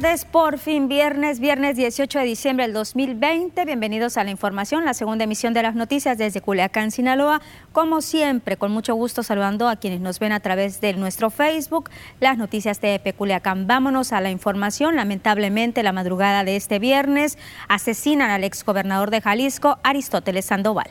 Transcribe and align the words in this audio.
Tardes, 0.00 0.24
por 0.24 0.58
fin 0.58 0.86
viernes, 0.86 1.40
viernes 1.40 1.74
18 1.74 2.20
de 2.20 2.24
diciembre 2.24 2.66
del 2.66 2.72
2020. 2.72 3.64
Bienvenidos 3.64 4.16
a 4.16 4.22
la 4.22 4.30
información, 4.30 4.84
la 4.84 4.94
segunda 4.94 5.24
emisión 5.24 5.54
de 5.54 5.62
las 5.64 5.74
noticias 5.74 6.16
desde 6.16 6.40
Culiacán, 6.40 6.92
Sinaloa. 6.92 7.40
Como 7.72 8.00
siempre, 8.00 8.56
con 8.56 8.70
mucho 8.70 8.94
gusto 8.94 9.24
saludando 9.24 9.68
a 9.68 9.74
quienes 9.74 10.00
nos 10.00 10.20
ven 10.20 10.30
a 10.30 10.38
través 10.38 10.80
de 10.80 10.94
nuestro 10.94 11.30
Facebook, 11.30 11.90
las 12.20 12.38
noticias 12.38 12.80
de 12.80 13.12
Culiacán. 13.16 13.66
Vámonos 13.66 14.12
a 14.12 14.20
la 14.20 14.30
información. 14.30 14.94
Lamentablemente, 14.94 15.82
la 15.82 15.92
madrugada 15.92 16.44
de 16.44 16.54
este 16.54 16.78
viernes 16.78 17.36
asesinan 17.66 18.30
al 18.30 18.44
exgobernador 18.44 19.10
de 19.10 19.20
Jalisco, 19.20 19.78
Aristóteles 19.82 20.44
Sandoval. 20.44 20.90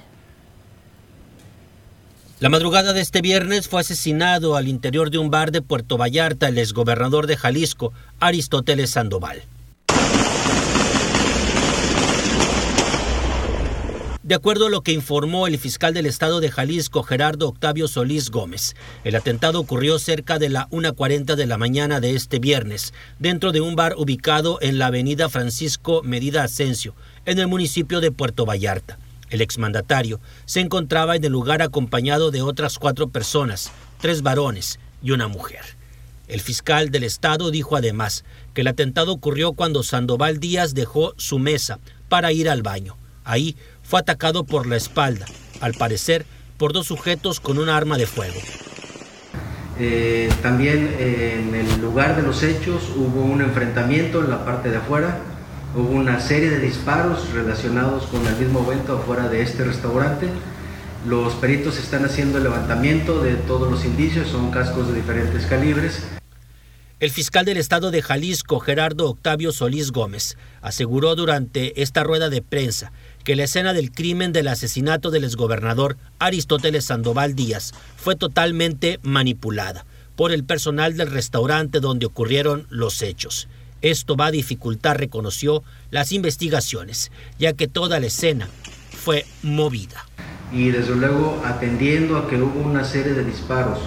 La 2.39 2.49
madrugada 2.49 2.93
de 2.93 3.01
este 3.01 3.21
viernes 3.21 3.67
fue 3.67 3.81
asesinado 3.81 4.55
al 4.55 4.67
interior 4.67 5.09
de 5.09 5.17
un 5.17 5.31
bar 5.31 5.51
de 5.51 5.63
Puerto 5.63 5.97
Vallarta 5.97 6.49
el 6.49 6.59
exgobernador 6.59 7.25
de 7.25 7.35
Jalisco, 7.35 7.93
Aristóteles 8.19 8.91
Sandoval. 8.91 9.41
De 14.21 14.35
acuerdo 14.35 14.67
a 14.67 14.69
lo 14.69 14.81
que 14.81 14.91
informó 14.91 15.47
el 15.47 15.57
fiscal 15.57 15.95
del 15.95 16.05
estado 16.05 16.39
de 16.39 16.51
Jalisco, 16.51 17.01
Gerardo 17.01 17.47
Octavio 17.47 17.87
Solís 17.87 18.29
Gómez, 18.29 18.75
el 19.03 19.15
atentado 19.15 19.59
ocurrió 19.59 19.97
cerca 19.97 20.37
de 20.37 20.49
la 20.49 20.69
1.40 20.69 21.33
de 21.33 21.45
la 21.47 21.57
mañana 21.57 21.99
de 21.99 22.13
este 22.13 22.37
viernes, 22.37 22.93
dentro 23.17 23.51
de 23.51 23.61
un 23.61 23.75
bar 23.75 23.95
ubicado 23.97 24.59
en 24.61 24.77
la 24.77 24.87
avenida 24.87 25.27
Francisco 25.29 26.03
Medida 26.03 26.43
Asensio, 26.43 26.93
en 27.25 27.39
el 27.39 27.47
municipio 27.47 27.99
de 27.99 28.11
Puerto 28.11 28.45
Vallarta. 28.45 28.99
El 29.29 29.41
exmandatario 29.41 30.19
se 30.45 30.61
encontraba 30.61 31.15
en 31.15 31.23
el 31.23 31.31
lugar 31.31 31.61
acompañado 31.61 32.31
de 32.31 32.41
otras 32.41 32.79
cuatro 32.79 33.09
personas, 33.09 33.71
tres 33.99 34.21
varones 34.21 34.79
y 35.01 35.11
una 35.11 35.27
mujer. 35.27 35.61
El 36.27 36.41
fiscal 36.41 36.91
del 36.91 37.03
estado 37.03 37.51
dijo 37.51 37.75
además 37.75 38.25
que 38.53 38.61
el 38.61 38.67
atentado 38.67 39.13
ocurrió 39.13 39.53
cuando 39.53 39.83
Sandoval 39.83 40.39
Díaz 40.39 40.73
dejó 40.73 41.13
su 41.17 41.39
mesa 41.39 41.79
para 42.09 42.31
ir 42.31 42.49
al 42.49 42.63
baño. 42.63 42.97
Ahí 43.23 43.55
fue 43.81 43.99
atacado 43.99 44.45
por 44.45 44.67
la 44.67 44.75
espalda, 44.75 45.25
al 45.61 45.73
parecer 45.73 46.25
por 46.57 46.73
dos 46.73 46.87
sujetos 46.87 47.39
con 47.39 47.57
un 47.57 47.69
arma 47.69 47.97
de 47.97 48.07
fuego. 48.07 48.39
Eh, 49.79 50.29
también 50.41 50.95
eh, 50.97 51.39
en 51.39 51.53
el 51.53 51.81
lugar 51.81 52.15
de 52.15 52.23
los 52.23 52.41
hechos 52.41 52.83
hubo 52.95 53.21
un 53.21 53.41
enfrentamiento 53.41 54.21
en 54.21 54.29
la 54.29 54.43
parte 54.43 54.71
de 54.71 54.77
afuera 54.77 55.19
Hubo 55.77 55.91
una 55.91 56.19
serie 56.19 56.49
de 56.49 56.57
disparos 56.57 57.31
relacionados 57.33 58.07
con 58.07 58.25
el 58.25 58.35
mismo 58.37 58.65
evento 58.65 58.97
afuera 58.97 59.29
de 59.29 59.43
este 59.43 59.63
restaurante. 59.63 60.27
Los 61.05 61.35
peritos 61.35 61.77
están 61.77 62.03
haciendo 62.03 62.39
el 62.39 62.45
levantamiento 62.45 63.21
de 63.21 63.35
todos 63.35 63.69
los 63.69 63.85
indicios, 63.85 64.27
son 64.27 64.49
cascos 64.49 64.87
de 64.87 64.95
diferentes 64.95 65.45
calibres. 65.45 66.01
El 66.99 67.11
fiscal 67.11 67.45
del 67.45 67.57
estado 67.57 67.91
de 67.91 68.01
Jalisco, 68.01 68.59
Gerardo 68.59 69.07
Octavio 69.07 69.51
Solís 69.51 69.91
Gómez, 69.91 70.35
aseguró 70.63 71.15
durante 71.15 71.79
esta 71.79 72.03
rueda 72.03 72.31
de 72.31 72.41
prensa 72.41 72.91
que 73.23 73.35
la 73.35 73.43
escena 73.43 73.73
del 73.73 73.91
crimen 73.91 74.33
del 74.33 74.47
asesinato 74.47 75.11
del 75.11 75.25
exgobernador 75.25 75.95
Aristóteles 76.17 76.85
Sandoval 76.85 77.35
Díaz 77.35 77.75
fue 77.97 78.15
totalmente 78.15 78.99
manipulada 79.03 79.85
por 80.15 80.31
el 80.31 80.43
personal 80.43 80.97
del 80.97 81.11
restaurante 81.11 81.79
donde 81.81 82.07
ocurrieron 82.07 82.65
los 82.71 83.03
hechos. 83.03 83.47
Esto 83.81 84.15
va 84.15 84.27
a 84.27 84.31
dificultar, 84.31 84.99
reconoció, 84.99 85.63
las 85.91 86.11
investigaciones, 86.11 87.11
ya 87.37 87.53
que 87.53 87.67
toda 87.67 87.99
la 87.99 88.07
escena 88.07 88.49
fue 88.91 89.25
movida. 89.43 90.05
Y 90.51 90.69
desde 90.69 90.95
luego 90.95 91.41
atendiendo 91.45 92.17
a 92.17 92.27
que 92.27 92.41
hubo 92.41 92.61
una 92.61 92.83
serie 92.83 93.13
de 93.13 93.23
disparos 93.23 93.79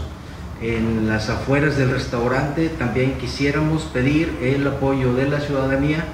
en 0.62 1.08
las 1.08 1.28
afueras 1.28 1.76
del 1.76 1.90
restaurante, 1.90 2.68
también 2.68 3.18
quisiéramos 3.18 3.82
pedir 3.84 4.36
el 4.42 4.66
apoyo 4.66 5.14
de 5.14 5.28
la 5.28 5.40
ciudadanía 5.40 6.04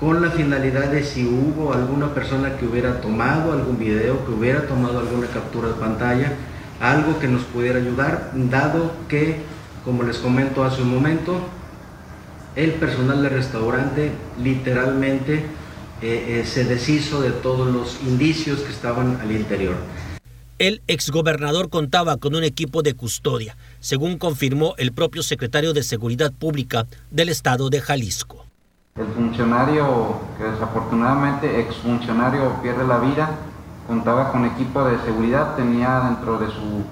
con 0.00 0.20
la 0.20 0.30
finalidad 0.30 0.90
de 0.90 1.04
si 1.04 1.24
hubo 1.24 1.72
alguna 1.72 2.12
persona 2.12 2.56
que 2.56 2.66
hubiera 2.66 3.00
tomado 3.00 3.52
algún 3.52 3.78
video, 3.78 4.24
que 4.26 4.32
hubiera 4.32 4.66
tomado 4.66 4.98
alguna 4.98 5.28
captura 5.28 5.68
de 5.68 5.74
pantalla, 5.74 6.32
algo 6.80 7.18
que 7.20 7.28
nos 7.28 7.42
pudiera 7.44 7.78
ayudar, 7.78 8.32
dado 8.34 8.92
que, 9.08 9.36
como 9.84 10.02
les 10.02 10.18
comento 10.18 10.64
hace 10.64 10.82
un 10.82 10.92
momento, 10.92 11.40
el 12.56 12.72
personal 12.72 13.22
del 13.22 13.32
restaurante 13.32 14.12
literalmente 14.42 15.44
eh, 16.02 16.40
eh, 16.40 16.44
se 16.46 16.64
deshizo 16.64 17.20
de 17.20 17.30
todos 17.30 17.72
los 17.72 18.00
indicios 18.02 18.60
que 18.60 18.72
estaban 18.72 19.18
al 19.20 19.32
interior. 19.32 19.74
El 20.58 20.82
exgobernador 20.86 21.68
contaba 21.68 22.16
con 22.16 22.34
un 22.36 22.44
equipo 22.44 22.82
de 22.82 22.94
custodia, 22.94 23.56
según 23.80 24.18
confirmó 24.18 24.74
el 24.78 24.92
propio 24.92 25.22
secretario 25.22 25.72
de 25.72 25.82
Seguridad 25.82 26.32
Pública 26.32 26.86
del 27.10 27.28
estado 27.28 27.70
de 27.70 27.80
Jalisco. 27.80 28.46
El 28.96 29.06
funcionario, 29.08 30.20
que 30.38 30.44
desafortunadamente 30.44 31.58
exfuncionario 31.60 32.62
pierde 32.62 32.86
la 32.86 32.98
vida, 32.98 33.30
contaba 33.88 34.30
con 34.30 34.44
equipo 34.44 34.84
de 34.84 34.96
seguridad, 35.04 35.56
tenía 35.56 36.00
dentro 36.08 36.38
de 36.38 36.46
su 36.46 36.84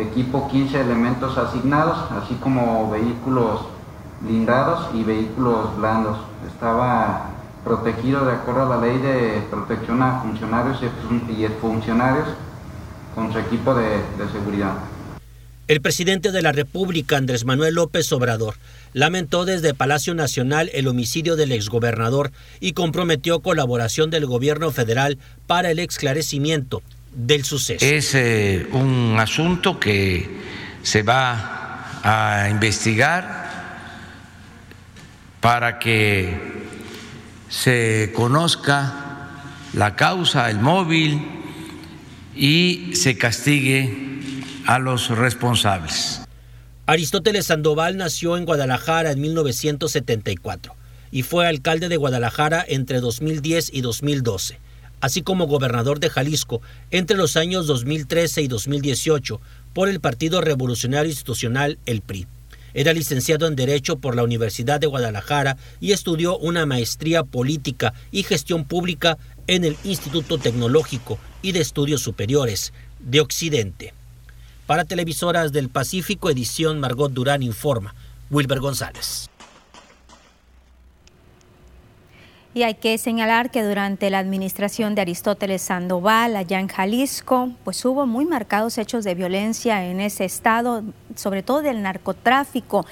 equipo 0.00 0.48
15 0.48 0.80
elementos 0.80 1.36
asignados, 1.36 2.10
así 2.12 2.34
como 2.36 2.90
vehículos 2.90 3.73
blindados 4.24 4.94
y 4.94 5.02
vehículos 5.02 5.76
blandos. 5.76 6.18
Estaba 6.46 7.30
protegido 7.64 8.24
de 8.26 8.32
acuerdo 8.32 8.72
a 8.72 8.76
la 8.76 8.86
ley 8.86 8.98
de 8.98 9.42
protección 9.50 10.02
a 10.02 10.20
funcionarios 10.20 10.78
y 10.82 11.46
funcionarios 11.60 12.28
con 13.14 13.32
su 13.32 13.38
equipo 13.38 13.74
de, 13.74 13.88
de 13.88 14.32
seguridad. 14.32 14.74
El 15.66 15.80
presidente 15.80 16.30
de 16.30 16.42
la 16.42 16.52
República, 16.52 17.16
Andrés 17.16 17.46
Manuel 17.46 17.76
López 17.76 18.12
Obrador, 18.12 18.56
lamentó 18.92 19.46
desde 19.46 19.72
Palacio 19.72 20.14
Nacional 20.14 20.70
el 20.74 20.88
homicidio 20.88 21.36
del 21.36 21.52
exgobernador 21.52 22.32
y 22.60 22.72
comprometió 22.72 23.40
colaboración 23.40 24.10
del 24.10 24.26
gobierno 24.26 24.70
federal 24.72 25.16
para 25.46 25.70
el 25.70 25.78
esclarecimiento 25.78 26.82
del 27.14 27.44
suceso. 27.44 27.84
Es 27.84 28.14
eh, 28.14 28.66
un 28.72 29.16
asunto 29.18 29.80
que 29.80 30.28
se 30.82 31.02
va 31.02 32.00
a 32.02 32.50
investigar 32.50 33.43
para 35.44 35.78
que 35.78 36.40
se 37.50 38.14
conozca 38.16 39.28
la 39.74 39.94
causa, 39.94 40.48
el 40.48 40.58
móvil 40.58 41.20
y 42.34 42.92
se 42.94 43.18
castigue 43.18 43.94
a 44.64 44.78
los 44.78 45.10
responsables. 45.10 46.22
Aristóteles 46.86 47.44
Sandoval 47.44 47.98
nació 47.98 48.38
en 48.38 48.46
Guadalajara 48.46 49.10
en 49.10 49.20
1974 49.20 50.74
y 51.10 51.20
fue 51.20 51.46
alcalde 51.46 51.90
de 51.90 51.98
Guadalajara 51.98 52.64
entre 52.66 53.00
2010 53.00 53.68
y 53.70 53.82
2012, 53.82 54.58
así 55.02 55.20
como 55.20 55.46
gobernador 55.46 56.00
de 56.00 56.08
Jalisco 56.08 56.62
entre 56.90 57.18
los 57.18 57.36
años 57.36 57.66
2013 57.66 58.40
y 58.40 58.48
2018 58.48 59.42
por 59.74 59.90
el 59.90 60.00
Partido 60.00 60.40
Revolucionario 60.40 61.10
Institucional, 61.10 61.76
el 61.84 62.00
PRI. 62.00 62.26
Era 62.74 62.92
licenciado 62.92 63.46
en 63.46 63.56
Derecho 63.56 63.96
por 63.96 64.16
la 64.16 64.24
Universidad 64.24 64.80
de 64.80 64.88
Guadalajara 64.88 65.56
y 65.80 65.92
estudió 65.92 66.36
una 66.36 66.66
maestría 66.66 67.22
política 67.22 67.94
y 68.10 68.24
gestión 68.24 68.64
pública 68.64 69.16
en 69.46 69.64
el 69.64 69.76
Instituto 69.84 70.38
Tecnológico 70.38 71.18
y 71.40 71.52
de 71.52 71.60
Estudios 71.60 72.02
Superiores 72.02 72.72
de 72.98 73.20
Occidente. 73.20 73.94
Para 74.66 74.84
Televisoras 74.84 75.52
del 75.52 75.68
Pacífico, 75.68 76.30
edición 76.30 76.80
Margot 76.80 77.12
Durán 77.12 77.42
informa. 77.42 77.94
Wilber 78.30 78.60
González. 78.60 79.30
Y 82.56 82.62
hay 82.62 82.74
que 82.74 82.96
señalar 82.98 83.50
que 83.50 83.64
durante 83.64 84.10
la 84.10 84.20
administración 84.20 84.94
de 84.94 85.00
Aristóteles 85.00 85.60
Sandoval 85.60 86.36
allá 86.36 86.60
en 86.60 86.68
Jalisco, 86.68 87.50
pues 87.64 87.84
hubo 87.84 88.06
muy 88.06 88.26
marcados 88.26 88.78
hechos 88.78 89.02
de 89.02 89.16
violencia 89.16 89.84
en 89.84 90.00
ese 90.00 90.24
estado, 90.24 90.84
sobre 91.16 91.42
todo 91.42 91.62
del 91.62 91.82
narcotráfico. 91.82 92.86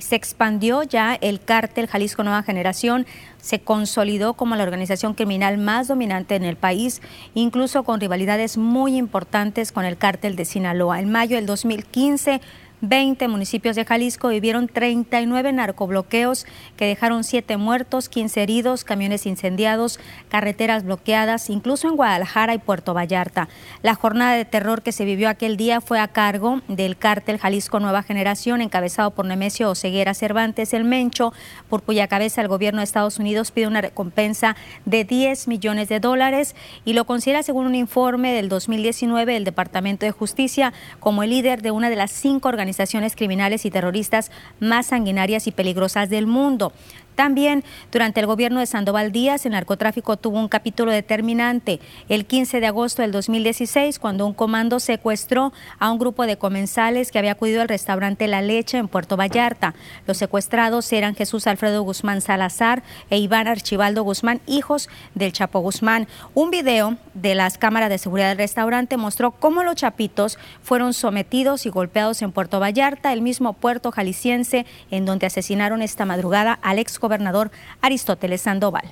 Se 0.00 0.16
expandió 0.16 0.82
ya 0.82 1.14
el 1.14 1.40
cártel 1.40 1.86
Jalisco 1.86 2.24
Nueva 2.24 2.42
Generación, 2.42 3.06
se 3.40 3.60
consolidó 3.60 4.34
como 4.34 4.56
la 4.56 4.64
organización 4.64 5.14
criminal 5.14 5.58
más 5.58 5.86
dominante 5.86 6.34
en 6.34 6.42
el 6.42 6.56
país, 6.56 7.00
incluso 7.34 7.84
con 7.84 8.00
rivalidades 8.00 8.58
muy 8.58 8.96
importantes 8.96 9.70
con 9.70 9.84
el 9.84 9.96
cártel 9.96 10.34
de 10.34 10.44
Sinaloa. 10.44 10.98
En 10.98 11.12
mayo 11.12 11.36
del 11.36 11.46
2015 11.46 12.40
20 12.88 13.28
municipios 13.28 13.76
de 13.76 13.84
Jalisco 13.84 14.28
vivieron 14.28 14.68
39 14.68 15.52
narcobloqueos 15.52 16.46
que 16.76 16.84
dejaron 16.84 17.24
7 17.24 17.56
muertos, 17.56 18.08
15 18.08 18.42
heridos, 18.42 18.84
camiones 18.84 19.24
incendiados, 19.26 19.98
carreteras 20.28 20.84
bloqueadas, 20.84 21.48
incluso 21.48 21.88
en 21.88 21.96
Guadalajara 21.96 22.54
y 22.54 22.58
Puerto 22.58 22.92
Vallarta. 22.92 23.48
La 23.82 23.94
jornada 23.94 24.34
de 24.34 24.44
terror 24.44 24.82
que 24.82 24.92
se 24.92 25.04
vivió 25.04 25.28
aquel 25.28 25.56
día 25.56 25.80
fue 25.80 25.98
a 25.98 26.08
cargo 26.08 26.60
del 26.68 26.96
cártel 26.98 27.38
Jalisco 27.38 27.80
Nueva 27.80 28.02
Generación, 28.02 28.60
encabezado 28.60 29.12
por 29.12 29.24
Nemesio 29.24 29.70
Oseguera 29.70 30.12
Cervantes, 30.12 30.74
el 30.74 30.84
Mencho, 30.84 31.32
por 31.70 31.82
cuya 31.82 32.06
cabeza 32.06 32.42
el 32.42 32.48
gobierno 32.48 32.80
de 32.80 32.84
Estados 32.84 33.18
Unidos 33.18 33.50
pide 33.50 33.66
una 33.66 33.80
recompensa 33.80 34.56
de 34.84 35.04
10 35.04 35.48
millones 35.48 35.88
de 35.88 36.00
dólares 36.00 36.54
y 36.84 36.92
lo 36.92 37.06
considera, 37.06 37.42
según 37.42 37.66
un 37.66 37.74
informe 37.74 38.32
del 38.32 38.48
2019 38.48 39.32
del 39.32 39.44
Departamento 39.44 40.04
de 40.04 40.12
Justicia, 40.12 40.72
como 41.00 41.22
el 41.22 41.30
líder 41.30 41.62
de 41.62 41.70
una 41.70 41.88
de 41.88 41.96
las 41.96 42.10
cinco 42.10 42.48
organizaciones 42.48 42.73
organizaciones 42.74 43.14
criminales 43.14 43.64
y 43.64 43.70
terroristas 43.70 44.30
más 44.58 44.86
sanguinarias 44.86 45.46
y 45.46 45.52
peligrosas 45.52 46.10
del 46.10 46.26
mundo. 46.26 46.72
También 47.14 47.64
durante 47.92 48.20
el 48.20 48.26
gobierno 48.26 48.60
de 48.60 48.66
Sandoval 48.66 49.12
Díaz, 49.12 49.46
el 49.46 49.52
narcotráfico 49.52 50.16
tuvo 50.16 50.38
un 50.38 50.48
capítulo 50.48 50.90
determinante. 50.90 51.80
El 52.08 52.26
15 52.26 52.60
de 52.60 52.66
agosto 52.66 53.02
del 53.02 53.12
2016, 53.12 53.98
cuando 53.98 54.26
un 54.26 54.34
comando 54.34 54.80
secuestró 54.80 55.52
a 55.78 55.90
un 55.92 55.98
grupo 55.98 56.26
de 56.26 56.36
comensales 56.36 57.10
que 57.10 57.18
había 57.18 57.32
acudido 57.32 57.62
al 57.62 57.68
restaurante 57.68 58.26
La 58.26 58.42
Leche 58.42 58.78
en 58.78 58.88
Puerto 58.88 59.16
Vallarta. 59.16 59.74
Los 60.06 60.18
secuestrados 60.18 60.92
eran 60.92 61.14
Jesús 61.14 61.46
Alfredo 61.46 61.82
Guzmán 61.82 62.20
Salazar 62.20 62.82
e 63.10 63.18
Iván 63.18 63.46
Archibaldo 63.46 64.02
Guzmán, 64.02 64.40
hijos 64.46 64.88
del 65.14 65.32
Chapo 65.32 65.60
Guzmán. 65.60 66.08
Un 66.34 66.50
video 66.50 66.96
de 67.14 67.34
las 67.34 67.58
cámaras 67.58 67.90
de 67.90 67.98
seguridad 67.98 68.28
del 68.28 68.38
restaurante 68.38 68.96
mostró 68.96 69.30
cómo 69.30 69.62
los 69.62 69.76
chapitos 69.76 70.38
fueron 70.62 70.94
sometidos 70.94 71.66
y 71.66 71.70
golpeados 71.70 72.22
en 72.22 72.32
Puerto 72.32 72.58
Vallarta, 72.58 73.12
el 73.12 73.22
mismo 73.22 73.52
puerto 73.52 73.92
jalisciense 73.92 74.66
en 74.90 75.04
donde 75.04 75.26
asesinaron 75.26 75.82
esta 75.82 76.04
madrugada 76.04 76.58
al 76.62 76.78
ex 76.78 76.98
gobernador 77.04 77.50
Aristóteles 77.82 78.40
Sandoval. 78.40 78.88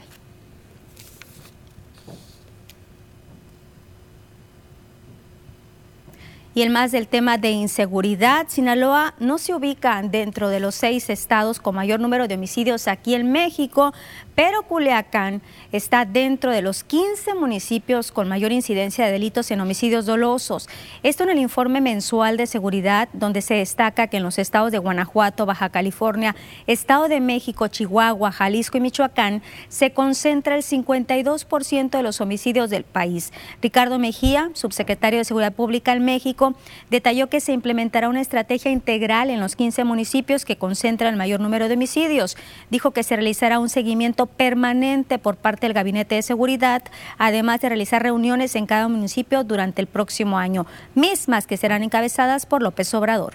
Y 6.54 6.60
el 6.60 6.69
más 6.69 6.93
del 6.93 7.08
tema 7.08 7.38
de 7.38 7.50
inseguridad, 7.50 8.44
Sinaloa 8.46 9.14
no 9.19 9.38
se 9.38 9.54
ubica 9.54 10.02
dentro 10.02 10.50
de 10.50 10.60
los 10.60 10.75
seis 10.75 11.08
estados 11.08 11.60
con 11.60 11.75
mayor 11.75 11.99
número 11.99 12.28
de 12.28 12.34
homicidios 12.34 12.88
aquí 12.88 13.15
en 13.15 13.32
México, 13.32 13.94
pero 14.34 14.62
Culiacán 14.62 15.41
está 15.72 16.05
dentro 16.05 16.50
de 16.50 16.60
los 16.60 16.84
15 16.84 17.34
municipios 17.36 18.12
con 18.12 18.29
mayor 18.29 18.53
incidencia 18.53 19.06
de 19.06 19.12
delitos 19.12 19.50
en 19.50 19.62
homicidios 19.62 20.05
dolosos. 20.05 20.69
Esto 21.03 21.22
en 21.22 21.31
el 21.31 21.38
informe 21.38 21.81
mensual 21.81 22.36
de 22.36 22.46
seguridad, 22.46 23.08
donde 23.15 23.41
se 23.41 23.55
destaca 23.55 24.08
que 24.08 24.19
en 24.19 24.22
los 24.22 24.38
estados 24.38 24.72
de 24.72 24.79
Guanajuato, 24.79 25.46
Baja 25.46 25.70
California, 25.70 26.36
Estado 26.67 27.08
de 27.08 27.20
México, 27.20 27.69
Chihuahua, 27.69 28.31
Jalisco 28.31 28.77
y 28.77 28.82
Michoacán 28.82 29.43
se 29.69 29.93
concentra 29.93 30.55
el 30.55 30.62
52% 30.62 31.91
de 31.91 32.03
los 32.03 32.20
homicidios 32.20 32.69
del 32.69 32.84
país. 32.84 33.32
Ricardo 33.62 33.98
Mejía, 33.98 34.50
subsecretario 34.53 35.19
de 35.19 35.24
Seguridad 35.24 35.55
Pública 35.55 35.94
en 35.94 36.05
México, 36.05 36.42
detalló 36.91 37.29
que 37.29 37.41
se 37.41 37.53
implementará 37.53 38.08
una 38.08 38.20
estrategia 38.20 38.70
integral 38.70 39.31
en 39.31 39.41
los 39.41 39.56
15 39.56 39.84
municipios 39.84 40.44
que 40.44 40.56
concentran 40.56 41.13
el 41.13 41.19
mayor 41.19 41.41
número 41.41 41.69
de 41.69 41.75
homicidios. 41.75 42.37
Dijo 42.70 42.91
que 42.91 43.03
se 43.03 43.17
realizará 43.17 43.58
un 43.58 43.69
seguimiento 43.69 44.27
permanente 44.27 45.19
por 45.19 45.37
parte 45.37 45.67
del 45.67 45.75
Gabinete 45.75 46.17
de 46.17 46.22
Seguridad, 46.22 46.82
además 47.19 47.61
de 47.61 47.69
realizar 47.69 48.03
reuniones 48.03 48.56
en 48.56 48.67
cada 48.67 48.89
municipio 48.89 49.44
durante 49.44 49.81
el 49.81 49.87
próximo 49.87 50.39
año, 50.39 50.67
mismas 50.94 51.46
que 51.46 51.56
serán 51.56 51.82
encabezadas 51.82 52.46
por 52.46 52.63
López 52.63 52.93
Obrador. 52.94 53.34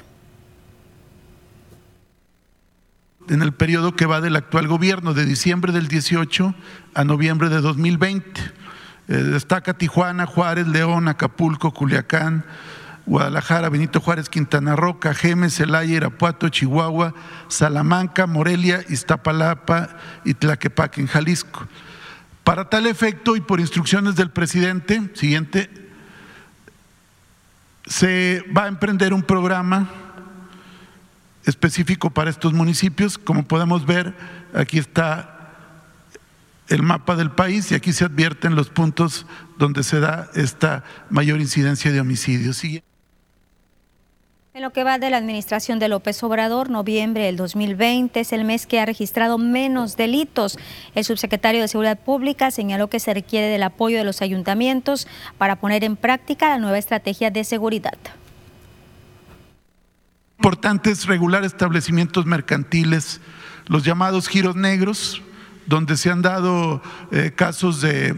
En 3.29 3.41
el 3.41 3.53
periodo 3.53 3.93
que 3.93 4.05
va 4.05 4.21
del 4.21 4.37
actual 4.37 4.67
gobierno, 4.67 5.13
de 5.13 5.25
diciembre 5.25 5.73
del 5.73 5.89
18 5.89 6.55
a 6.93 7.03
noviembre 7.03 7.49
de 7.49 7.59
2020. 7.59 8.41
Eh, 9.09 9.13
destaca 9.13 9.73
Tijuana, 9.73 10.25
Juárez, 10.25 10.67
León, 10.67 11.07
Acapulco, 11.07 11.73
Culiacán, 11.73 12.45
Guadalajara, 13.07 13.69
Benito 13.69 14.01
Juárez, 14.01 14.29
Quintana 14.29 14.75
Roo, 14.75 14.99
Cajeme, 14.99 15.49
Celaya, 15.49 15.95
Irapuato, 15.95 16.49
Chihuahua, 16.49 17.13
Salamanca, 17.47 18.27
Morelia, 18.27 18.83
Iztapalapa 18.89 19.89
y 20.25 20.33
Tlaquepaque, 20.33 21.01
en 21.01 21.07
Jalisco. 21.07 21.65
Para 22.43 22.69
tal 22.69 22.85
efecto 22.85 23.35
y 23.37 23.41
por 23.41 23.61
instrucciones 23.61 24.15
del 24.15 24.29
presidente, 24.29 25.09
siguiente, 25.13 25.69
se 27.85 28.43
va 28.55 28.65
a 28.65 28.67
emprender 28.67 29.13
un 29.13 29.23
programa 29.23 29.89
específico 31.45 32.09
para 32.09 32.29
estos 32.29 32.51
municipios. 32.53 33.17
Como 33.17 33.43
podemos 33.43 33.85
ver, 33.85 34.15
aquí 34.53 34.77
está 34.77 35.33
el 36.67 36.83
mapa 36.83 37.15
del 37.15 37.31
país 37.31 37.71
y 37.71 37.75
aquí 37.75 37.93
se 37.93 38.03
advierten 38.03 38.55
los 38.55 38.69
puntos 38.69 39.25
donde 39.57 39.83
se 39.83 40.01
da 40.01 40.29
esta 40.35 40.83
mayor 41.09 41.39
incidencia 41.39 41.91
de 41.93 42.01
homicidios. 42.01 42.61
En 44.57 44.63
lo 44.63 44.73
que 44.73 44.83
va 44.83 44.97
de 44.97 45.11
la 45.11 45.17
administración 45.17 45.77
de 45.77 45.87
López 45.87 46.23
Obrador, 46.23 46.71
noviembre 46.71 47.25
del 47.25 47.37
2020 47.37 48.19
es 48.19 48.33
el 48.33 48.43
mes 48.43 48.65
que 48.65 48.79
ha 48.79 48.87
registrado 48.87 49.37
menos 49.37 49.97
delitos. 49.97 50.57
El 50.95 51.05
subsecretario 51.05 51.61
de 51.61 51.67
Seguridad 51.67 51.99
Pública 51.99 52.49
señaló 52.49 52.89
que 52.89 52.99
se 52.99 53.13
requiere 53.13 53.49
del 53.49 53.61
apoyo 53.61 53.99
de 53.99 54.03
los 54.03 54.23
ayuntamientos 54.23 55.07
para 55.37 55.57
poner 55.57 55.83
en 55.83 55.95
práctica 55.95 56.49
la 56.49 56.57
nueva 56.57 56.79
estrategia 56.79 57.29
de 57.29 57.43
seguridad. 57.43 57.99
Importante 60.39 60.89
es 60.89 61.05
regular 61.05 61.43
establecimientos 61.43 62.25
mercantiles, 62.25 63.21
los 63.67 63.83
llamados 63.83 64.27
giros 64.27 64.55
negros, 64.55 65.21
donde 65.67 65.95
se 65.97 66.09
han 66.09 66.23
dado 66.23 66.81
eh, 67.11 67.31
casos 67.35 67.79
de, 67.81 68.15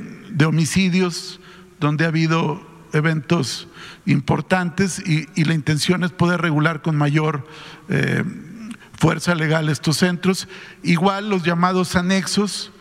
homicidios, 0.47 1.41
donde 1.81 2.05
ha 2.05 2.07
habido 2.07 2.65
eventos 2.93 3.67
importantes 4.05 5.01
y, 5.05 5.27
la 5.43 5.53
intención 5.53 6.03
es 6.03 6.11
poder 6.11 6.41
regular 6.41 6.81
con 6.81 6.95
mayor 6.95 7.47
eh, 7.89 8.23
fuerza 8.97 9.35
legal 9.35 9.69
estos 9.69 9.97
centros. 9.97 10.47
Igual 10.83 11.29
los 11.29 11.43
llamados 11.43 11.95
anexos, 11.95 12.71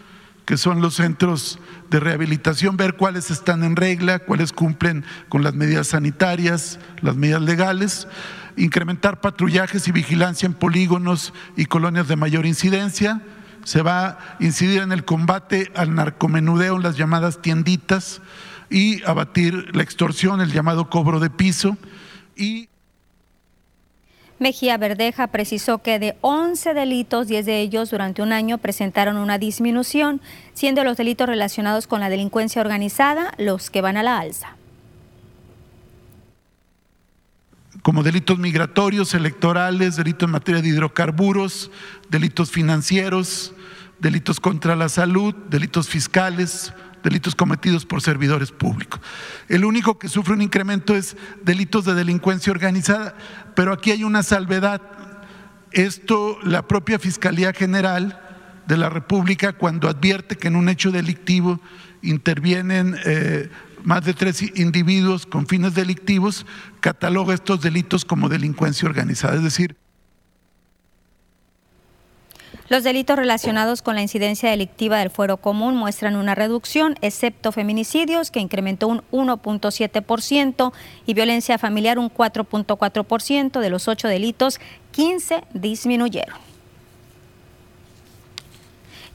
que 0.44 0.56
son 0.56 0.80
los 0.80 0.94
centros 0.94 1.58
de 1.90 2.00
rehabilitación, 2.00 2.76
ver 2.76 2.94
cuáles 2.94 3.30
están 3.30 3.62
en 3.64 3.76
regla, 3.76 4.18
cuáles 4.18 4.52
cumplen 4.52 5.04
con 5.28 5.42
las 5.42 5.54
medidas 5.54 5.88
sanitarias, 5.88 6.80
las 7.02 7.16
medidas 7.16 7.42
legales, 7.42 8.08
incrementar 8.56 9.20
patrullajes 9.20 9.86
y 9.88 9.92
vigilancia 9.92 10.46
en 10.46 10.54
polígonos 10.54 11.32
y 11.56 11.66
colonias 11.66 12.08
de 12.08 12.16
mayor 12.16 12.46
incidencia. 12.46 13.22
Se 13.64 13.82
va 13.82 14.06
a 14.06 14.18
incidir 14.40 14.80
en 14.80 14.92
el 14.92 15.04
combate 15.04 15.70
al 15.76 15.94
narcomenudeo 15.94 16.76
en 16.76 16.82
las 16.82 16.96
llamadas 16.96 17.42
tienditas, 17.42 18.22
y 18.70 19.02
abatir 19.04 19.74
la 19.74 19.82
extorsión, 19.82 20.40
el 20.40 20.52
llamado 20.52 20.90
cobro 20.90 21.20
de 21.20 21.30
piso. 21.30 21.76
Y 22.36 22.68
Mejía 24.38 24.76
Verdeja 24.76 25.26
precisó 25.26 25.78
que 25.78 25.98
de 25.98 26.16
11 26.20 26.72
delitos, 26.72 27.26
10 27.26 27.44
de 27.44 27.60
ellos 27.60 27.90
durante 27.90 28.22
un 28.22 28.32
año 28.32 28.58
presentaron 28.58 29.16
una 29.16 29.36
disminución, 29.36 30.20
siendo 30.54 30.84
los 30.84 30.96
delitos 30.96 31.28
relacionados 31.28 31.88
con 31.88 32.00
la 32.00 32.08
delincuencia 32.08 32.60
organizada 32.62 33.32
los 33.38 33.70
que 33.70 33.80
van 33.80 33.96
a 33.96 34.04
la 34.04 34.18
alza. 34.18 34.54
Como 37.82 38.02
delitos 38.02 38.38
migratorios, 38.38 39.14
electorales, 39.14 39.96
delitos 39.96 40.26
en 40.26 40.32
materia 40.32 40.62
de 40.62 40.68
hidrocarburos, 40.68 41.70
delitos 42.08 42.50
financieros, 42.50 43.54
delitos 43.98 44.38
contra 44.38 44.76
la 44.76 44.88
salud, 44.88 45.34
delitos 45.48 45.88
fiscales, 45.88 46.72
delitos 47.02 47.34
cometidos 47.34 47.86
por 47.86 48.02
servidores 48.02 48.50
públicos. 48.50 49.00
El 49.48 49.64
único 49.64 49.98
que 49.98 50.08
sufre 50.08 50.34
un 50.34 50.42
incremento 50.42 50.94
es 50.96 51.16
delitos 51.42 51.84
de 51.84 51.94
delincuencia 51.94 52.50
organizada, 52.52 53.14
pero 53.54 53.72
aquí 53.72 53.90
hay 53.90 54.04
una 54.04 54.22
salvedad. 54.22 54.82
Esto 55.72 56.38
la 56.42 56.66
propia 56.66 56.98
Fiscalía 56.98 57.52
General 57.52 58.20
de 58.66 58.76
la 58.76 58.88
República, 58.90 59.52
cuando 59.52 59.88
advierte 59.88 60.36
que 60.36 60.48
en 60.48 60.56
un 60.56 60.68
hecho 60.68 60.90
delictivo 60.90 61.60
intervienen 62.02 62.96
eh, 63.04 63.48
más 63.82 64.04
de 64.04 64.14
tres 64.14 64.42
individuos 64.56 65.26
con 65.26 65.46
fines 65.46 65.74
delictivos, 65.74 66.46
cataloga 66.80 67.34
estos 67.34 67.60
delitos 67.60 68.04
como 68.04 68.28
delincuencia 68.28 68.88
organizada. 68.88 69.36
Es 69.36 69.42
decir, 69.42 69.76
los 72.68 72.84
delitos 72.84 73.16
relacionados 73.16 73.82
con 73.82 73.94
la 73.94 74.02
incidencia 74.02 74.50
delictiva 74.50 74.98
del 74.98 75.10
fuero 75.10 75.38
común 75.38 75.74
muestran 75.74 76.16
una 76.16 76.34
reducción, 76.34 76.96
excepto 77.00 77.52
feminicidios, 77.52 78.30
que 78.30 78.40
incrementó 78.40 78.88
un 78.88 79.02
1.7%, 79.10 80.72
y 81.06 81.14
violencia 81.14 81.58
familiar 81.58 81.98
un 81.98 82.10
4.4%. 82.10 83.60
De 83.60 83.70
los 83.70 83.88
ocho 83.88 84.08
delitos, 84.08 84.60
15 84.92 85.44
disminuyeron. 85.54 86.47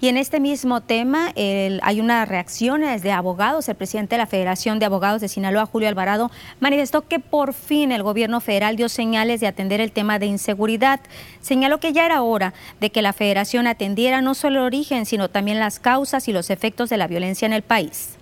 Y 0.03 0.09
en 0.09 0.17
este 0.17 0.41
mismo 0.41 0.81
tema 0.81 1.31
hay 1.33 2.01
una 2.01 2.25
reacción 2.25 2.81
de 2.81 3.11
abogados. 3.13 3.69
El 3.69 3.77
presidente 3.77 4.15
de 4.15 4.17
la 4.17 4.27
Federación 4.27 4.77
de 4.77 4.85
Abogados 4.85 5.21
de 5.21 5.29
Sinaloa, 5.29 5.65
Julio 5.65 5.87
Alvarado, 5.87 6.29
manifestó 6.59 7.07
que 7.07 7.19
por 7.19 7.53
fin 7.53 7.93
el 7.93 8.03
gobierno 8.03 8.41
federal 8.41 8.75
dio 8.75 8.89
señales 8.89 9.39
de 9.39 9.47
atender 9.47 9.79
el 9.79 9.93
tema 9.93 10.19
de 10.19 10.25
inseguridad. 10.25 10.99
Señaló 11.39 11.79
que 11.79 11.93
ya 11.93 12.05
era 12.05 12.21
hora 12.21 12.53
de 12.81 12.91
que 12.91 13.01
la 13.01 13.13
federación 13.13 13.65
atendiera 13.65 14.21
no 14.21 14.35
solo 14.35 14.59
el 14.59 14.65
origen, 14.65 15.05
sino 15.05 15.29
también 15.29 15.57
las 15.57 15.79
causas 15.79 16.27
y 16.27 16.33
los 16.33 16.49
efectos 16.49 16.89
de 16.89 16.97
la 16.97 17.07
violencia 17.07 17.45
en 17.45 17.53
el 17.53 17.61
país. 17.61 18.17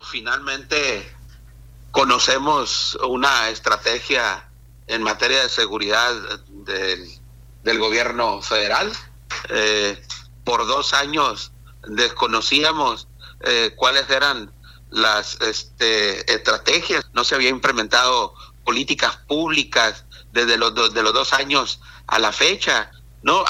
Finalmente 0.00 1.08
conocemos 1.92 2.98
una 3.08 3.48
estrategia 3.50 4.50
en 4.88 5.04
materia 5.04 5.40
de 5.40 5.48
seguridad 5.48 6.12
del 6.48 7.22
del 7.64 7.78
gobierno 7.78 8.40
federal. 8.42 8.92
Eh, 9.48 10.00
por 10.44 10.66
dos 10.66 10.94
años 10.94 11.52
desconocíamos 11.88 13.08
eh, 13.40 13.72
cuáles 13.76 14.08
eran 14.10 14.52
las 14.90 15.40
este, 15.40 16.32
estrategias, 16.32 17.04
no 17.12 17.24
se 17.24 17.34
había 17.34 17.48
implementado 17.48 18.34
políticas 18.64 19.16
públicas 19.26 20.04
desde 20.32 20.56
los, 20.56 20.94
de 20.94 21.02
los 21.02 21.12
dos 21.12 21.32
años 21.32 21.80
a 22.06 22.18
la 22.18 22.32
fecha, 22.32 22.90
¿no? 23.22 23.44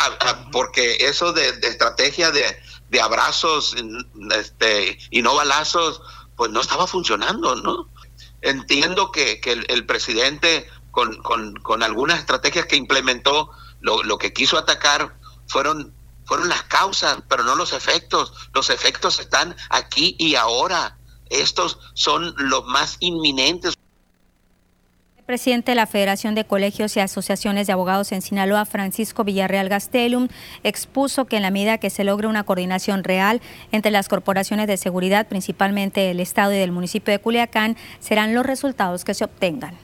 porque 0.53 0.97
eso 1.01 1.33
de, 1.33 1.49
estrategia 1.49 2.31
de, 2.31 2.57
de, 2.89 3.01
abrazos 3.01 3.77
este, 4.33 4.99
y 5.11 5.23
no 5.23 5.35
balazos, 5.35 6.01
pues 6.37 6.51
no 6.51 6.61
estaba 6.61 6.87
funcionando, 6.87 7.57
¿no? 7.57 7.89
Entiendo 8.43 9.11
que, 9.11 9.41
que 9.41 9.53
el, 9.53 9.87
presidente 9.87 10.69
con, 10.95 11.17
con, 11.23 11.55
con, 11.57 11.83
algunas 11.83 12.21
estrategias 12.21 12.67
que 12.67 12.77
implementó, 12.77 13.51
lo, 13.81 14.03
lo 14.05 14.17
que 14.17 14.33
quiso 14.33 14.57
atacar 14.57 15.19
fueron 15.49 15.93
fueron 16.25 16.49
las 16.49 16.63
causas, 16.63 17.19
pero 17.29 17.45
no 17.45 17.55
los 17.55 17.73
efectos. 17.73 18.33
Los 18.55 18.71
efectos 18.71 19.21
están 19.21 19.55
aquí 19.69 20.17
y 20.19 20.37
ahora. 20.37 20.97
Estos 21.29 21.79
son 21.95 22.35
los 22.39 22.65
más 22.65 22.97
inminentes. 23.01 23.75
El 25.19 25.25
presidente 25.25 25.73
de 25.73 25.77
la 25.77 25.87
Federación 25.87 26.35
de 26.35 26.45
Colegios 26.45 26.97
y 26.97 27.01
Asociaciones 27.01 27.67
de 27.67 27.73
Abogados 27.73 28.13
en 28.13 28.21
Sinaloa, 28.23 28.67
Francisco 28.67 29.25
Villarreal 29.25 29.71
Gastelum, 29.71 30.29
expuso 30.63 31.25
que 31.25 31.37
en 31.37 31.43
la 31.43 31.51
medida 31.51 31.79
que 31.79 31.91
se 31.91 32.05
logre 32.05 32.27
una 32.27 32.45
coordinación 32.45 33.05
real 33.05 33.41
entre 33.73 33.91
las 33.91 34.09
corporaciones 34.09 34.67
de 34.67 34.77
seguridad, 34.77 35.27
principalmente 35.27 36.01
del 36.01 36.21
Estado 36.21 36.53
y 36.53 36.59
del 36.59 36.73
municipio 36.73 37.13
de 37.13 37.21
Culiacán, 37.21 37.77
serán 38.01 38.35
los 38.35 38.45
resultados 38.45 39.05
que 39.05 39.15
se 39.15 39.25
obtengan. 39.25 39.77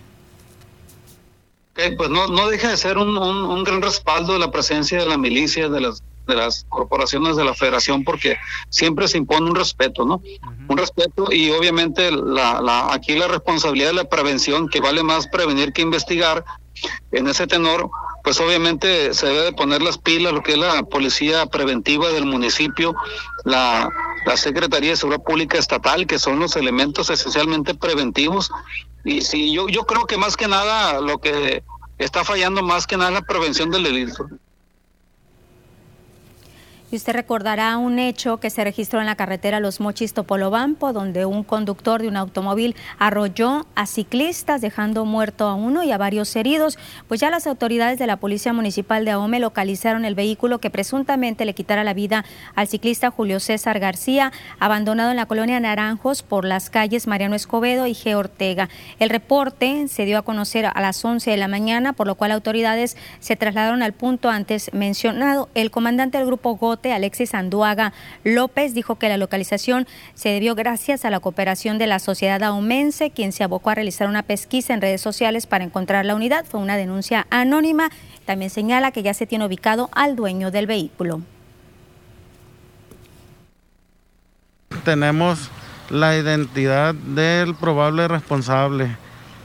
Pues 1.96 2.10
no, 2.10 2.26
no 2.28 2.48
deja 2.48 2.68
de 2.68 2.76
ser 2.76 2.98
un, 2.98 3.16
un 3.16 3.64
gran 3.64 3.82
respaldo 3.82 4.32
de 4.32 4.38
la 4.38 4.50
presencia 4.50 4.98
de 4.98 5.06
la 5.06 5.18
milicia, 5.18 5.68
de 5.68 5.80
las 5.80 6.02
de 6.26 6.36
las 6.36 6.64
corporaciones 6.68 7.36
de 7.36 7.44
la 7.44 7.54
federación 7.54 8.04
porque 8.04 8.36
siempre 8.68 9.08
se 9.08 9.18
impone 9.18 9.50
un 9.50 9.56
respeto, 9.56 10.04
¿no? 10.04 10.22
Un 10.68 10.76
respeto 10.76 11.32
y 11.32 11.50
obviamente 11.50 12.10
la, 12.12 12.60
la, 12.60 12.92
aquí 12.92 13.16
la 13.16 13.28
responsabilidad 13.28 13.88
de 13.88 13.94
la 13.94 14.04
prevención, 14.04 14.68
que 14.68 14.80
vale 14.80 15.02
más 15.02 15.26
prevenir 15.26 15.72
que 15.72 15.82
investigar, 15.82 16.44
en 17.12 17.28
ese 17.28 17.46
tenor, 17.46 17.90
pues 18.22 18.40
obviamente 18.40 19.14
se 19.14 19.26
debe 19.26 19.52
poner 19.52 19.82
las 19.82 19.98
pilas, 19.98 20.32
lo 20.32 20.42
que 20.42 20.52
es 20.52 20.58
la 20.58 20.82
policía 20.82 21.46
preventiva 21.46 22.08
del 22.10 22.26
municipio, 22.26 22.94
la, 23.44 23.90
la 24.26 24.36
Secretaría 24.36 24.90
de 24.90 24.96
Seguridad 24.96 25.22
Pública 25.22 25.58
Estatal, 25.58 26.06
que 26.06 26.18
son 26.18 26.38
los 26.38 26.56
elementos 26.56 27.10
esencialmente 27.10 27.74
preventivos. 27.74 28.50
Y 29.04 29.22
sí, 29.22 29.52
yo, 29.52 29.68
yo 29.68 29.86
creo 29.86 30.06
que 30.06 30.18
más 30.18 30.36
que 30.36 30.48
nada 30.48 31.00
lo 31.00 31.18
que 31.18 31.62
está 31.98 32.24
fallando 32.24 32.62
más 32.62 32.86
que 32.86 32.96
nada 32.96 33.10
es 33.10 33.14
la 33.14 33.22
prevención 33.22 33.70
del 33.70 33.84
delito. 33.84 34.28
Y 36.92 36.96
usted 36.96 37.12
recordará 37.12 37.78
un 37.78 38.00
hecho 38.00 38.38
que 38.38 38.50
se 38.50 38.64
registró 38.64 38.98
en 38.98 39.06
la 39.06 39.14
carretera 39.14 39.60
Los 39.60 39.78
Mochis 39.78 40.12
Topolobampo, 40.12 40.92
donde 40.92 41.24
un 41.24 41.44
conductor 41.44 42.02
de 42.02 42.08
un 42.08 42.16
automóvil 42.16 42.74
arrolló 42.98 43.64
a 43.76 43.86
ciclistas, 43.86 44.60
dejando 44.60 45.04
muerto 45.04 45.46
a 45.46 45.54
uno 45.54 45.84
y 45.84 45.92
a 45.92 45.98
varios 45.98 46.34
heridos. 46.34 46.78
Pues 47.06 47.20
ya 47.20 47.30
las 47.30 47.46
autoridades 47.46 48.00
de 48.00 48.08
la 48.08 48.16
Policía 48.16 48.52
Municipal 48.52 49.04
de 49.04 49.12
Ahome 49.12 49.38
localizaron 49.38 50.04
el 50.04 50.16
vehículo 50.16 50.58
que 50.58 50.70
presuntamente 50.70 51.44
le 51.44 51.54
quitara 51.54 51.84
la 51.84 51.94
vida 51.94 52.24
al 52.56 52.66
ciclista 52.66 53.12
Julio 53.12 53.38
César 53.38 53.78
García, 53.78 54.32
abandonado 54.58 55.12
en 55.12 55.16
la 55.16 55.26
colonia 55.26 55.60
Naranjos 55.60 56.24
por 56.24 56.44
las 56.44 56.70
calles 56.70 57.06
Mariano 57.06 57.36
Escobedo 57.36 57.86
y 57.86 57.92
G. 57.92 58.16
Ortega. 58.16 58.68
El 58.98 59.10
reporte 59.10 59.86
se 59.86 60.06
dio 60.06 60.18
a 60.18 60.22
conocer 60.22 60.66
a 60.66 60.80
las 60.80 61.04
11 61.04 61.30
de 61.30 61.36
la 61.36 61.46
mañana, 61.46 61.92
por 61.92 62.08
lo 62.08 62.16
cual 62.16 62.32
autoridades 62.32 62.96
se 63.20 63.36
trasladaron 63.36 63.84
al 63.84 63.92
punto 63.92 64.28
antes 64.28 64.72
mencionado. 64.74 65.48
El 65.54 65.70
comandante 65.70 66.18
del 66.18 66.26
grupo 66.26 66.56
GOT 66.56 66.79
Alexis 66.88 67.34
Anduaga 67.34 67.92
López, 68.24 68.74
dijo 68.74 68.96
que 68.96 69.08
la 69.08 69.16
localización 69.16 69.86
se 70.14 70.30
debió 70.30 70.54
gracias 70.54 71.04
a 71.04 71.10
la 71.10 71.20
cooperación 71.20 71.78
de 71.78 71.86
la 71.86 71.98
sociedad 71.98 72.42
aumense, 72.42 73.10
quien 73.10 73.32
se 73.32 73.44
abocó 73.44 73.70
a 73.70 73.74
realizar 73.74 74.08
una 74.08 74.22
pesquisa 74.22 74.72
en 74.72 74.80
redes 74.80 75.00
sociales 75.00 75.46
para 75.46 75.64
encontrar 75.64 76.06
la 76.06 76.14
unidad. 76.14 76.44
Fue 76.46 76.60
una 76.60 76.76
denuncia 76.76 77.26
anónima. 77.30 77.90
También 78.24 78.50
señala 78.50 78.90
que 78.90 79.02
ya 79.02 79.12
se 79.12 79.26
tiene 79.26 79.44
ubicado 79.44 79.90
al 79.92 80.16
dueño 80.16 80.50
del 80.50 80.66
vehículo. 80.66 81.20
Tenemos 84.84 85.50
la 85.90 86.16
identidad 86.16 86.94
del 86.94 87.54
probable 87.54 88.08
responsable 88.08 88.96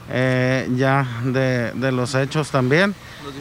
eh, 0.08 0.68
ya 0.76 1.06
de, 1.24 1.92
los 1.92 2.14
hechos 2.14 2.50
también. 2.50 2.94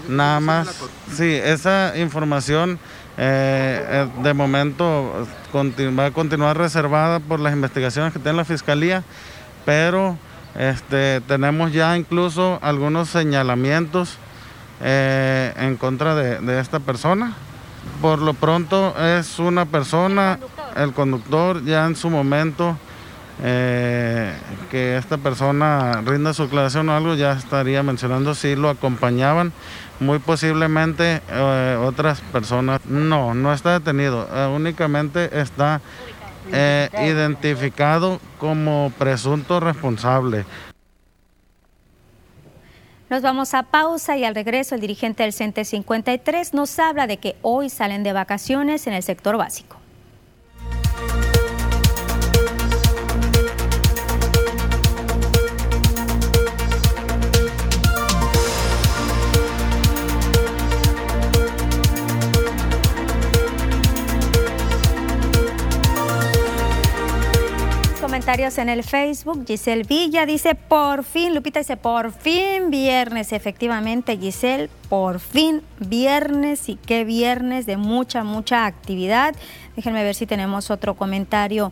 Nada 0.08 0.40
más, 0.40 0.84
sí, 1.12 1.34
esa 1.34 1.94
información 1.98 2.80
eh, 3.18 3.86
eh, 3.88 4.08
de 4.24 4.34
momento 4.34 5.28
va 5.54 6.06
a 6.08 6.12
continuar 6.12 6.58
reservada 6.58 7.20
por 7.20 7.40
las 7.40 7.54
investigaciones 7.54 8.14
que 8.14 8.20
tiene 8.20 8.38
la 8.38 8.46
Fiscalía, 8.46 9.04
pero 9.64 10.18
este, 10.58 11.22
tenemos 11.22 11.72
ya 11.72 11.96
incluso 11.98 12.60
algunos 12.62 13.10
señalamientos 13.10 14.18
en 14.82 15.78
contra 15.78 16.16
de, 16.16 16.60
esta 16.60 16.80
persona. 16.80 17.34
Por 18.02 18.20
lo 18.20 18.34
pronto 18.34 18.94
es 19.00 19.40
una 19.40 19.66
persona, 19.66 20.40
el 20.76 20.92
conductor 20.92 21.64
ya 21.64 21.86
en 21.86 21.96
su 21.96 22.10
momento 22.10 22.78
que 23.42 24.98
esta 24.98 25.18
persona 25.18 26.02
rinda 26.06 26.34
su 26.34 26.44
declaración 26.44 26.90
o 26.90 26.96
algo, 26.96 27.16
ya 27.16 27.34
estaría 27.34 27.84
mencionando 27.84 28.34
si 28.34 28.56
lo 28.56 28.70
acompañaban 28.70 29.52
muy 30.00 30.20
posiblemente 30.20 31.22
eh, 31.30 31.78
otras 31.82 32.22
personas. 32.22 32.86
No, 32.86 33.34
no 33.34 33.54
está 33.54 33.80
detenido, 33.80 34.28
eh, 34.34 34.48
únicamente 34.48 35.40
está 35.40 35.82
eh, 36.52 36.90
identificado 37.04 38.20
como 38.40 38.92
presunto 38.98 39.60
responsable. 39.60 40.46
Nos 43.10 43.22
vamos 43.22 43.54
a 43.54 43.64
pausa 43.64 44.18
y 44.18 44.26
al 44.26 44.34
regreso 44.34 44.76
el 44.76 44.82
dirigente 44.82 45.24
del 45.24 45.32
CENTE 45.32 45.64
53 45.64 46.54
nos 46.54 46.80
habla 46.80 47.06
de 47.06 47.18
que 47.18 47.36
hoy 47.44 47.70
salen 47.70 48.04
de 48.04 48.14
vacaciones 48.14 48.88
en 48.88 48.94
el 48.94 49.04
sector 49.04 49.38
básico. 49.38 49.78
Comentarios 68.26 68.58
en 68.58 68.70
el 68.70 68.84
Facebook. 68.84 69.46
Giselle 69.46 69.84
Villa 69.84 70.26
dice, 70.26 70.56
por 70.56 71.04
fin, 71.04 71.36
Lupita 71.36 71.60
dice, 71.60 71.78
por 71.78 72.12
fin 72.12 72.72
viernes. 72.72 73.32
Efectivamente, 73.32 74.18
Giselle, 74.18 74.68
por 74.90 75.20
fin 75.20 75.62
viernes 75.78 76.68
y 76.68 76.76
qué 76.76 77.04
viernes 77.04 77.68
de 77.68 77.78
mucha, 77.78 78.24
mucha 78.24 78.66
actividad. 78.66 79.36
Déjenme 79.76 80.04
ver 80.04 80.16
si 80.16 80.26
tenemos 80.26 80.72
otro 80.72 80.96
comentario 80.96 81.72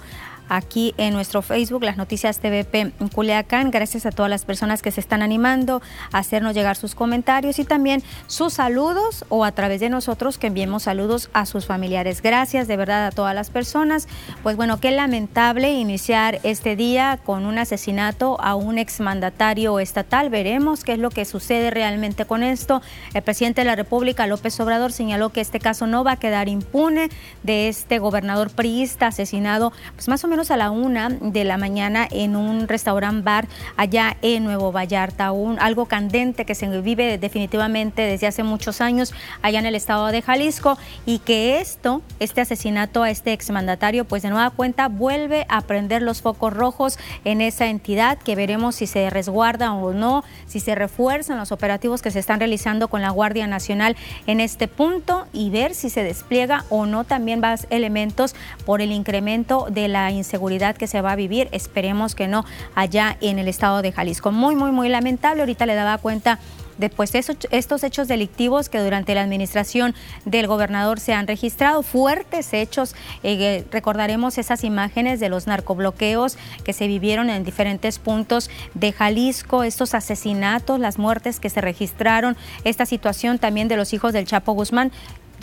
aquí 0.50 0.94
en 0.98 1.14
nuestro 1.14 1.42
Facebook, 1.42 1.84
las 1.84 1.98
noticias 1.98 2.40
TVP 2.40 2.92
Culiacán. 3.14 3.72
Gracias 3.72 4.06
a 4.06 4.12
todas 4.12 4.30
las 4.30 4.46
personas 4.46 4.82
que 4.82 4.92
se 4.92 5.00
están 5.00 5.22
animando 5.22 5.82
a 6.12 6.20
hacernos 6.20 6.54
llegar 6.54 6.76
sus 6.76 6.96
comentarios 6.96 7.60
y 7.60 7.66
también 7.66 8.04
sus 8.28 8.54
saludos 8.54 9.26
o 9.30 9.46
a 9.46 9.52
través 9.52 9.80
de 9.80 9.90
nosotros 9.90 10.38
que 10.38 10.48
enviemos 10.48 10.84
saludos 10.84 11.30
a 11.34 11.46
sus 11.46 11.66
familiares. 11.66 12.22
Gracias 12.22 12.68
de 12.68 12.78
verdad 12.78 13.08
a 13.08 13.12
todas 13.12 13.36
las 13.36 13.50
personas. 13.50 14.08
Pues 14.42 14.56
bueno, 14.56 14.80
qué 14.80 14.92
lamentable 14.92 15.74
iniciar 15.74 16.40
este 16.44 16.76
día 16.76 17.20
con 17.24 17.46
un 17.46 17.58
asesinato 17.58 18.40
a 18.42 18.56
un 18.56 18.78
exmandatario 18.78 19.80
estatal. 19.80 20.30
Veremos 20.30 20.84
qué 20.84 20.94
es 20.94 21.00
lo 21.00 21.10
que 21.10 21.26
sucede 21.26 21.72
realmente 21.72 22.26
con 22.26 22.44
esto. 22.44 22.82
El 23.14 23.22
presidente 23.22 23.62
de 23.62 23.66
la 23.66 23.76
República, 23.76 24.28
López 24.28 24.60
Obrador, 24.60 24.92
señaló 24.92 25.30
que 25.30 25.42
este 25.42 25.60
caso 25.60 25.88
no 25.88 26.04
va 26.04 26.14
a 26.14 26.18
quedar 26.18 26.50
impune 26.50 27.10
de 27.44 27.68
este 27.68 28.00
gobernador 28.00 28.50
priista 28.50 29.08
asesinado, 29.08 29.72
pues 29.96 30.08
más 30.08 30.24
o 30.24 30.28
menos 30.28 30.33
menos 30.34 30.50
a 30.50 30.58
la 30.58 30.72
una 30.72 31.10
de 31.10 31.44
la 31.44 31.60
mañana 31.60 32.08
en 32.10 32.36
un 32.36 32.68
restaurant 32.68 33.24
bar 33.24 33.48
allá 33.78 34.18
en 34.24 34.44
Nuevo 34.44 34.72
Vallarta, 34.72 35.32
un, 35.32 35.60
algo 35.60 35.86
candente 35.86 36.44
que 36.44 36.56
se 36.56 36.68
vive 36.82 37.20
definitivamente 37.20 38.02
desde 38.02 38.26
hace 38.26 38.42
muchos 38.42 38.82
años 38.82 39.14
allá 39.44 39.60
en 39.60 39.68
el 39.68 39.76
estado 39.76 40.08
de 40.08 40.24
Jalisco 40.24 40.76
y 41.06 41.20
que 41.20 41.60
esto, 41.60 42.02
este 42.20 42.42
asesinato 42.42 43.04
a 43.04 43.12
este 43.12 43.32
exmandatario, 43.32 44.06
pues 44.06 44.24
de 44.24 44.32
nueva 44.32 44.50
cuenta 44.50 44.88
vuelve 44.88 45.46
a 45.50 45.62
prender 45.62 46.02
los 46.02 46.24
focos 46.24 46.52
rojos 46.52 46.98
en 47.26 47.40
esa 47.40 47.68
entidad 47.68 48.18
que 48.18 48.36
veremos 48.36 48.74
si 48.74 48.88
se 48.88 49.12
resguarda 49.12 49.72
o 49.74 49.94
no, 49.94 50.24
si 50.48 50.60
se 50.60 50.74
refuerzan 50.74 51.38
los 51.38 51.52
operativos 51.52 52.02
que 52.02 52.10
se 52.10 52.18
están 52.18 52.40
realizando 52.40 52.88
con 52.88 53.04
la 53.04 53.12
Guardia 53.12 53.46
Nacional 53.46 53.96
en 54.26 54.40
este 54.40 54.68
punto 54.68 55.28
y 55.32 55.52
ver 55.52 55.76
si 55.76 55.92
se 55.92 56.04
despliega 56.04 56.66
o 56.72 56.88
no 56.88 57.04
también 57.04 57.40
más 57.40 57.68
elementos 57.70 58.34
por 58.66 58.82
el 58.82 58.92
incremento 58.92 59.68
de 59.70 59.88
la 59.88 60.10
inseguridad 60.24 60.76
que 60.76 60.88
se 60.88 61.02
va 61.02 61.12
a 61.12 61.16
vivir. 61.16 61.50
Esperemos 61.52 62.16
que 62.16 62.28
no 62.28 62.46
allá 62.76 63.18
en 63.22 63.40
el 63.40 63.48
estado 63.48 63.82
de 63.82 63.92
Jalisco. 63.92 64.32
Muy, 64.32 64.56
muy, 64.56 64.72
muy 64.72 64.90
lamentable. 64.90 65.42
Ahorita 65.42 65.66
le 65.66 65.76
daba 65.76 65.98
cuenta 65.98 66.40
después 66.78 67.12
de 67.12 67.24
estos 67.52 67.84
hechos 67.84 68.08
delictivos 68.08 68.70
que 68.70 68.80
durante 68.80 69.16
la 69.16 69.22
administración 69.22 69.94
del 70.26 70.48
gobernador 70.48 71.00
se 71.00 71.14
han 71.14 71.28
registrado, 71.28 71.84
fuertes 71.84 72.54
hechos. 72.54 72.96
Eh, 73.24 73.66
recordaremos 73.72 74.38
esas 74.38 74.64
imágenes 74.64 75.20
de 75.20 75.30
los 75.30 75.48
narcobloqueos 75.48 76.38
que 76.64 76.74
se 76.74 76.88
vivieron 76.88 77.30
en 77.30 77.44
diferentes 77.44 78.00
puntos 78.00 78.50
de 78.74 78.92
Jalisco, 78.92 79.64
estos 79.64 79.94
asesinatos, 79.94 80.80
las 80.80 80.98
muertes 80.98 81.40
que 81.40 81.50
se 81.50 81.62
registraron, 81.62 82.36
esta 82.64 82.86
situación 82.86 83.40
también 83.40 83.68
de 83.68 83.78
los 83.78 83.94
hijos 83.94 84.14
del 84.14 84.26
Chapo 84.26 84.54
Guzmán. 84.54 84.92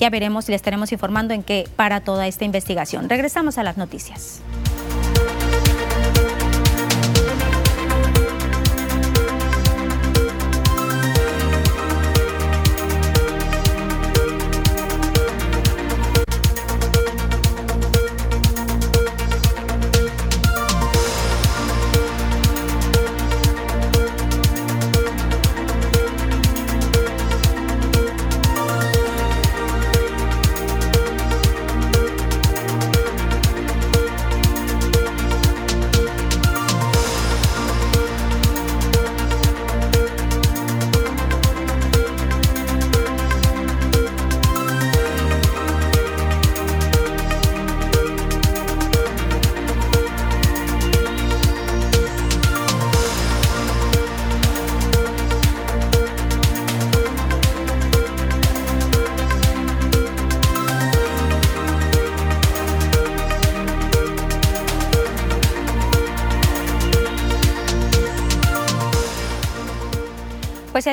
Ya 0.00 0.08
veremos 0.08 0.48
y 0.48 0.52
le 0.52 0.56
estaremos 0.56 0.92
informando 0.92 1.34
en 1.34 1.42
qué 1.42 1.68
para 1.76 2.00
toda 2.00 2.26
esta 2.26 2.46
investigación. 2.46 3.10
Regresamos 3.10 3.58
a 3.58 3.62
las 3.62 3.76
noticias. 3.76 4.40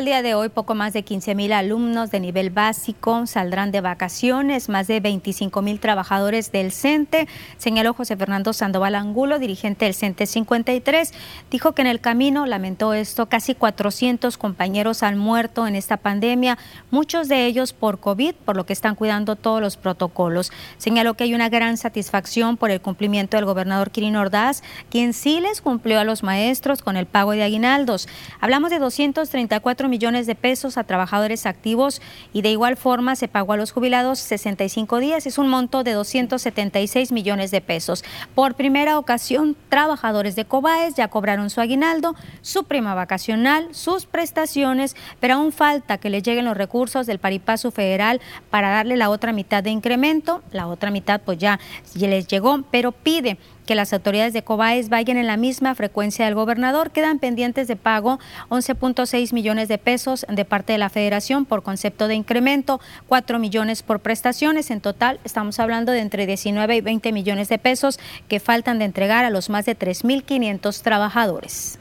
Día 0.07 0.21
de 0.21 0.35
hoy 0.35 0.47
poco 0.47 0.73
más 0.73 0.93
de 0.93 1.03
15 1.03 1.35
mil 1.35 1.51
alumnos 1.51 2.11
de 2.11 2.21
nivel 2.21 2.49
básico 2.49 3.27
saldrán 3.27 3.71
de 3.73 3.81
vacaciones, 3.81 4.69
más 4.69 4.87
de 4.87 5.01
25 5.01 5.61
mil 5.61 5.81
trabajadores 5.81 6.49
del 6.53 6.71
CENTE, 6.71 7.27
señaló 7.57 7.93
José 7.93 8.15
Fernando 8.15 8.53
Sandoval 8.53 8.95
Angulo, 8.95 9.37
dirigente 9.37 9.83
del 9.83 9.93
CENTE 9.93 10.25
53, 10.25 11.13
dijo 11.51 11.73
que 11.73 11.81
en 11.81 11.89
el 11.89 11.99
camino, 11.99 12.45
lamentó 12.45 12.93
esto, 12.93 13.25
casi 13.25 13.53
400 13.53 14.37
compañeros 14.37 15.03
han 15.03 15.17
muerto 15.17 15.67
en 15.67 15.75
esta 15.75 15.97
pandemia, 15.97 16.57
muchos 16.89 17.27
de 17.27 17.45
ellos 17.45 17.73
por 17.73 17.99
COVID, 17.99 18.35
por 18.45 18.55
lo 18.55 18.65
que 18.65 18.71
están 18.71 18.95
cuidando 18.95 19.35
todos 19.35 19.59
los 19.59 19.75
protocolos. 19.75 20.53
Señaló 20.77 21.15
que 21.15 21.25
hay 21.25 21.33
una 21.33 21.49
gran 21.49 21.75
satisfacción 21.75 22.55
por 22.55 22.71
el 22.71 22.79
cumplimiento 22.79 23.35
del 23.35 23.45
gobernador 23.45 23.91
Quirino 23.91 24.21
Ordaz, 24.21 24.63
quien 24.89 25.11
sí 25.11 25.41
les 25.41 25.59
cumplió 25.59 25.99
a 25.99 26.05
los 26.05 26.23
maestros 26.23 26.81
con 26.81 26.95
el 26.95 27.07
pago 27.07 27.33
de 27.33 27.43
aguinaldos. 27.43 28.07
Hablamos 28.39 28.69
de 28.69 28.79
234 28.79 29.89
millones 29.89 29.96
de 29.97 30.35
pesos 30.35 30.77
a 30.77 30.83
trabajadores 30.83 31.47
activos 31.47 32.01
y 32.31 32.43
de 32.43 32.51
igual 32.51 32.77
forma 32.77 33.15
se 33.15 33.27
pagó 33.27 33.53
a 33.53 33.57
los 33.57 33.71
jubilados 33.71 34.19
65 34.19 34.99
días. 34.99 35.25
Es 35.25 35.39
un 35.39 35.47
monto 35.49 35.83
de 35.83 35.93
276 35.93 37.11
millones 37.11 37.49
de 37.49 37.61
pesos. 37.61 38.03
Por 38.35 38.53
primera 38.53 38.99
ocasión, 38.99 39.57
trabajadores 39.69 40.35
de 40.35 40.45
Cobaes 40.45 40.93
ya 40.95 41.07
cobraron 41.07 41.49
su 41.49 41.61
aguinaldo, 41.61 42.15
su 42.41 42.65
prima 42.65 42.93
vacacional, 42.93 43.69
sus 43.71 44.05
prestaciones, 44.05 44.95
pero 45.19 45.33
aún 45.33 45.51
falta 45.51 45.97
que 45.97 46.11
le 46.11 46.21
lleguen 46.21 46.45
los 46.45 46.55
recursos 46.55 47.07
del 47.07 47.17
Paripaso 47.17 47.71
Federal 47.71 48.21
para 48.51 48.69
darle 48.69 48.97
la 48.97 49.09
otra 49.09 49.33
mitad 49.33 49.63
de 49.63 49.71
incremento. 49.71 50.43
La 50.51 50.67
otra 50.67 50.91
mitad 50.91 51.21
pues 51.21 51.39
ya 51.39 51.59
les 51.95 52.27
llegó, 52.27 52.61
pero 52.69 52.91
pide 52.91 53.39
que 53.67 53.75
las 53.75 53.93
autoridades 53.93 54.33
de 54.33 54.43
Cobaes 54.43 54.89
vayan 54.89 55.17
en 55.17 55.27
la 55.27 55.37
misma 55.37 55.75
frecuencia 55.75 56.25
del 56.25 56.33
gobernador. 56.33 56.89
Quedan 56.89 57.19
pendientes 57.19 57.67
de 57.67 57.75
pago 57.75 58.17
11.6 58.49 59.33
millones 59.33 59.67
de 59.67 59.77
pesos 59.77 60.25
de 60.27 60.45
parte 60.45 60.73
de 60.73 60.79
la 60.79 60.89
federación 60.89 61.45
por 61.45 61.61
concepto 61.61 62.07
de 62.07 62.15
incremento, 62.15 62.79
4 63.05 63.37
millones 63.37 63.83
por 63.83 63.99
prestaciones. 63.99 64.71
En 64.71 64.81
total 64.81 65.19
estamos 65.23 65.59
hablando 65.59 65.91
de 65.91 65.99
entre 65.99 66.25
19 66.25 66.77
y 66.77 66.81
20 66.81 67.11
millones 67.11 67.49
de 67.49 67.59
pesos 67.59 67.99
que 68.27 68.39
faltan 68.39 68.79
de 68.79 68.85
entregar 68.85 69.25
a 69.25 69.29
los 69.29 69.51
más 69.51 69.65
de 69.65 69.77
3.500 69.77 70.81
trabajadores. 70.81 71.77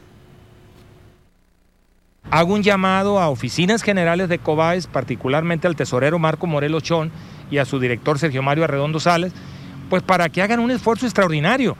Hago 2.30 2.54
un 2.54 2.64
llamado 2.64 3.20
a 3.20 3.28
oficinas 3.28 3.82
generales 3.82 4.28
de 4.28 4.40
Cobaes, 4.40 4.88
particularmente 4.88 5.68
al 5.68 5.76
tesorero 5.76 6.18
Marco 6.18 6.48
Morelos 6.48 6.82
Chón 6.82 7.12
y 7.52 7.58
a 7.58 7.64
su 7.64 7.78
director 7.78 8.18
Sergio 8.18 8.42
Mario 8.42 8.64
Arredondo 8.64 8.98
Sales, 8.98 9.32
pues 9.88 10.02
para 10.02 10.28
que 10.28 10.42
hagan 10.42 10.60
un 10.60 10.70
esfuerzo 10.70 11.06
extraordinario 11.06 11.76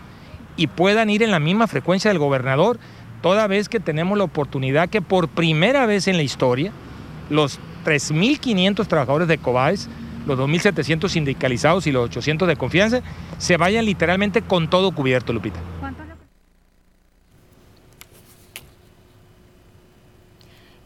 y 0.56 0.66
puedan 0.68 1.10
ir 1.10 1.22
en 1.22 1.30
la 1.30 1.40
misma 1.40 1.66
frecuencia 1.66 2.10
del 2.10 2.18
gobernador, 2.18 2.78
toda 3.22 3.46
vez 3.46 3.68
que 3.68 3.80
tenemos 3.80 4.16
la 4.16 4.24
oportunidad 4.24 4.88
que 4.88 5.02
por 5.02 5.28
primera 5.28 5.86
vez 5.86 6.08
en 6.08 6.16
la 6.16 6.22
historia, 6.22 6.72
los 7.30 7.58
3.500 7.84 8.86
trabajadores 8.86 9.28
de 9.28 9.38
COBAES, 9.38 9.88
los 10.26 10.38
2.700 10.38 11.08
sindicalizados 11.08 11.86
y 11.86 11.92
los 11.92 12.04
800 12.06 12.48
de 12.48 12.56
confianza, 12.56 13.02
se 13.38 13.56
vayan 13.56 13.84
literalmente 13.84 14.42
con 14.42 14.68
todo 14.68 14.92
cubierto, 14.92 15.32
Lupita. 15.32 15.60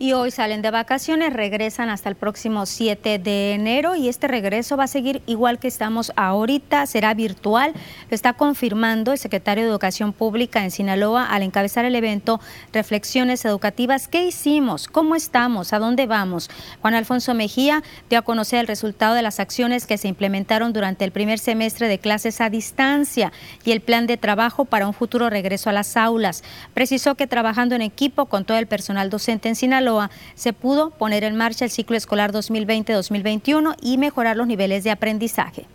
Y 0.01 0.15
hoy 0.15 0.31
salen 0.31 0.63
de 0.63 0.71
vacaciones, 0.71 1.35
regresan 1.35 1.91
hasta 1.91 2.09
el 2.09 2.15
próximo 2.15 2.65
7 2.65 3.19
de 3.19 3.53
enero 3.53 3.97
y 3.97 4.09
este 4.09 4.29
regreso 4.29 4.79
va 4.79 4.85
a 4.85 4.87
seguir 4.87 5.21
igual 5.27 5.59
que 5.59 5.69
estamos 5.69 6.11
ahorita, 6.17 6.87
será 6.87 7.13
virtual, 7.13 7.75
lo 8.09 8.15
está 8.15 8.33
confirmando 8.33 9.13
el 9.13 9.19
secretario 9.19 9.63
de 9.63 9.69
Educación 9.69 10.15
Pública 10.15 10.65
en 10.65 10.71
Sinaloa 10.71 11.27
al 11.27 11.43
encabezar 11.43 11.85
el 11.85 11.95
evento 11.95 12.41
Reflexiones 12.73 13.45
Educativas. 13.45 14.09
¿Qué 14.09 14.25
hicimos? 14.25 14.89
¿Cómo 14.89 15.17
estamos? 15.17 15.75
¿A 15.75 15.79
dónde 15.79 16.07
vamos? 16.07 16.49
Juan 16.81 16.95
Alfonso 16.95 17.35
Mejía 17.35 17.83
dio 18.09 18.21
a 18.21 18.23
conocer 18.23 18.61
el 18.61 18.69
resultado 18.69 19.15
de 19.15 19.21
las 19.21 19.39
acciones 19.39 19.87
que 19.87 19.99
se 19.99 20.09
implementaron 20.09 20.73
durante 20.73 21.05
el 21.05 21.13
primer 21.13 21.39
semestre 21.39 21.89
de 21.89 21.99
clases 21.99 22.41
a 22.41 22.49
distancia 22.49 23.33
y 23.67 23.73
el 23.73 23.83
plan 23.83 24.07
de 24.07 24.17
trabajo 24.17 24.65
para 24.65 24.87
un 24.87 24.95
futuro 24.95 25.29
regreso 25.29 25.69
a 25.69 25.75
las 25.75 25.99
aulas. 25.99 26.43
Precisó 26.73 27.17
que 27.17 27.27
trabajando 27.27 27.75
en 27.75 27.83
equipo 27.83 28.25
con 28.25 28.47
todo 28.47 28.57
el 28.57 28.67
personal 28.67 29.11
docente 29.11 29.51
en 29.51 29.57
Sinaloa, 29.57 29.90
se 30.35 30.53
pudo 30.53 30.91
poner 30.91 31.25
en 31.25 31.37
marcha 31.37 31.65
el 31.65 31.71
ciclo 31.71 31.97
escolar 31.97 32.33
2020-2021 32.33 33.77
y 33.81 33.99
mejorar 33.99 34.37
los 34.37 34.47
niveles 34.47 34.85
de 34.85 34.91
aprendizaje. 34.91 35.67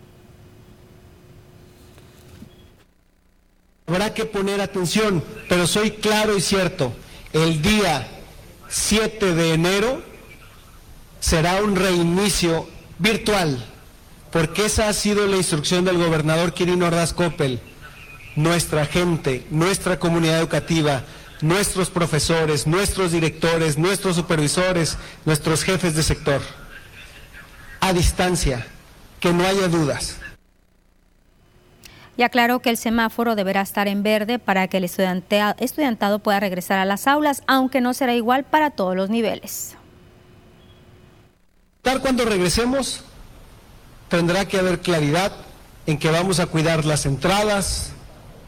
Habrá 3.86 4.12
que 4.14 4.24
poner 4.24 4.60
atención, 4.60 5.22
pero 5.48 5.66
soy 5.66 5.92
claro 5.92 6.36
y 6.36 6.40
cierto, 6.40 6.92
el 7.32 7.62
día 7.62 8.08
7 8.68 9.34
de 9.34 9.54
enero 9.54 10.02
será 11.20 11.62
un 11.62 11.76
reinicio 11.76 12.68
virtual, 12.98 13.64
porque 14.32 14.66
esa 14.66 14.88
ha 14.88 14.92
sido 14.92 15.26
la 15.26 15.36
instrucción 15.36 15.84
del 15.84 15.98
gobernador 15.98 16.52
Quirino 16.52 16.86
Ordaz 16.86 17.12
Coppel. 17.12 17.60
Nuestra 18.34 18.86
gente, 18.86 19.46
nuestra 19.50 19.98
comunidad 19.98 20.40
educativa, 20.40 21.04
nuestros 21.40 21.90
profesores, 21.90 22.66
nuestros 22.66 23.12
directores, 23.12 23.78
nuestros 23.78 24.16
supervisores, 24.16 24.96
nuestros 25.24 25.62
jefes 25.62 25.94
de 25.94 26.02
sector. 26.02 26.40
A 27.80 27.92
distancia, 27.92 28.66
que 29.20 29.32
no 29.32 29.46
haya 29.46 29.68
dudas. 29.68 30.18
Y 32.16 32.22
aclaró 32.22 32.60
que 32.60 32.70
el 32.70 32.78
semáforo 32.78 33.34
deberá 33.34 33.60
estar 33.60 33.88
en 33.88 34.02
verde 34.02 34.38
para 34.38 34.68
que 34.68 34.78
el 34.78 34.84
estudiantado 34.84 36.18
pueda 36.20 36.40
regresar 36.40 36.78
a 36.78 36.86
las 36.86 37.06
aulas, 37.06 37.42
aunque 37.46 37.82
no 37.82 37.92
será 37.92 38.14
igual 38.14 38.44
para 38.44 38.70
todos 38.70 38.96
los 38.96 39.10
niveles. 39.10 39.76
Tal 41.82 42.00
cuando 42.00 42.24
regresemos, 42.24 43.04
tendrá 44.08 44.48
que 44.48 44.58
haber 44.58 44.80
claridad 44.80 45.32
en 45.86 45.98
que 45.98 46.10
vamos 46.10 46.40
a 46.40 46.46
cuidar 46.46 46.84
las 46.86 47.04
entradas, 47.04 47.92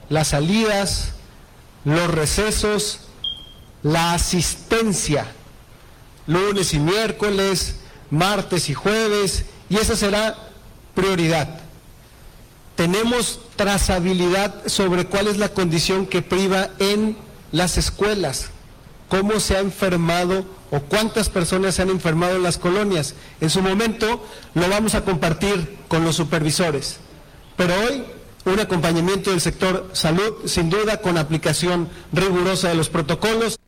las 0.08 0.28
salidas, 0.28 1.12
los 1.94 2.10
recesos, 2.10 3.00
la 3.82 4.12
asistencia, 4.12 5.26
lunes 6.26 6.74
y 6.74 6.78
miércoles, 6.78 7.76
martes 8.10 8.68
y 8.68 8.74
jueves, 8.74 9.46
y 9.70 9.76
esa 9.76 9.96
será 9.96 10.36
prioridad. 10.94 11.60
Tenemos 12.76 13.40
trazabilidad 13.56 14.66
sobre 14.66 15.06
cuál 15.06 15.28
es 15.28 15.38
la 15.38 15.48
condición 15.48 16.06
que 16.06 16.20
priva 16.20 16.68
en 16.78 17.16
las 17.52 17.78
escuelas, 17.78 18.50
cómo 19.08 19.40
se 19.40 19.56
ha 19.56 19.60
enfermado 19.60 20.44
o 20.70 20.80
cuántas 20.80 21.30
personas 21.30 21.74
se 21.74 21.82
han 21.82 21.88
enfermado 21.88 22.36
en 22.36 22.42
las 22.42 22.58
colonias. 22.58 23.14
En 23.40 23.48
su 23.48 23.62
momento 23.62 24.24
lo 24.54 24.68
vamos 24.68 24.94
a 24.94 25.04
compartir 25.04 25.78
con 25.88 26.04
los 26.04 26.16
supervisores. 26.16 26.98
Pero 27.56 27.74
hoy 27.80 28.04
un 28.52 28.60
acompañamiento 28.60 29.30
del 29.30 29.40
sector 29.40 29.90
salud, 29.92 30.46
sin 30.46 30.70
duda, 30.70 31.00
con 31.00 31.18
aplicación 31.18 31.88
rigurosa 32.12 32.68
de 32.68 32.74
los 32.74 32.88
protocolos. 32.88 33.58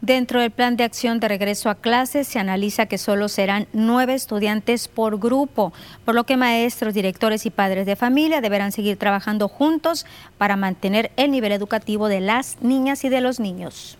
Dentro 0.00 0.42
del 0.42 0.50
plan 0.50 0.76
de 0.76 0.84
acción 0.84 1.18
de 1.18 1.28
regreso 1.28 1.70
a 1.70 1.76
clases 1.76 2.28
se 2.28 2.38
analiza 2.38 2.84
que 2.84 2.98
solo 2.98 3.30
serán 3.30 3.68
nueve 3.72 4.12
estudiantes 4.12 4.86
por 4.86 5.18
grupo, 5.18 5.72
por 6.04 6.14
lo 6.14 6.24
que 6.24 6.36
maestros, 6.36 6.92
directores 6.92 7.46
y 7.46 7.50
padres 7.50 7.86
de 7.86 7.96
familia 7.96 8.42
deberán 8.42 8.70
seguir 8.70 8.98
trabajando 8.98 9.48
juntos 9.48 10.04
para 10.36 10.56
mantener 10.56 11.10
el 11.16 11.30
nivel 11.30 11.52
educativo 11.52 12.08
de 12.08 12.20
las 12.20 12.58
niñas 12.60 13.02
y 13.04 13.08
de 13.08 13.22
los 13.22 13.40
niños. 13.40 13.96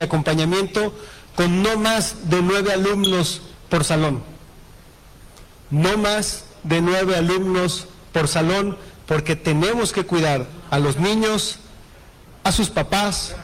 Acompañamiento 0.00 0.94
con 1.36 1.62
no 1.62 1.76
más 1.76 2.30
de 2.30 2.40
nueve 2.40 2.72
alumnos 2.72 3.42
por 3.68 3.84
salón. 3.84 4.31
No 5.72 5.96
más 5.96 6.44
de 6.64 6.82
nueve 6.82 7.16
alumnos 7.16 7.86
por 8.12 8.28
salón 8.28 8.76
porque 9.06 9.36
tenemos 9.36 9.92
que 9.92 10.04
cuidar 10.04 10.46
a 10.70 10.78
los 10.78 10.98
niños, 10.98 11.58
a 12.44 12.52
sus 12.52 12.68
papás, 12.68 13.34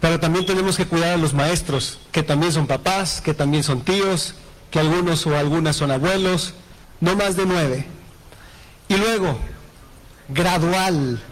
pero 0.00 0.18
también 0.18 0.46
tenemos 0.46 0.78
que 0.78 0.86
cuidar 0.86 1.10
a 1.10 1.16
los 1.18 1.34
maestros, 1.34 1.98
que 2.12 2.22
también 2.22 2.52
son 2.52 2.66
papás, 2.66 3.20
que 3.20 3.34
también 3.34 3.62
son 3.62 3.82
tíos, 3.82 4.34
que 4.70 4.78
algunos 4.80 5.26
o 5.26 5.36
algunas 5.36 5.76
son 5.76 5.90
abuelos, 5.90 6.54
no 7.00 7.14
más 7.14 7.36
de 7.36 7.44
nueve. 7.44 7.86
Y 8.88 8.96
luego, 8.96 9.38
gradual. 10.28 11.22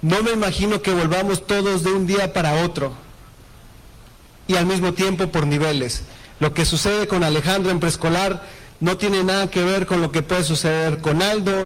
No 0.00 0.22
me 0.22 0.32
imagino 0.32 0.80
que 0.80 0.92
volvamos 0.92 1.46
todos 1.46 1.82
de 1.84 1.92
un 1.92 2.06
día 2.06 2.32
para 2.32 2.64
otro 2.64 2.94
y 4.46 4.56
al 4.56 4.64
mismo 4.64 4.94
tiempo 4.94 5.28
por 5.28 5.46
niveles. 5.46 6.04
Lo 6.40 6.54
que 6.54 6.64
sucede 6.64 7.06
con 7.06 7.22
Alejandro 7.22 7.70
en 7.70 7.80
preescolar 7.80 8.42
no 8.84 8.98
tiene 8.98 9.24
nada 9.24 9.48
que 9.48 9.64
ver 9.64 9.86
con 9.86 10.02
lo 10.02 10.12
que 10.12 10.20
puede 10.20 10.44
suceder 10.44 10.98
con 10.98 11.22
Aldo. 11.22 11.64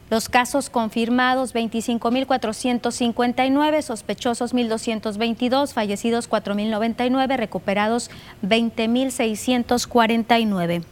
Los 0.09 0.29
casos 0.29 0.69
confirmados 0.69 1.53
25.459, 1.53 3.81
sospechosos 3.81 4.53
1.222, 4.53 5.73
fallecidos 5.73 6.29
4.099, 6.29 7.35
recuperados 7.35 8.09
20.649. 8.41 10.85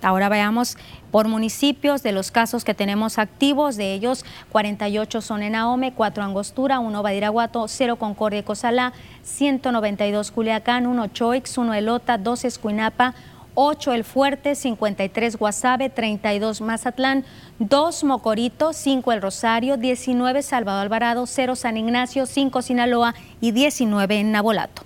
Ahora 0.00 0.28
veamos 0.28 0.78
por 1.10 1.26
municipios 1.28 2.02
de 2.02 2.12
los 2.12 2.30
casos 2.30 2.64
que 2.64 2.72
tenemos 2.72 3.18
activos, 3.18 3.76
de 3.76 3.92
ellos 3.92 4.24
48 4.50 5.20
son 5.20 5.42
en 5.42 5.54
Ahome, 5.54 5.92
4 5.92 6.22
Angostura, 6.22 6.78
1 6.78 7.02
Badiraguato, 7.02 7.66
0 7.66 7.96
Concordia 7.96 8.40
y 8.40 8.44
Cozalá, 8.44 8.92
192 9.24 10.30
Culiacán, 10.30 10.86
1 10.86 11.06
Choix, 11.08 11.58
1 11.58 11.74
Elota, 11.74 12.16
2 12.16 12.44
Escuinapa, 12.44 13.14
8 13.60 13.92
El 13.92 14.04
Fuerte, 14.04 14.54
53 14.54 15.36
Guasave, 15.36 15.90
32 15.90 16.60
Mazatlán, 16.60 17.24
2 17.60 18.04
Mocorito, 18.04 18.72
5 18.72 19.12
El 19.12 19.20
Rosario, 19.20 19.76
19 19.76 20.42
Salvador 20.42 20.82
Alvarado, 20.82 21.26
0 21.26 21.56
San 21.56 21.76
Ignacio, 21.76 22.24
5 22.24 22.62
Sinaloa 22.62 23.16
y 23.40 23.50
19 23.50 24.20
en 24.20 24.30
Nabolato. 24.30 24.82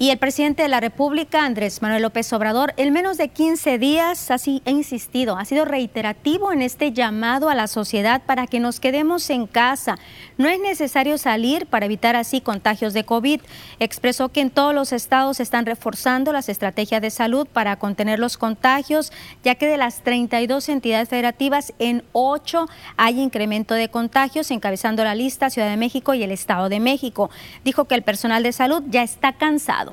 Y 0.00 0.10
el 0.10 0.18
presidente 0.18 0.62
de 0.62 0.68
la 0.68 0.78
República, 0.78 1.44
Andrés 1.44 1.82
Manuel 1.82 2.02
López 2.02 2.32
Obrador, 2.32 2.72
en 2.76 2.92
menos 2.92 3.18
de 3.18 3.30
15 3.30 3.78
días 3.78 4.30
así 4.30 4.62
ha 4.64 4.70
insistido, 4.70 5.36
ha 5.36 5.44
sido 5.44 5.64
reiterativo 5.64 6.52
en 6.52 6.62
este 6.62 6.92
llamado 6.92 7.48
a 7.48 7.56
la 7.56 7.66
sociedad 7.66 8.22
para 8.24 8.46
que 8.46 8.60
nos 8.60 8.78
quedemos 8.78 9.28
en 9.28 9.48
casa. 9.48 9.98
No 10.36 10.48
es 10.48 10.60
necesario 10.60 11.18
salir 11.18 11.66
para 11.66 11.86
evitar 11.86 12.14
así 12.14 12.40
contagios 12.40 12.94
de 12.94 13.04
COVID. 13.04 13.40
Expresó 13.80 14.28
que 14.28 14.40
en 14.40 14.50
todos 14.50 14.72
los 14.72 14.92
estados 14.92 15.40
están 15.40 15.66
reforzando 15.66 16.32
las 16.32 16.48
estrategias 16.48 17.02
de 17.02 17.10
salud 17.10 17.48
para 17.52 17.74
contener 17.74 18.20
los 18.20 18.36
contagios, 18.38 19.12
ya 19.42 19.56
que 19.56 19.66
de 19.66 19.78
las 19.78 20.02
32 20.04 20.68
entidades 20.68 21.08
federativas, 21.08 21.72
en 21.80 22.04
8 22.12 22.68
hay 22.96 23.20
incremento 23.20 23.74
de 23.74 23.88
contagios, 23.88 24.52
encabezando 24.52 25.02
la 25.02 25.16
lista 25.16 25.50
Ciudad 25.50 25.68
de 25.68 25.76
México 25.76 26.14
y 26.14 26.22
el 26.22 26.30
Estado 26.30 26.68
de 26.68 26.78
México. 26.78 27.30
Dijo 27.64 27.86
que 27.86 27.96
el 27.96 28.02
personal 28.02 28.44
de 28.44 28.52
salud 28.52 28.84
ya 28.86 29.02
está 29.02 29.32
cansado 29.32 29.87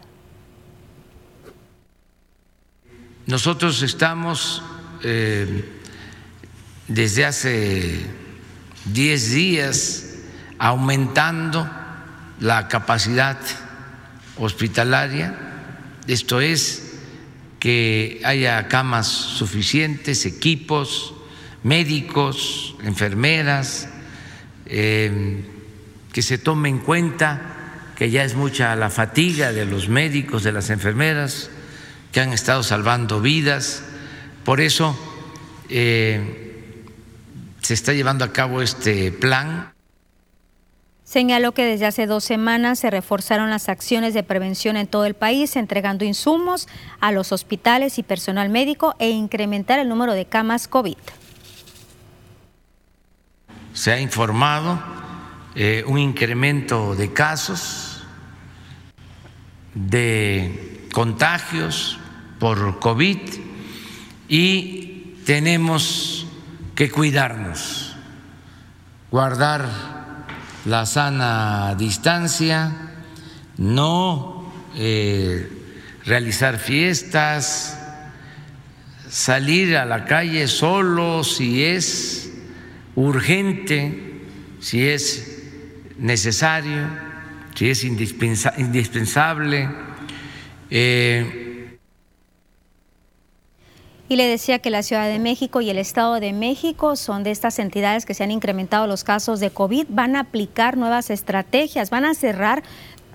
Nosotros 3.28 3.82
estamos 3.82 4.62
eh, 5.02 5.66
desde 6.88 7.26
hace 7.26 8.06
10 8.86 9.32
días 9.32 10.06
aumentando 10.60 11.68
la 12.40 12.68
capacidad 12.68 13.38
hospitalaria, 14.38 15.36
esto 16.08 16.40
es, 16.40 17.00
que 17.60 18.22
haya 18.24 18.68
camas 18.68 19.08
suficientes, 19.08 20.28
equipos, 20.28 21.16
médicos, 21.64 22.76
enfermeras, 22.84 23.90
eh, 24.68 25.44
que 26.14 26.22
se 26.22 26.38
tome 26.38 26.70
en 26.70 26.78
cuenta 26.78 27.42
que 27.96 28.12
ya 28.12 28.24
es 28.24 28.36
mucha 28.36 28.76
la 28.76 28.92
fatiga 28.92 29.52
de 29.52 29.66
los 29.66 29.90
médicos, 29.90 30.44
de 30.44 30.52
las 30.52 30.70
enfermeras, 30.70 31.50
que 32.16 32.22
han 32.22 32.32
estado 32.32 32.64
salvando 32.64 33.20
vidas. 33.20 33.84
Por 34.46 34.62
eso 34.62 34.98
eh, 35.68 36.94
se 37.60 37.74
está 37.74 37.92
llevando 37.92 38.24
a 38.24 38.32
cabo 38.32 38.62
este 38.62 39.12
plan. 39.12 39.74
Señaló 41.04 41.52
que 41.52 41.66
desde 41.66 41.88
hace 41.88 42.08
dos 42.08 42.24
semanas 42.24 42.80
se 42.80 42.90
reforzaron 42.90 43.50
las 43.50 43.68
acciones 43.68 44.14
de 44.14 44.24
prevención 44.24 44.78
en 44.78 44.88
todo 44.88 45.04
el 45.04 45.14
país, 45.16 45.58
entregando 45.58 46.06
insumos 46.06 46.70
a 47.02 47.12
los 47.12 47.34
hospitales 47.34 48.00
y 48.00 48.04
personal 48.04 48.48
médico 48.48 48.96
e 48.98 49.10
incrementar 49.10 49.80
el 49.80 49.90
número 49.90 50.14
de 50.14 50.24
camas 50.24 50.70
COVID. 50.70 50.96
Se 53.74 53.92
ha 53.92 54.00
informado 54.00 54.82
eh, 55.54 55.84
un 55.86 55.98
incremento 55.98 56.96
de 56.96 57.12
casos, 57.12 58.06
de 59.74 60.88
contagios, 60.94 62.00
por 62.40 62.80
COVID 62.80 63.18
y 64.28 65.16
tenemos 65.26 66.28
que 66.76 66.90
cuidarnos, 66.92 67.96
guardar 69.12 69.68
la 70.66 70.86
sana 70.86 71.76
distancia, 71.76 72.72
no 73.58 74.52
eh, 74.76 75.50
realizar 76.06 76.58
fiestas, 76.60 77.80
salir 79.10 79.78
a 79.78 79.86
la 79.86 80.06
calle 80.06 80.48
solo 80.48 81.24
si 81.24 81.64
es 81.64 82.34
urgente, 82.96 84.22
si 84.60 84.88
es 84.88 85.44
necesario, 85.98 86.88
si 87.54 87.70
es 87.70 87.84
indispensable. 87.84 89.70
Eh, 90.70 91.45
y 94.08 94.16
le 94.18 94.28
decía 94.28 94.60
que 94.60 94.70
la 94.70 94.84
Ciudad 94.84 95.08
de 95.08 95.20
México 95.20 95.62
y 95.62 95.70
el 95.70 95.78
Estado 95.78 96.20
de 96.20 96.32
México 96.32 96.96
son 96.96 97.24
de 97.24 97.32
estas 97.32 97.58
entidades 97.58 98.06
que 98.06 98.14
se 98.14 98.24
han 98.24 98.32
incrementado 98.32 98.86
los 98.86 99.04
casos 99.04 99.40
de 99.40 99.50
COVID, 99.50 99.88
van 99.90 100.16
a 100.16 100.22
aplicar 100.22 100.78
nuevas 100.78 101.10
estrategias, 101.10 101.90
van 101.90 102.06
a 102.06 102.14
cerrar 102.14 102.64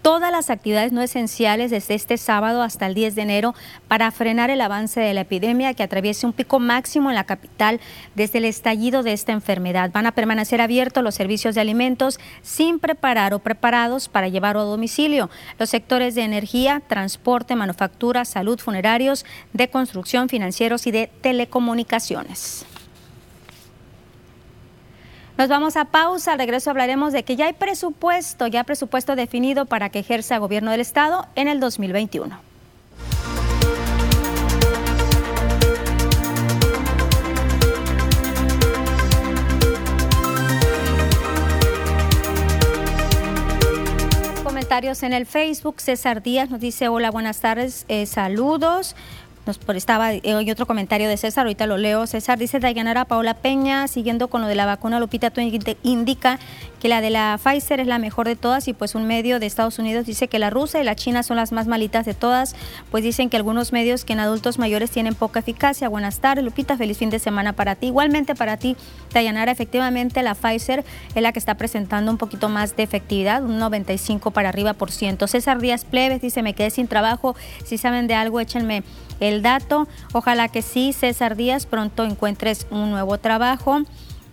todas 0.02 0.32
las 0.32 0.50
actividades 0.50 0.92
no 0.92 1.02
esenciales 1.02 1.70
desde 1.70 1.94
este 1.94 2.16
sábado 2.16 2.62
hasta 2.62 2.86
el 2.86 2.94
10 2.94 3.14
de 3.14 3.22
enero 3.22 3.54
para 3.88 4.10
frenar 4.10 4.50
el 4.50 4.60
avance 4.60 5.00
de 5.00 5.14
la 5.14 5.22
epidemia 5.22 5.74
que 5.74 5.82
atraviese 5.82 6.26
un 6.26 6.32
pico 6.32 6.58
máximo 6.58 7.10
en 7.10 7.16
la 7.16 7.24
capital 7.24 7.80
desde 8.14 8.38
el 8.38 8.44
estallido 8.44 9.02
de 9.02 9.12
esta 9.12 9.32
enfermedad. 9.32 9.90
Van 9.92 10.06
a 10.06 10.12
permanecer 10.12 10.60
abiertos 10.60 11.04
los 11.04 11.14
servicios 11.14 11.54
de 11.54 11.60
alimentos 11.60 12.18
sin 12.42 12.78
preparar 12.78 13.34
o 13.34 13.38
preparados 13.38 14.08
para 14.08 14.28
llevar 14.28 14.56
a 14.56 14.60
domicilio. 14.60 15.30
Los 15.58 15.70
sectores 15.70 16.14
de 16.14 16.22
energía, 16.22 16.82
transporte, 16.86 17.56
manufactura, 17.56 18.24
salud, 18.24 18.58
funerarios, 18.58 19.24
de 19.52 19.68
construcción, 19.68 20.28
financieros 20.28 20.86
y 20.86 20.90
de 20.90 21.10
telecomunicaciones. 21.20 22.66
Nos 25.40 25.48
vamos 25.48 25.78
a 25.78 25.86
pausa, 25.86 26.34
al 26.34 26.38
regreso 26.38 26.68
hablaremos 26.68 27.14
de 27.14 27.22
que 27.22 27.34
ya 27.34 27.46
hay 27.46 27.54
presupuesto, 27.54 28.46
ya 28.46 28.62
presupuesto 28.62 29.16
definido 29.16 29.64
para 29.64 29.88
que 29.88 30.00
ejerza 30.00 30.36
gobierno 30.36 30.70
del 30.70 30.80
Estado 30.80 31.26
en 31.34 31.48
el 31.48 31.60
2021. 31.60 32.38
Comentarios 44.44 45.02
en 45.02 45.14
el 45.14 45.24
Facebook. 45.24 45.80
César 45.80 46.22
Díaz 46.22 46.50
nos 46.50 46.60
dice, 46.60 46.88
hola, 46.88 47.10
buenas 47.10 47.40
tardes, 47.40 47.86
eh, 47.88 48.04
saludos. 48.04 48.94
Estaba 49.74 50.12
eh, 50.12 50.20
hay 50.24 50.50
otro 50.50 50.66
comentario 50.66 51.08
de 51.08 51.16
César, 51.16 51.46
ahorita 51.46 51.66
lo 51.66 51.76
leo. 51.76 52.06
César 52.06 52.38
dice 52.38 52.60
Dayanara 52.60 53.04
Paola 53.04 53.34
Peña, 53.34 53.88
siguiendo 53.88 54.28
con 54.28 54.42
lo 54.42 54.48
de 54.48 54.54
la 54.54 54.66
vacuna, 54.66 55.00
Lupita, 55.00 55.30
tú 55.30 55.40
indica 55.82 56.38
que 56.80 56.88
la 56.88 57.00
de 57.00 57.10
la 57.10 57.38
Pfizer 57.42 57.78
es 57.80 57.86
la 57.86 57.98
mejor 57.98 58.26
de 58.26 58.36
todas 58.36 58.66
y 58.66 58.72
pues 58.72 58.94
un 58.94 59.06
medio 59.06 59.38
de 59.38 59.46
Estados 59.46 59.78
Unidos 59.78 60.06
dice 60.06 60.28
que 60.28 60.38
la 60.38 60.50
rusa 60.50 60.80
y 60.80 60.84
la 60.84 60.96
china 60.96 61.22
son 61.22 61.36
las 61.36 61.52
más 61.52 61.66
malitas 61.66 62.06
de 62.06 62.14
todas, 62.14 62.56
pues 62.90 63.04
dicen 63.04 63.28
que 63.28 63.36
algunos 63.36 63.72
medios 63.72 64.04
que 64.04 64.14
en 64.14 64.20
adultos 64.20 64.58
mayores 64.58 64.90
tienen 64.90 65.14
poca 65.14 65.40
eficacia. 65.40 65.88
Buenas 65.88 66.20
tardes, 66.20 66.44
Lupita, 66.44 66.76
feliz 66.76 66.98
fin 66.98 67.10
de 67.10 67.18
semana 67.18 67.52
para 67.52 67.74
ti. 67.74 67.88
Igualmente 67.88 68.34
para 68.34 68.56
ti, 68.56 68.76
Dayanara, 69.12 69.52
efectivamente 69.52 70.22
la 70.22 70.34
Pfizer 70.34 70.84
es 71.14 71.22
la 71.22 71.32
que 71.32 71.38
está 71.38 71.56
presentando 71.56 72.10
un 72.10 72.18
poquito 72.18 72.48
más 72.48 72.76
de 72.76 72.82
efectividad, 72.82 73.44
un 73.44 73.58
95 73.58 74.30
para 74.30 74.48
arriba 74.48 74.72
por 74.72 74.90
ciento. 74.90 75.26
César 75.26 75.60
Díaz 75.60 75.84
Plebes 75.84 76.22
dice, 76.22 76.42
me 76.42 76.54
quedé 76.54 76.70
sin 76.70 76.88
trabajo, 76.88 77.36
si 77.64 77.78
saben 77.78 78.06
de 78.06 78.14
algo, 78.14 78.40
échenme 78.40 78.82
el 79.20 79.42
dato. 79.42 79.86
Ojalá 80.12 80.48
que 80.48 80.62
sí, 80.62 80.92
César 80.92 81.36
Díaz, 81.36 81.66
pronto 81.66 82.04
encuentres 82.04 82.66
un 82.70 82.90
nuevo 82.90 83.18
trabajo. 83.18 83.82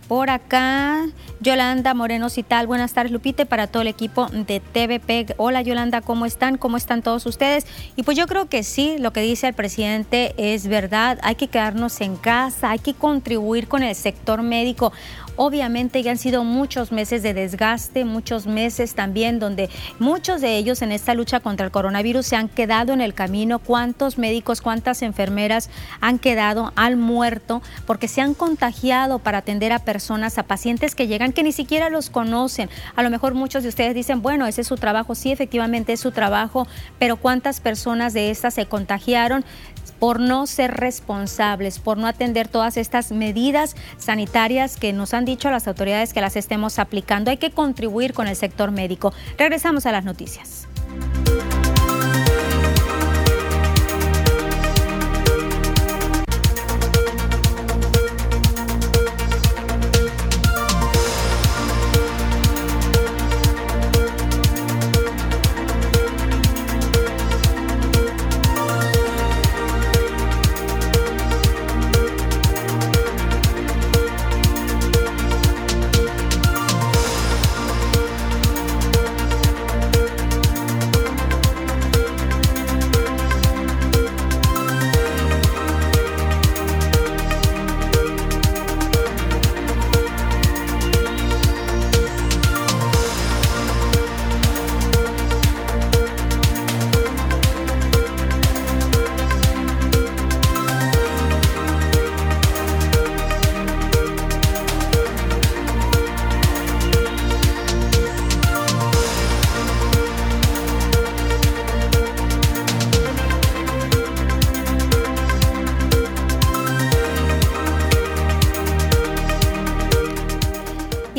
Por 0.08 0.30
acá, 0.30 1.04
Yolanda 1.40 1.92
Moreno 1.92 2.30
Cital. 2.30 2.66
Buenas 2.66 2.94
tardes, 2.94 3.12
Lupite, 3.12 3.44
para 3.44 3.66
todo 3.66 3.82
el 3.82 3.88
equipo 3.88 4.26
de 4.28 4.60
TVP. 4.60 5.34
Hola, 5.36 5.60
Yolanda, 5.60 6.00
¿cómo 6.00 6.24
están? 6.24 6.56
¿Cómo 6.56 6.78
están 6.78 7.02
todos 7.02 7.26
ustedes? 7.26 7.66
Y 7.94 8.04
pues 8.04 8.16
yo 8.16 8.26
creo 8.26 8.48
que 8.48 8.62
sí, 8.62 8.96
lo 8.98 9.12
que 9.12 9.20
dice 9.20 9.48
el 9.48 9.54
presidente 9.54 10.34
es 10.38 10.66
verdad. 10.66 11.18
Hay 11.22 11.34
que 11.34 11.48
quedarnos 11.48 12.00
en 12.00 12.16
casa, 12.16 12.70
hay 12.70 12.78
que 12.78 12.94
contribuir 12.94 13.68
con 13.68 13.82
el 13.82 13.94
sector 13.94 14.40
médico. 14.40 14.94
Obviamente 15.40 16.02
ya 16.02 16.10
han 16.10 16.18
sido 16.18 16.42
muchos 16.42 16.90
meses 16.90 17.22
de 17.22 17.32
desgaste, 17.32 18.04
muchos 18.04 18.48
meses 18.48 18.96
también 18.96 19.38
donde 19.38 19.70
muchos 20.00 20.40
de 20.40 20.56
ellos 20.56 20.82
en 20.82 20.90
esta 20.90 21.14
lucha 21.14 21.38
contra 21.38 21.64
el 21.64 21.70
coronavirus 21.70 22.26
se 22.26 22.34
han 22.34 22.48
quedado 22.48 22.92
en 22.92 23.00
el 23.00 23.14
camino. 23.14 23.60
¿Cuántos 23.60 24.18
médicos, 24.18 24.60
cuántas 24.60 25.00
enfermeras 25.00 25.70
han 26.00 26.18
quedado, 26.18 26.72
al 26.74 26.96
muerto 26.96 27.62
porque 27.86 28.08
se 28.08 28.20
han 28.20 28.34
contagiado 28.34 29.20
para 29.20 29.38
atender 29.38 29.72
a 29.72 29.78
personas, 29.78 30.38
a 30.38 30.42
pacientes 30.42 30.96
que 30.96 31.06
llegan 31.06 31.32
que 31.32 31.44
ni 31.44 31.52
siquiera 31.52 31.88
los 31.88 32.10
conocen? 32.10 32.68
A 32.96 33.04
lo 33.04 33.10
mejor 33.10 33.34
muchos 33.34 33.62
de 33.62 33.68
ustedes 33.68 33.94
dicen, 33.94 34.22
bueno, 34.22 34.44
ese 34.48 34.62
es 34.62 34.66
su 34.66 34.76
trabajo, 34.76 35.14
sí, 35.14 35.30
efectivamente 35.30 35.92
es 35.92 36.00
su 36.00 36.10
trabajo, 36.10 36.66
pero 36.98 37.16
¿cuántas 37.16 37.60
personas 37.60 38.12
de 38.12 38.32
estas 38.32 38.54
se 38.54 38.66
contagiaron? 38.66 39.44
Por 39.92 40.20
no 40.20 40.46
ser 40.46 40.72
responsables, 40.72 41.78
por 41.78 41.98
no 41.98 42.06
atender 42.06 42.48
todas 42.48 42.76
estas 42.76 43.12
medidas 43.12 43.76
sanitarias 43.98 44.76
que 44.76 44.92
nos 44.92 45.14
han 45.14 45.24
dicho 45.24 45.50
las 45.50 45.68
autoridades 45.68 46.12
que 46.12 46.20
las 46.20 46.36
estemos 46.36 46.78
aplicando. 46.78 47.30
Hay 47.30 47.36
que 47.36 47.50
contribuir 47.50 48.12
con 48.12 48.26
el 48.26 48.36
sector 48.36 48.70
médico. 48.70 49.12
Regresamos 49.36 49.86
a 49.86 49.92
las 49.92 50.04
noticias. 50.04 50.68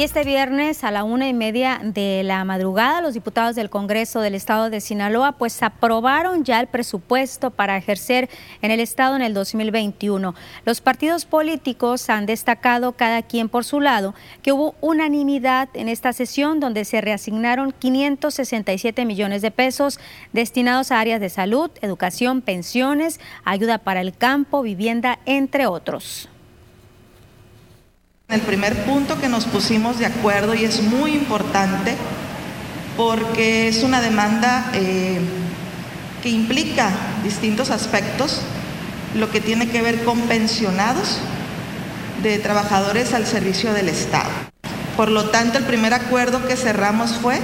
Este 0.10 0.24
viernes 0.24 0.84
a 0.84 0.90
la 0.90 1.04
una 1.04 1.28
y 1.28 1.34
media 1.34 1.80
de 1.84 2.24
la 2.24 2.44
madrugada, 2.44 3.00
los 3.00 3.14
diputados 3.14 3.56
del 3.56 3.70
Congreso 3.70 4.22
del 4.22 4.34
Estado 4.34 4.72
de 4.72 4.82
Sinaloa 4.82 5.34
pues 5.34 5.62
aprobaron 5.62 6.44
ya 6.44 6.60
el 6.60 6.66
presupuesto 6.66 7.52
para 7.52 7.78
ejercer 7.78 8.28
en 8.64 8.72
el 8.72 8.80
Estado 8.80 9.16
en 9.16 9.22
el 9.22 9.36
2021. 9.36 10.34
Los 10.66 10.82
partidos 10.82 11.26
políticos 11.26 12.10
han 12.10 12.26
destacado 12.26 12.94
cada 12.94 13.22
quien 13.22 13.50
por 13.50 13.66
su 13.66 13.82
lado 13.82 14.16
que 14.42 14.52
hubo 14.52 14.74
unanimidad 14.82 15.70
en 15.76 15.88
esta 15.88 16.12
sesión 16.12 16.60
donde 16.60 16.86
se 16.86 17.02
reasignaron 17.02 17.72
567 17.72 19.06
millones 19.06 19.44
de 19.44 19.52
pesos 19.52 20.00
destinados 20.34 20.92
a 20.92 21.00
áreas 21.00 21.22
de 21.22 21.30
salud, 21.30 21.70
educación, 21.82 22.42
pensiones, 22.42 23.20
ayuda 23.46 23.78
para 23.78 24.02
el 24.02 24.18
campo, 24.18 24.64
vivienda, 24.64 25.20
entre 25.28 25.68
otros. 25.68 26.29
El 28.30 28.42
primer 28.42 28.86
punto 28.86 29.20
que 29.20 29.28
nos 29.28 29.46
pusimos 29.46 29.98
de 29.98 30.06
acuerdo 30.06 30.54
y 30.54 30.64
es 30.64 30.84
muy 30.84 31.16
importante 31.16 31.96
porque 32.96 33.68
es 33.68 33.82
una 33.82 34.02
demanda 34.02 34.70
eh, 34.74 35.20
que 36.22 36.30
implica 36.30 36.92
distintos 37.24 37.72
aspectos, 37.72 38.42
lo 39.16 39.32
que 39.32 39.42
tiene 39.42 39.68
que 39.68 39.82
ver 39.82 40.04
con 40.04 40.20
pensionados 40.22 41.18
de 42.22 42.38
trabajadores 42.38 43.16
al 43.16 43.26
servicio 43.26 43.74
del 43.74 43.90
Estado. 43.90 44.30
Por 44.96 45.10
lo 45.10 45.32
tanto, 45.32 45.58
el 45.58 45.64
primer 45.64 45.96
acuerdo 45.96 46.48
que 46.48 46.56
cerramos 46.56 47.14
fue 47.14 47.40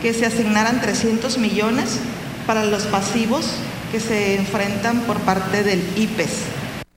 que 0.00 0.14
se 0.14 0.26
asignaran 0.26 0.80
300 0.80 1.38
millones 1.38 1.98
para 2.46 2.64
los 2.64 2.84
pasivos 2.84 3.46
que 3.90 3.98
se 3.98 4.36
enfrentan 4.36 5.00
por 5.00 5.18
parte 5.18 5.64
del 5.64 5.82
IPES. 5.96 6.30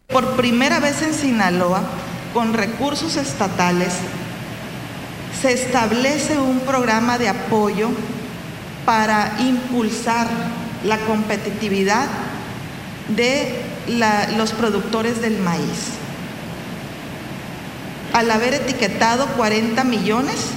Por 0.10 0.36
primera 0.36 0.80
vez 0.80 1.02
en 1.02 1.16
Sinaloa, 1.16 1.82
con 2.34 2.54
recursos 2.54 3.16
estatales, 3.16 3.94
se 5.42 5.54
establece 5.54 6.38
un 6.38 6.60
programa 6.62 7.18
de 7.18 7.30
apoyo 7.30 7.90
para 8.86 9.36
impulsar 9.40 10.28
la 10.84 10.98
competitividad 11.00 12.08
de 13.16 13.62
los 14.38 14.52
productores 14.54 15.22
del 15.22 15.38
maíz. 15.40 15.92
Al 18.14 18.30
haber 18.30 18.54
etiquetado 18.54 19.28
40 19.36 19.84
millones 19.84 20.52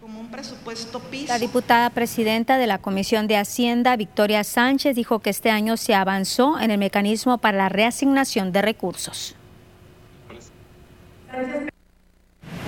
como 0.00 0.20
un 0.20 0.28
presupuesto. 0.28 1.02
La 1.26 1.38
diputada 1.38 1.90
presidenta 1.90 2.56
de 2.56 2.66
la 2.66 2.78
Comisión 2.78 3.26
de 3.26 3.36
Hacienda, 3.36 3.96
Victoria 3.96 4.42
Sánchez, 4.44 4.96
dijo 4.96 5.18
que 5.18 5.30
este 5.30 5.50
año 5.50 5.76
se 5.76 5.94
avanzó 5.94 6.58
en 6.58 6.70
el 6.70 6.78
mecanismo 6.78 7.38
para 7.38 7.58
la 7.58 7.68
reasignación 7.68 8.52
de 8.52 8.62
recursos. 8.62 9.34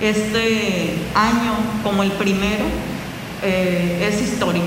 Este 0.01 0.95
año, 1.13 1.53
como 1.83 2.03
el 2.03 2.11
primero, 2.13 2.65
eh, 3.43 4.07
es 4.09 4.21
histórico. 4.21 4.65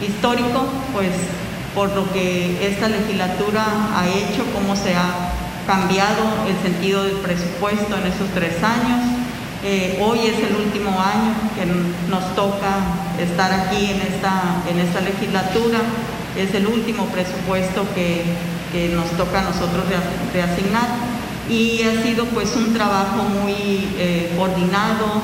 histórico, 0.00 0.66
pues 0.92 1.10
por 1.74 1.94
lo 1.94 2.10
que 2.12 2.66
esta 2.66 2.88
legislatura 2.88 3.64
ha 3.94 4.08
hecho, 4.08 4.44
cómo 4.52 4.74
se 4.74 4.94
ha 4.94 5.32
cambiado 5.66 6.24
el 6.48 6.56
sentido 6.62 7.04
del 7.04 7.16
presupuesto 7.16 7.96
en 7.96 8.06
esos 8.06 8.28
tres 8.34 8.62
años. 8.62 9.00
Eh, 9.62 9.98
hoy 10.00 10.20
es 10.20 10.38
el 10.38 10.56
último 10.56 10.90
año 10.90 11.34
que 11.54 11.66
nos 12.10 12.34
toca 12.34 12.78
estar 13.20 13.52
aquí 13.52 13.90
en 13.92 14.00
esta, 14.00 14.62
en 14.70 14.78
esta 14.78 15.00
legislatura. 15.00 15.78
Es 16.36 16.54
el 16.54 16.66
último 16.66 17.06
presupuesto 17.06 17.86
que, 17.94 18.24
nos 18.94 19.10
toca 19.16 19.40
a 19.40 19.42
nosotros 19.42 19.84
reasignar 20.32 20.88
y 21.50 21.82
ha 21.82 22.02
sido 22.02 22.24
pues 22.26 22.54
un 22.54 22.72
trabajo 22.72 23.24
muy 23.24 23.88
eh, 23.98 24.32
coordinado. 24.36 25.22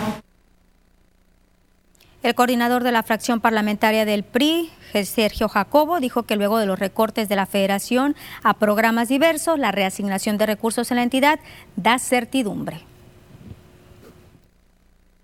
El 2.23 2.35
coordinador 2.35 2.83
de 2.83 2.91
la 2.91 3.05
fracción 3.05 3.41
parlamentaria 3.41 4.05
del 4.05 4.25
PRI, 4.25 4.71
Sergio 5.05 5.49
Jacobo, 5.49 6.01
dijo 6.01 6.25
que 6.25 6.35
luego 6.35 6.59
de 6.59 6.67
los 6.67 6.79
recortes 6.79 7.29
de 7.29 7.37
la 7.37 7.47
federación 7.47 8.17
a 8.43 8.55
programas 8.55 9.09
diversos, 9.09 9.59
la 9.59 9.71
reasignación 9.71 10.37
de 10.37 10.47
recursos 10.47 10.91
en 10.91 10.97
la 10.97 11.05
entidad 11.05 11.39
da 11.77 11.99
certidumbre. 12.01 12.81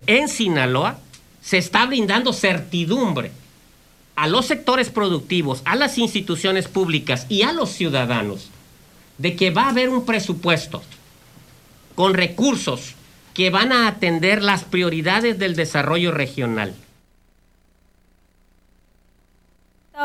En 0.07 0.29
Sinaloa 0.29 0.99
se 1.41 1.57
está 1.57 1.85
brindando 1.85 2.31
certidumbre 2.31 3.31
a 4.15 4.27
los 4.27 4.45
sectores 4.45 4.89
productivos, 4.89 5.61
a 5.65 5.75
las 5.75 5.97
instituciones 5.97 6.67
públicas 6.67 7.25
y 7.27 7.41
a 7.41 7.51
los 7.51 7.71
ciudadanos 7.71 8.52
de 9.17 9.35
que 9.35 9.51
va 9.51 9.63
a 9.65 9.69
haber 9.69 9.89
un 9.89 10.05
presupuesto 10.05 10.81
con 11.95 12.13
recursos 12.13 12.95
que 13.33 13.49
van 13.49 13.71
a 13.71 13.87
atender 13.87 14.43
las 14.43 14.63
prioridades 14.63 15.39
del 15.39 15.55
desarrollo 15.55 16.11
regional 16.11 16.73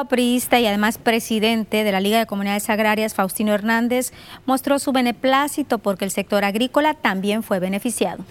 priista 0.06 0.60
y 0.60 0.66
además 0.66 0.98
presidente 0.98 1.82
de 1.82 1.92
la 1.92 2.00
Liga 2.00 2.18
de 2.18 2.26
Comunidades 2.26 2.70
Agrarias, 2.70 3.14
Faustino 3.14 3.54
Hernández, 3.54 4.12
mostró 4.46 4.78
su 4.78 4.92
beneplácito 4.92 5.78
porque 5.78 6.04
el 6.04 6.10
sector 6.10 6.44
agrícola 6.44 6.94
también 6.94 7.42
fue 7.42 7.58
beneficiado. 7.58 8.24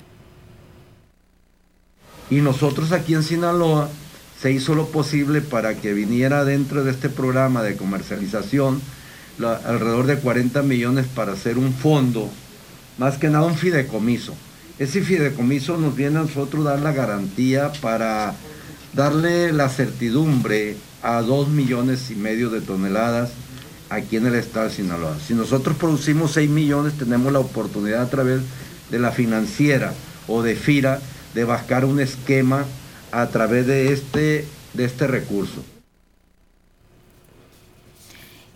Y 2.30 2.42
nosotros 2.42 2.92
aquí 2.92 3.14
en 3.14 3.24
Sinaloa 3.24 3.90
se 4.40 4.52
hizo 4.52 4.76
lo 4.76 4.88
posible 4.88 5.42
para 5.42 5.76
que 5.76 5.94
viniera 5.94 6.46
dentro 6.46 6.84
de 6.84 6.92
este 6.92 7.10
programa 7.10 7.64
de 7.64 7.76
comercialización 7.76 8.82
alrededor 9.40 10.08
de 10.08 10.18
40 10.18 10.64
millones 10.64 11.06
para 11.08 11.34
hacer 11.34 11.58
un 11.58 11.74
fondo, 11.74 12.30
más 12.98 13.18
que 13.18 13.30
nada 13.30 13.46
un 13.46 13.56
fideicomiso. 13.56 14.34
Ese 14.80 15.02
fideicomiso 15.02 15.78
nos 15.78 15.96
viene 15.96 16.20
a 16.20 16.24
nosotros 16.24 16.64
dar 16.64 16.80
la 16.80 16.92
garantía 16.92 17.72
para 17.82 18.36
darle 18.94 19.52
la 19.52 19.70
certidumbre 19.70 20.76
a 21.04 21.22
dos 21.22 21.50
millones 21.50 22.10
y 22.12 22.16
medio 22.16 22.50
de 22.50 22.62
toneladas 22.62 23.32
aquí 23.90 24.18
en 24.18 24.28
el 24.28 24.36
estado 24.36 24.68
de 24.68 24.76
Sinaloa. 24.76 25.18
Si 25.26 25.34
nosotros 25.34 25.78
producimos 25.78 26.32
6 26.34 26.50
millones, 26.50 26.94
tenemos 26.98 27.32
la 27.32 27.40
oportunidad 27.40 28.02
a 28.02 28.10
través 28.10 28.42
de 28.92 29.00
la 29.00 29.12
financiera 29.12 29.94
o 30.28 30.42
de 30.42 30.56
FIRA 30.56 31.00
de 31.34 31.44
buscar 31.44 31.86
un 31.86 32.00
esquema 32.00 32.66
a 33.12 33.28
través 33.28 33.68
de 33.68 33.94
este, 33.94 34.46
de 34.74 34.86
este 34.86 35.08
recurso 35.08 35.64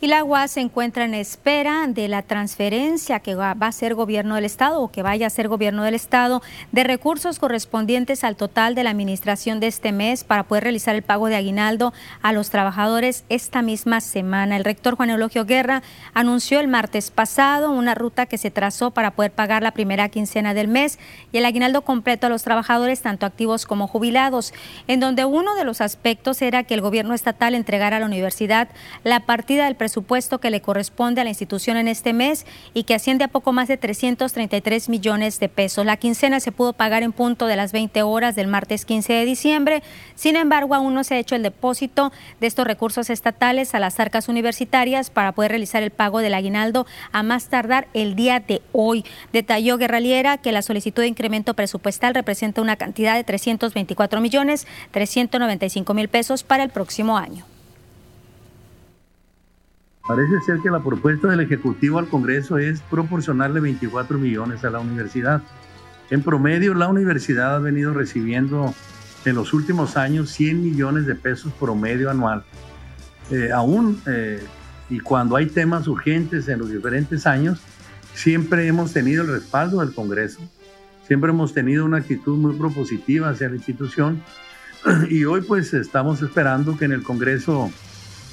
y 0.02 0.08
la 0.08 0.24
UAS 0.24 0.52
se 0.52 0.62
encuentra 0.62 1.06
en 1.06 1.14
espera 1.14 1.86
de 1.88 2.08
la 2.08 2.24
transferencia 2.24 3.20
que 3.20 3.36
va, 3.36 3.52
a 3.52 3.72
ser 3.72 3.94
gobierno 3.94 4.34
del 4.34 4.46
Estado 4.46 4.82
o 4.82 4.92
que 4.92 5.04
vaya 5.04 5.28
a 5.28 5.30
ser 5.30 5.48
gobierno 5.48 5.84
del 5.84 5.94
Estado 5.94 6.42
de 6.72 6.84
recursos 6.84 7.38
correspondientes 7.38 8.24
al 8.24 8.36
total 8.36 8.74
de 8.74 8.84
la 8.84 8.90
administración 8.90 9.60
de 9.60 9.68
este 9.68 9.92
mes 9.92 10.24
para 10.24 10.42
poder 10.42 10.64
realizar 10.64 10.96
el 10.96 11.04
pago 11.04 11.28
de 11.28 11.36
aguinaldo 11.36 11.94
a 12.24 12.34
los 12.34 12.50
trabajadores 12.50 13.26
esta 13.30 13.62
misma 13.62 14.02
semana. 14.02 14.58
El 14.58 14.66
rector 14.66 14.96
Juan 14.96 15.12
Eulogio 15.12 15.46
Guerra 15.46 15.84
anunció 16.16 16.60
el 16.60 16.68
martes 16.68 17.12
pasado 17.12 17.70
una 17.70 17.94
ruta 17.94 18.26
que 18.26 18.40
se 18.40 18.50
trazó 18.50 18.90
para 18.90 19.12
poder 19.12 19.32
pagar 19.32 19.62
la 19.62 19.72
primera 19.72 20.10
quincena 20.10 20.56
del 20.56 20.68
mes 20.68 20.98
y 21.32 21.38
el 21.38 21.46
aguinaldo 21.46 21.84
completo 21.84 22.26
a 22.26 22.32
los 22.32 22.42
trabajadores, 22.42 23.02
tanto 23.02 23.28
activos 23.28 23.68
como 23.68 23.86
jubilados, 23.86 24.52
en 24.88 25.00
donde 25.00 25.26
uno 25.26 25.54
de 25.54 25.64
los 25.64 25.80
aspectos 25.80 26.42
era 26.42 26.64
que 26.64 26.74
el 26.74 26.82
gobierno 26.82 27.14
estatal 27.14 27.54
entregara 27.54 27.98
a 27.98 28.00
la 28.00 28.08
universidad 28.08 28.68
la 29.04 29.20
partida 29.28 29.66
del 29.66 29.76
presupuesto 29.76 29.91
presupuesto 29.92 30.40
que 30.40 30.52
le 30.52 30.62
corresponde 30.62 31.20
a 31.20 31.26
la 31.26 31.32
institución 31.32 31.76
en 31.76 31.90
este 31.90 32.14
mes 32.14 32.46
y 32.74 32.84
que 32.84 32.96
asciende 32.96 33.26
a 33.26 33.28
poco 33.28 33.52
más 33.52 33.68
de 33.68 33.76
333 33.76 34.88
millones 34.88 35.38
de 35.42 35.50
pesos. 35.50 35.86
La 35.86 35.98
quincena 35.98 36.40
se 36.40 36.54
pudo 36.54 36.72
pagar 36.72 37.04
en 37.04 37.12
punto 37.12 37.46
de 37.46 37.58
las 37.58 37.74
20 37.74 38.02
horas 38.04 38.38
del 38.38 38.48
martes 38.48 38.86
15 38.86 39.12
de 39.12 39.26
diciembre. 39.26 39.84
Sin 40.16 40.38
embargo, 40.38 40.76
aún 40.76 40.94
no 40.94 41.04
se 41.04 41.16
ha 41.16 41.20
hecho 41.20 41.36
el 41.36 41.44
depósito 41.44 42.14
de 42.40 42.48
estos 42.48 42.66
recursos 42.66 43.10
estatales 43.10 43.76
a 43.76 43.82
las 43.82 44.00
arcas 44.00 44.30
universitarias 44.30 45.10
para 45.10 45.34
poder 45.34 45.52
realizar 45.52 45.84
el 45.84 45.92
pago 45.92 46.20
del 46.20 46.36
aguinaldo 46.36 46.86
a 47.12 47.22
más 47.22 47.50
tardar 47.50 47.90
el 47.94 48.16
día 48.16 48.40
de 48.40 48.62
hoy. 48.72 49.04
Detalló 49.34 49.78
Guerraliera 49.78 50.38
que 50.38 50.54
la 50.54 50.62
solicitud 50.62 51.02
de 51.02 51.10
incremento 51.10 51.54
presupuestal 51.54 52.16
representa 52.16 52.62
una 52.62 52.78
cantidad 52.78 53.16
de 53.16 53.26
324 53.26 54.22
millones 54.22 54.68
395 54.92 55.94
mil 55.94 56.08
pesos 56.08 56.44
para 56.44 56.64
el 56.64 56.70
próximo 56.70 57.18
año. 57.18 57.46
Parece 60.12 60.42
ser 60.42 60.60
que 60.60 60.70
la 60.70 60.84
propuesta 60.84 61.30
del 61.30 61.40
Ejecutivo 61.40 61.98
al 61.98 62.10
Congreso 62.10 62.58
es 62.58 62.82
proporcionarle 62.82 63.62
24 63.62 64.20
millones 64.20 64.66
a 64.66 64.70
la 64.70 64.82
universidad. 64.82 65.42
En 66.10 66.22
promedio, 66.22 66.74
la 66.74 66.90
universidad 66.90 67.56
ha 67.56 67.60
venido 67.60 67.94
recibiendo 67.94 68.76
en 69.24 69.36
los 69.36 69.54
últimos 69.54 69.96
años 69.96 70.30
100 70.32 70.62
millones 70.62 71.06
de 71.06 71.16
pesos 71.16 71.54
promedio 71.58 72.10
anual. 72.10 72.44
Eh, 73.30 73.52
aún, 73.54 74.02
eh, 74.06 74.44
y 74.90 75.00
cuando 75.00 75.38
hay 75.38 75.46
temas 75.46 75.88
urgentes 75.88 76.50
en 76.50 76.60
los 76.60 76.70
diferentes 76.70 77.26
años, 77.26 77.62
siempre 78.14 78.68
hemos 78.68 78.92
tenido 78.92 79.24
el 79.24 79.30
respaldo 79.30 79.80
del 79.80 79.94
Congreso, 79.94 80.42
siempre 81.08 81.30
hemos 81.30 81.54
tenido 81.54 81.86
una 81.86 82.00
actitud 82.00 82.36
muy 82.38 82.58
propositiva 82.58 83.30
hacia 83.30 83.48
la 83.48 83.56
institución 83.56 84.22
y 85.10 85.24
hoy 85.24 85.40
pues 85.40 85.74
estamos 85.74 86.22
esperando 86.22 86.78
que 86.78 86.84
en 86.84 86.92
el 86.92 87.02
Congreso 87.02 87.72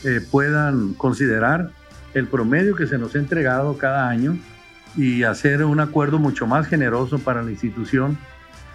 eh, 0.04 0.20
puedan 0.30 0.94
considerar 0.94 1.70
el 2.14 2.26
promedio 2.26 2.74
que 2.74 2.86
se 2.86 2.98
nos 2.98 3.14
ha 3.14 3.18
entregado 3.18 3.76
cada 3.78 4.08
año 4.08 4.38
y 4.96 5.22
hacer 5.22 5.64
un 5.64 5.80
acuerdo 5.80 6.18
mucho 6.18 6.46
más 6.46 6.66
generoso 6.66 7.18
para 7.18 7.42
la 7.42 7.50
institución 7.50 8.18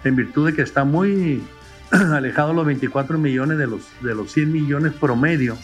en 0.04 0.16
virtud 0.16 0.46
de 0.46 0.54
que 0.54 0.62
está 0.62 0.84
muy 0.84 1.42
alejado 1.90 2.52
los 2.52 2.66
24 2.66 3.18
millones 3.18 3.58
de 3.58 3.66
los, 3.66 3.82
de 4.02 4.14
los 4.14 4.32
100 4.32 4.52
millones 4.52 4.92
promedio 4.92 5.56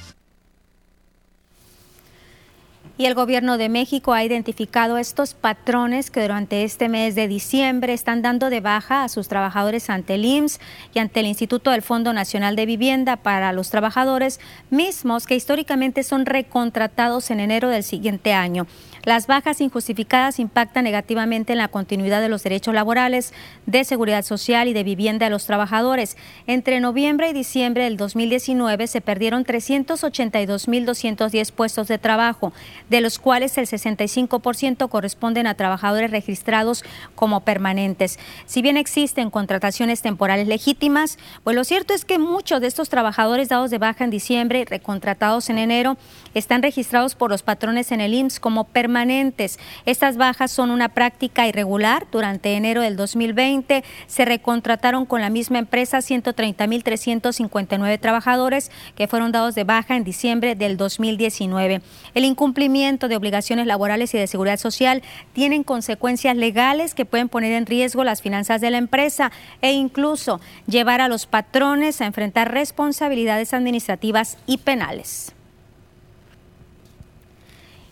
y 3.01 3.07
el 3.07 3.15
gobierno 3.15 3.57
de 3.57 3.71
México 3.71 4.13
ha 4.13 4.23
identificado 4.25 4.99
estos 4.99 5.33
patrones 5.33 6.11
que 6.11 6.21
durante 6.21 6.65
este 6.65 6.91
mes 6.91 7.15
de 7.15 7.29
diciembre 7.29 7.95
están 7.95 8.21
dando 8.21 8.51
de 8.51 8.61
baja 8.61 9.05
a 9.05 9.09
sus 9.09 9.27
trabajadores 9.27 9.89
ante 9.89 10.17
el 10.17 10.27
IMSS 10.27 10.61
y 10.93 10.99
ante 10.99 11.21
el 11.21 11.27
Instituto 11.27 11.71
del 11.71 11.81
Fondo 11.81 12.13
Nacional 12.13 12.57
de 12.57 12.67
Vivienda 12.67 13.17
para 13.17 13.55
los 13.55 13.71
trabajadores 13.71 14.39
mismos 14.69 15.27
que 15.27 15.35
históricamente 15.35 16.03
son 16.03 16.27
recontratados 16.27 17.31
en 17.31 17.41
enero 17.41 17.71
del 17.71 17.85
siguiente 17.85 18.35
año. 18.35 18.67
Las 19.05 19.27
bajas 19.27 19.63
injustificadas 19.63 20.39
impactan 20.39 20.85
negativamente 20.85 21.53
en 21.53 21.59
la 21.59 21.69
continuidad 21.69 22.21
de 22.21 22.29
los 22.29 22.43
derechos 22.43 22.75
laborales, 22.75 23.33
de 23.65 23.85
seguridad 23.85 24.23
social 24.25 24.69
y 24.69 24.75
de 24.75 24.85
vivienda 24.85 25.25
de 25.25 25.31
los 25.31 25.47
trabajadores. 25.47 26.19
Entre 26.47 26.81
noviembre 26.81 27.31
y 27.31 27.33
diciembre 27.33 27.85
del 27.85 27.97
2019 27.97 28.87
se 28.87 29.01
perdieron 29.01 29.47
382.210 29.47 31.51
puestos 31.53 31.89
de 31.89 31.97
trabajo, 31.97 32.53
de 32.91 33.01
los 33.01 33.19
cuales 33.19 33.57
el 33.57 33.67
65% 33.67 34.91
corresponden 34.91 35.47
a 35.47 35.55
trabajadores 35.55 36.11
registrados 36.11 36.85
como 37.15 37.41
permanentes. 37.41 38.19
Si 38.45 38.61
bien 38.61 38.77
existen 38.77 39.31
contrataciones 39.31 40.03
temporales 40.03 40.47
legítimas, 40.47 41.19
pues 41.43 41.57
lo 41.57 41.65
cierto 41.65 41.95
es 41.95 42.05
que 42.05 42.19
muchos 42.19 42.61
de 42.61 42.67
estos 42.67 42.91
trabajadores 42.91 43.49
dados 43.49 43.71
de 43.71 43.79
baja 43.79 44.05
en 44.05 44.11
diciembre 44.11 44.61
y 44.61 44.67
recontratados 44.67 45.49
en 45.49 45.57
enero 45.57 45.97
están 46.35 46.63
registrados 46.63 47.15
por 47.15 47.31
los 47.31 47.43
patrones 47.43 47.93
en 47.93 48.03
el 48.03 48.13
IMSS 48.13 48.41
como 48.41 48.65
permanentes 48.65 48.90
permanentes. 48.91 49.61
Estas 49.87 50.17
bajas 50.17 50.51
son 50.51 50.73
una 50.73 50.89
práctica 50.89 51.47
irregular. 51.47 52.09
Durante 52.11 52.55
enero 52.55 52.83
del 52.83 52.97
2020 52.97 53.85
se 54.09 54.25
recontrataron 54.25 55.07
con 55.07 55.21
la 55.21 55.31
misma 55.31 55.61
empresa 55.61 55.99
130.359 55.99 58.01
trabajadores 58.01 58.73
que 58.97 59.07
fueron 59.07 59.31
dados 59.31 59.55
de 59.55 59.63
baja 59.63 59.97
en 59.97 60.03
diciembre 60.03 60.57
del 60.57 60.77
2019. 60.77 61.83
El 62.15 62.25
incumplimiento 62.25 63.07
de 63.07 63.15
obligaciones 63.15 63.69
laborales 63.69 64.13
y 64.15 64.19
de 64.19 64.27
seguridad 64.27 64.59
social 64.59 65.05
tienen 65.35 65.63
consecuencias 65.63 66.37
legales 66.37 66.97
que 66.97 67.05
pueden 67.05 67.29
poner 67.29 67.53
en 67.53 67.67
riesgo 67.67 68.03
las 68.03 68.23
finanzas 68.23 68.61
de 68.61 68.71
la 68.71 68.79
empresa 68.79 69.31
e 69.63 69.71
incluso 69.71 70.41
llevar 70.67 71.01
a 71.01 71.07
los 71.07 71.27
patrones 71.27 72.01
a 72.01 72.07
enfrentar 72.07 72.53
responsabilidades 72.53 73.55
administrativas 73.55 74.37
y 74.47 74.59
penales. 74.59 75.33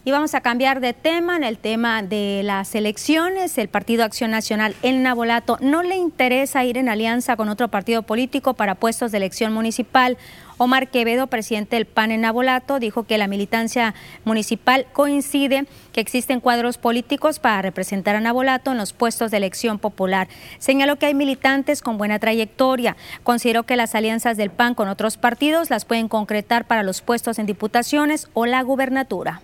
Y 0.08 0.10
vamos 0.10 0.34
a 0.34 0.40
cambiar 0.40 0.80
de 0.80 0.94
tema 0.94 1.36
en 1.36 1.44
el 1.44 1.58
tema 1.58 2.02
de 2.02 2.40
las 2.42 2.74
elecciones. 2.74 3.58
El 3.58 3.68
Partido 3.68 4.04
Acción 4.04 4.30
Nacional, 4.30 4.74
el 4.80 5.02
Nabolato, 5.02 5.58
no 5.60 5.82
le 5.82 5.96
interesa 5.96 6.64
ir 6.64 6.78
en 6.78 6.88
alianza 6.88 7.36
con 7.36 7.50
otro 7.50 7.68
partido 7.68 8.00
político 8.00 8.54
para 8.54 8.74
puestos 8.74 9.12
de 9.12 9.18
elección 9.18 9.52
municipal. 9.52 10.16
Omar 10.56 10.88
Quevedo, 10.88 11.26
presidente 11.26 11.76
del 11.76 11.84
PAN 11.84 12.10
en 12.10 12.22
Nabolato, 12.22 12.78
dijo 12.78 13.02
que 13.02 13.18
la 13.18 13.28
militancia 13.28 13.94
municipal 14.24 14.86
coincide 14.94 15.66
que 15.92 16.00
existen 16.00 16.40
cuadros 16.40 16.78
políticos 16.78 17.38
para 17.38 17.60
representar 17.60 18.16
a 18.16 18.20
Nabolato 18.20 18.72
en 18.72 18.78
los 18.78 18.94
puestos 18.94 19.30
de 19.30 19.36
elección 19.36 19.78
popular. 19.78 20.28
Señaló 20.58 20.96
que 20.96 21.04
hay 21.04 21.14
militantes 21.14 21.82
con 21.82 21.98
buena 21.98 22.18
trayectoria. 22.18 22.96
Consideró 23.24 23.64
que 23.64 23.76
las 23.76 23.94
alianzas 23.94 24.38
del 24.38 24.48
PAN 24.48 24.74
con 24.74 24.88
otros 24.88 25.18
partidos 25.18 25.68
las 25.68 25.84
pueden 25.84 26.08
concretar 26.08 26.66
para 26.66 26.82
los 26.82 27.02
puestos 27.02 27.38
en 27.38 27.44
diputaciones 27.44 28.30
o 28.32 28.46
la 28.46 28.62
gubernatura 28.62 29.42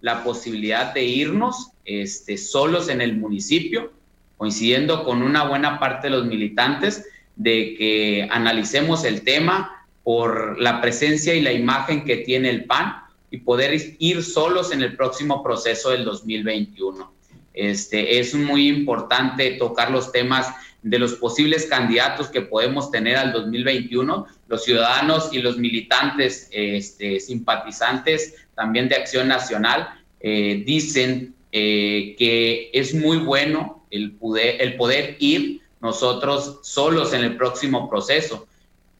la 0.00 0.22
posibilidad 0.22 0.94
de 0.94 1.04
irnos 1.04 1.70
este, 1.84 2.36
solos 2.36 2.88
en 2.88 3.00
el 3.00 3.16
municipio, 3.16 3.92
coincidiendo 4.36 5.04
con 5.04 5.22
una 5.22 5.44
buena 5.44 5.80
parte 5.80 6.08
de 6.08 6.16
los 6.16 6.26
militantes, 6.26 7.04
de 7.36 7.74
que 7.76 8.28
analicemos 8.30 9.04
el 9.04 9.22
tema 9.22 9.86
por 10.02 10.60
la 10.60 10.80
presencia 10.80 11.34
y 11.34 11.40
la 11.40 11.52
imagen 11.52 12.04
que 12.04 12.18
tiene 12.18 12.50
el 12.50 12.64
PAN 12.64 12.94
y 13.30 13.38
poder 13.38 13.96
ir 13.98 14.22
solos 14.22 14.72
en 14.72 14.82
el 14.82 14.96
próximo 14.96 15.42
proceso 15.42 15.90
del 15.90 16.04
2021. 16.04 17.12
Este, 17.52 18.18
es 18.18 18.34
muy 18.34 18.68
importante 18.68 19.50
tocar 19.52 19.90
los 19.90 20.12
temas 20.12 20.48
de 20.82 20.98
los 20.98 21.14
posibles 21.14 21.66
candidatos 21.66 22.28
que 22.28 22.42
podemos 22.42 22.90
tener 22.90 23.16
al 23.16 23.32
2021, 23.32 24.26
los 24.48 24.64
ciudadanos 24.64 25.30
y 25.32 25.40
los 25.40 25.58
militantes 25.58 26.48
este, 26.50 27.20
simpatizantes 27.20 28.34
también 28.54 28.88
de 28.88 28.96
Acción 28.96 29.28
Nacional 29.28 29.88
eh, 30.20 30.62
dicen 30.66 31.34
eh, 31.52 32.16
que 32.18 32.70
es 32.72 32.94
muy 32.94 33.18
bueno 33.18 33.86
el 33.90 34.12
poder, 34.12 34.60
el 34.60 34.76
poder 34.76 35.16
ir 35.20 35.60
nosotros 35.80 36.58
solos 36.62 37.12
en 37.12 37.22
el 37.22 37.36
próximo 37.36 37.88
proceso. 37.88 38.46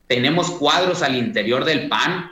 Tenemos 0.07 0.51
cuadros 0.51 1.03
al 1.03 1.17
interior 1.17 1.65
del 1.65 1.89
PAN 1.89 2.31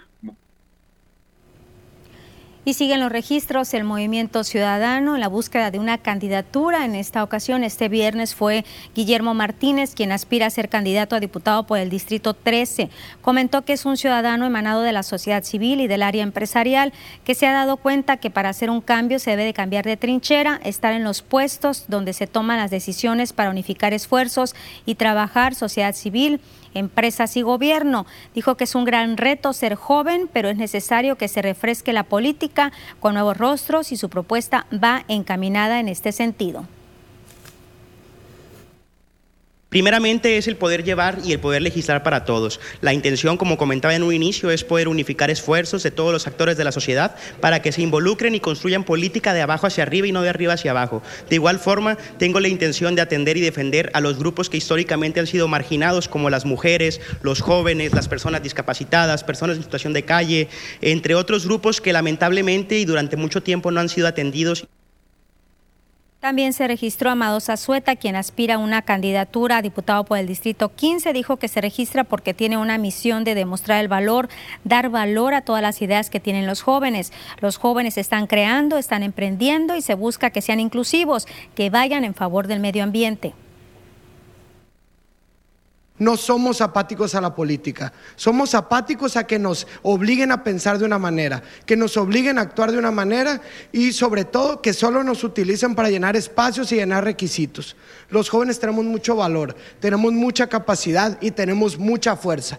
y 2.66 2.74
siguen 2.74 2.98
los 2.98 3.12
registros 3.12 3.72
el 3.74 3.84
movimiento 3.84 4.42
ciudadano 4.42 5.14
en 5.14 5.20
la 5.20 5.28
búsqueda 5.28 5.70
de 5.70 5.78
una 5.78 5.98
candidatura. 5.98 6.84
En 6.84 6.96
esta 6.96 7.22
ocasión, 7.22 7.62
este 7.62 7.88
viernes, 7.88 8.34
fue 8.34 8.64
Guillermo 8.92 9.34
Martínez 9.34 9.94
quien 9.94 10.10
aspira 10.10 10.46
a 10.46 10.50
ser 10.50 10.68
candidato 10.68 11.14
a 11.14 11.20
diputado 11.20 11.64
por 11.64 11.78
el 11.78 11.90
Distrito 11.90 12.34
13. 12.34 12.90
Comentó 13.22 13.64
que 13.64 13.74
es 13.74 13.84
un 13.86 13.96
ciudadano 13.96 14.46
emanado 14.46 14.82
de 14.82 14.90
la 14.90 15.04
sociedad 15.04 15.44
civil 15.44 15.80
y 15.80 15.86
del 15.86 16.02
área 16.02 16.24
empresarial 16.24 16.92
que 17.24 17.36
se 17.36 17.46
ha 17.46 17.52
dado 17.52 17.76
cuenta 17.76 18.16
que 18.16 18.30
para 18.30 18.48
hacer 18.48 18.68
un 18.68 18.80
cambio 18.80 19.20
se 19.20 19.30
debe 19.30 19.44
de 19.44 19.54
cambiar 19.54 19.84
de 19.84 19.96
trinchera, 19.96 20.60
estar 20.64 20.92
en 20.92 21.04
los 21.04 21.22
puestos 21.22 21.84
donde 21.86 22.14
se 22.14 22.26
toman 22.26 22.58
las 22.58 22.72
decisiones 22.72 23.32
para 23.32 23.50
unificar 23.50 23.94
esfuerzos 23.94 24.56
y 24.84 24.96
trabajar 24.96 25.54
sociedad 25.54 25.94
civil 25.94 26.40
empresas 26.78 27.36
y 27.36 27.42
gobierno. 27.42 28.06
Dijo 28.34 28.56
que 28.56 28.64
es 28.64 28.74
un 28.74 28.84
gran 28.84 29.16
reto 29.16 29.52
ser 29.52 29.74
joven, 29.74 30.28
pero 30.32 30.48
es 30.48 30.56
necesario 30.56 31.16
que 31.16 31.28
se 31.28 31.42
refresque 31.42 31.92
la 31.92 32.04
política 32.04 32.72
con 33.00 33.14
nuevos 33.14 33.36
rostros 33.36 33.92
y 33.92 33.96
su 33.96 34.08
propuesta 34.08 34.66
va 34.72 35.04
encaminada 35.08 35.80
en 35.80 35.88
este 35.88 36.12
sentido. 36.12 36.66
Primeramente 39.76 40.38
es 40.38 40.48
el 40.48 40.56
poder 40.56 40.84
llevar 40.84 41.18
y 41.22 41.32
el 41.32 41.38
poder 41.38 41.60
legislar 41.60 42.02
para 42.02 42.24
todos. 42.24 42.60
La 42.80 42.94
intención, 42.94 43.36
como 43.36 43.58
comentaba 43.58 43.94
en 43.94 44.04
un 44.04 44.14
inicio, 44.14 44.50
es 44.50 44.64
poder 44.64 44.88
unificar 44.88 45.30
esfuerzos 45.30 45.82
de 45.82 45.90
todos 45.90 46.14
los 46.14 46.26
actores 46.26 46.56
de 46.56 46.64
la 46.64 46.72
sociedad 46.72 47.14
para 47.42 47.60
que 47.60 47.72
se 47.72 47.82
involucren 47.82 48.34
y 48.34 48.40
construyan 48.40 48.84
política 48.84 49.34
de 49.34 49.42
abajo 49.42 49.66
hacia 49.66 49.82
arriba 49.82 50.06
y 50.06 50.12
no 50.12 50.22
de 50.22 50.30
arriba 50.30 50.54
hacia 50.54 50.70
abajo. 50.70 51.02
De 51.28 51.34
igual 51.34 51.58
forma, 51.58 51.98
tengo 52.16 52.40
la 52.40 52.48
intención 52.48 52.94
de 52.94 53.02
atender 53.02 53.36
y 53.36 53.42
defender 53.42 53.90
a 53.92 54.00
los 54.00 54.18
grupos 54.18 54.48
que 54.48 54.56
históricamente 54.56 55.20
han 55.20 55.26
sido 55.26 55.46
marginados, 55.46 56.08
como 56.08 56.30
las 56.30 56.46
mujeres, 56.46 57.02
los 57.20 57.42
jóvenes, 57.42 57.92
las 57.92 58.08
personas 58.08 58.42
discapacitadas, 58.42 59.24
personas 59.24 59.58
en 59.58 59.62
situación 59.62 59.92
de 59.92 60.06
calle, 60.06 60.48
entre 60.80 61.14
otros 61.14 61.44
grupos 61.44 61.82
que 61.82 61.92
lamentablemente 61.92 62.78
y 62.78 62.86
durante 62.86 63.18
mucho 63.18 63.42
tiempo 63.42 63.70
no 63.70 63.80
han 63.80 63.90
sido 63.90 64.08
atendidos. 64.08 64.66
También 66.20 66.54
se 66.54 66.66
registró 66.66 67.10
Amado 67.10 67.40
Zazueta, 67.40 67.94
quien 67.94 68.16
aspira 68.16 68.54
a 68.54 68.58
una 68.58 68.82
candidatura 68.82 69.58
a 69.58 69.62
diputado 69.62 70.04
por 70.04 70.18
el 70.18 70.26
Distrito 70.26 70.74
15. 70.74 71.12
Dijo 71.12 71.36
que 71.36 71.46
se 71.46 71.60
registra 71.60 72.04
porque 72.04 72.32
tiene 72.32 72.56
una 72.56 72.78
misión 72.78 73.22
de 73.22 73.34
demostrar 73.34 73.80
el 73.80 73.88
valor, 73.88 74.28
dar 74.64 74.88
valor 74.88 75.34
a 75.34 75.42
todas 75.42 75.62
las 75.62 75.80
ideas 75.82 76.08
que 76.08 76.18
tienen 76.18 76.46
los 76.46 76.62
jóvenes. 76.62 77.12
Los 77.40 77.58
jóvenes 77.58 77.98
están 77.98 78.26
creando, 78.26 78.78
están 78.78 79.02
emprendiendo 79.02 79.76
y 79.76 79.82
se 79.82 79.94
busca 79.94 80.30
que 80.30 80.42
sean 80.42 80.58
inclusivos, 80.58 81.26
que 81.54 81.70
vayan 81.70 82.02
en 82.02 82.14
favor 82.14 82.46
del 82.46 82.60
medio 82.60 82.82
ambiente. 82.82 83.34
No 85.98 86.16
somos 86.16 86.60
apáticos 86.60 87.14
a 87.14 87.20
la 87.22 87.34
política, 87.34 87.92
somos 88.16 88.54
apáticos 88.54 89.16
a 89.16 89.26
que 89.26 89.38
nos 89.38 89.66
obliguen 89.82 90.30
a 90.30 90.44
pensar 90.44 90.78
de 90.78 90.84
una 90.84 90.98
manera, 90.98 91.42
que 91.64 91.76
nos 91.76 91.96
obliguen 91.96 92.38
a 92.38 92.42
actuar 92.42 92.70
de 92.70 92.78
una 92.78 92.90
manera 92.90 93.40
y 93.72 93.92
sobre 93.92 94.24
todo 94.24 94.60
que 94.60 94.74
solo 94.74 95.02
nos 95.02 95.24
utilicen 95.24 95.74
para 95.74 95.88
llenar 95.88 96.14
espacios 96.14 96.70
y 96.72 96.76
llenar 96.76 97.04
requisitos. 97.04 97.76
Los 98.10 98.28
jóvenes 98.28 98.60
tenemos 98.60 98.84
mucho 98.84 99.16
valor, 99.16 99.56
tenemos 99.80 100.12
mucha 100.12 100.46
capacidad 100.48 101.16
y 101.22 101.30
tenemos 101.30 101.78
mucha 101.78 102.14
fuerza. 102.14 102.58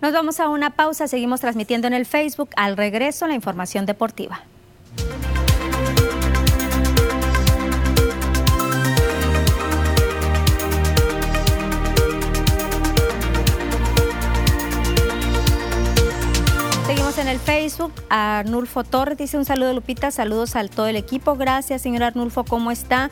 Nos 0.00 0.12
vamos 0.12 0.38
a 0.38 0.48
una 0.48 0.70
pausa, 0.70 1.08
seguimos 1.08 1.40
transmitiendo 1.40 1.88
en 1.88 1.94
el 1.94 2.06
Facebook. 2.06 2.50
Al 2.56 2.76
regreso, 2.76 3.26
la 3.26 3.34
información 3.34 3.84
deportiva. 3.84 4.42
En 17.28 17.34
el 17.34 17.40
Facebook. 17.40 17.92
Arnulfo 18.08 18.84
Torres 18.84 19.18
dice 19.18 19.36
un 19.36 19.44
saludo, 19.44 19.74
Lupita. 19.74 20.10
Saludos 20.10 20.56
a 20.56 20.66
todo 20.66 20.86
el 20.86 20.96
equipo. 20.96 21.36
Gracias, 21.36 21.82
señor 21.82 22.02
Arnulfo. 22.02 22.44
¿Cómo 22.44 22.70
está? 22.70 23.10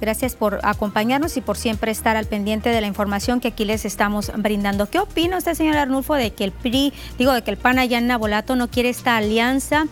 Gracias 0.00 0.34
por 0.34 0.58
acompañarnos 0.64 1.36
y 1.36 1.40
por 1.40 1.56
siempre 1.56 1.92
estar 1.92 2.16
al 2.16 2.26
pendiente 2.26 2.70
de 2.70 2.80
la 2.80 2.88
información 2.88 3.38
que 3.38 3.48
aquí 3.48 3.64
les 3.64 3.84
estamos 3.84 4.32
brindando. 4.36 4.90
¿Qué 4.90 4.98
opina 4.98 5.38
usted, 5.38 5.54
señor 5.54 5.76
Arnulfo, 5.76 6.14
de 6.14 6.32
que 6.32 6.42
el 6.42 6.50
PRI, 6.50 6.92
digo, 7.16 7.32
de 7.32 7.42
que 7.42 7.52
el 7.52 7.56
PAN 7.56 7.78
allá 7.78 7.98
en 7.98 8.08
Nabolato 8.08 8.56
no 8.56 8.68
quiere 8.68 8.88
esta 8.88 9.16
alianza 9.16 9.86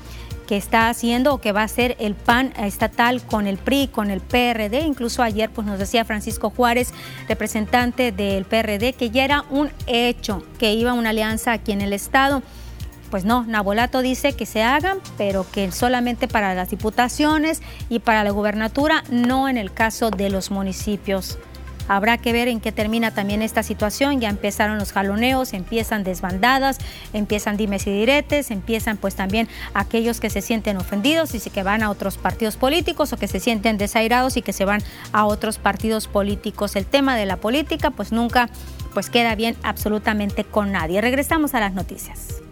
que 0.49 0.57
está 0.57 0.89
haciendo 0.89 1.33
o 1.33 1.41
que 1.41 1.53
va 1.53 1.61
a 1.61 1.65
hacer 1.65 1.97
el 2.01 2.17
PAN 2.17 2.53
estatal 2.59 3.23
con 3.25 3.47
el 3.47 3.59
PRI, 3.59 3.87
con 3.87 4.11
el 4.11 4.21
PRD? 4.21 4.81
Incluso 4.81 5.23
ayer 5.23 5.51
pues 5.51 5.69
nos 5.69 5.79
decía 5.79 6.05
Francisco 6.05 6.51
Juárez, 6.51 6.93
representante 7.29 8.11
del 8.11 8.45
PRD, 8.45 8.95
que 8.95 9.11
ya 9.11 9.25
era 9.25 9.45
un 9.51 9.71
hecho 9.87 10.43
que 10.59 10.75
iba 10.75 10.95
una 10.95 11.11
alianza 11.11 11.53
aquí 11.53 11.71
en 11.71 11.81
el 11.81 11.93
Estado 11.93 12.43
pues 13.13 13.27
no, 13.27 13.45
Nabolato 13.45 14.01
dice 14.01 14.33
que 14.33 14.47
se 14.47 14.63
hagan, 14.63 14.97
pero 15.19 15.45
que 15.53 15.71
solamente 15.71 16.29
para 16.29 16.55
las 16.55 16.71
diputaciones 16.71 17.61
y 17.91 17.99
para 17.99 18.25
la 18.25 18.31
gubernatura, 18.31 19.05
no 19.11 19.51
en 19.51 19.59
el 19.59 19.71
caso 19.71 20.11
de 20.11 20.31
los 20.31 20.51
municipios. 20.51 21.39
Habrá 21.89 22.17
que 22.17 22.33
ver 22.33 22.49
en 22.49 22.59
qué 22.59 22.73
termina 22.73 23.11
también 23.11 23.43
esta 23.43 23.63
situación. 23.63 24.19
Ya 24.23 24.31
empezaron 24.31 24.79
los 24.79 24.93
jaloneos, 24.93 25.53
empiezan 25.53 26.05
desbandadas, 26.05 26.79
empiezan 27.13 27.59
dimes 27.59 27.87
y 27.87 27.91
diretes, 27.91 28.51
empiezan 28.51 28.97
pues 28.97 29.15
también 29.15 29.47
aquellos 29.75 30.19
que 30.19 30.31
se 30.31 30.41
sienten 30.41 30.79
ofendidos 30.79 31.35
y 31.35 31.51
que 31.51 31.63
van 31.63 31.83
a 31.83 31.91
otros 31.91 32.17
partidos 32.17 32.57
políticos 32.57 33.13
o 33.13 33.19
que 33.19 33.29
se 33.29 33.41
sienten 33.41 33.77
desairados 33.77 34.39
y 34.39 34.43
que 34.43 34.55
se 34.55 34.65
van 34.65 34.83
a 35.13 35.27
otros 35.27 35.59
partidos 35.59 36.09
políticos. 36.09 36.77
El 36.77 36.87
tema 36.87 37.15
de 37.15 37.27
la 37.27 37.37
política 37.37 37.91
pues 37.91 38.11
nunca 38.11 38.49
pues 38.95 39.11
queda 39.11 39.35
bien 39.35 39.55
absolutamente 39.63 40.45
con 40.45 40.73
nadie. 40.73 41.03
Regresamos 41.03 41.53
a 41.53 41.61
las 41.61 41.75
noticias. 41.75 42.43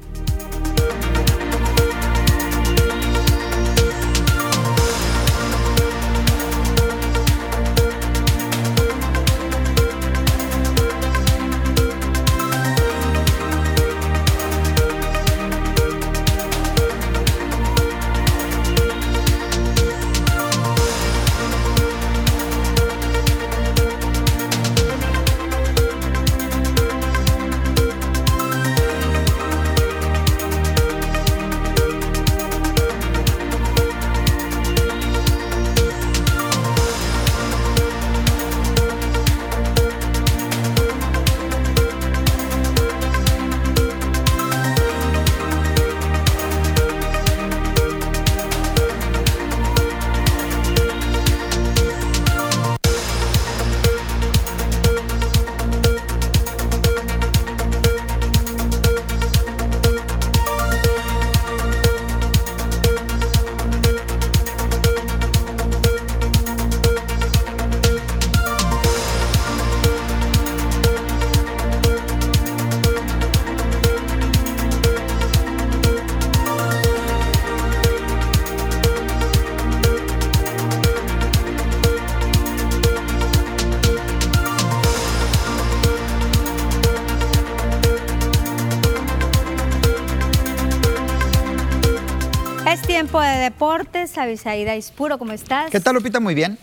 Deportes, 94.11 94.19
Avisaída 94.19 94.77
Ispuro, 94.77 95.19
¿cómo 95.19 95.33
estás? 95.33 95.71
¿Qué 95.71 95.81
tal, 95.81 95.95
Lupita? 95.95 96.21
Muy 96.21 96.35
bien. 96.35 96.59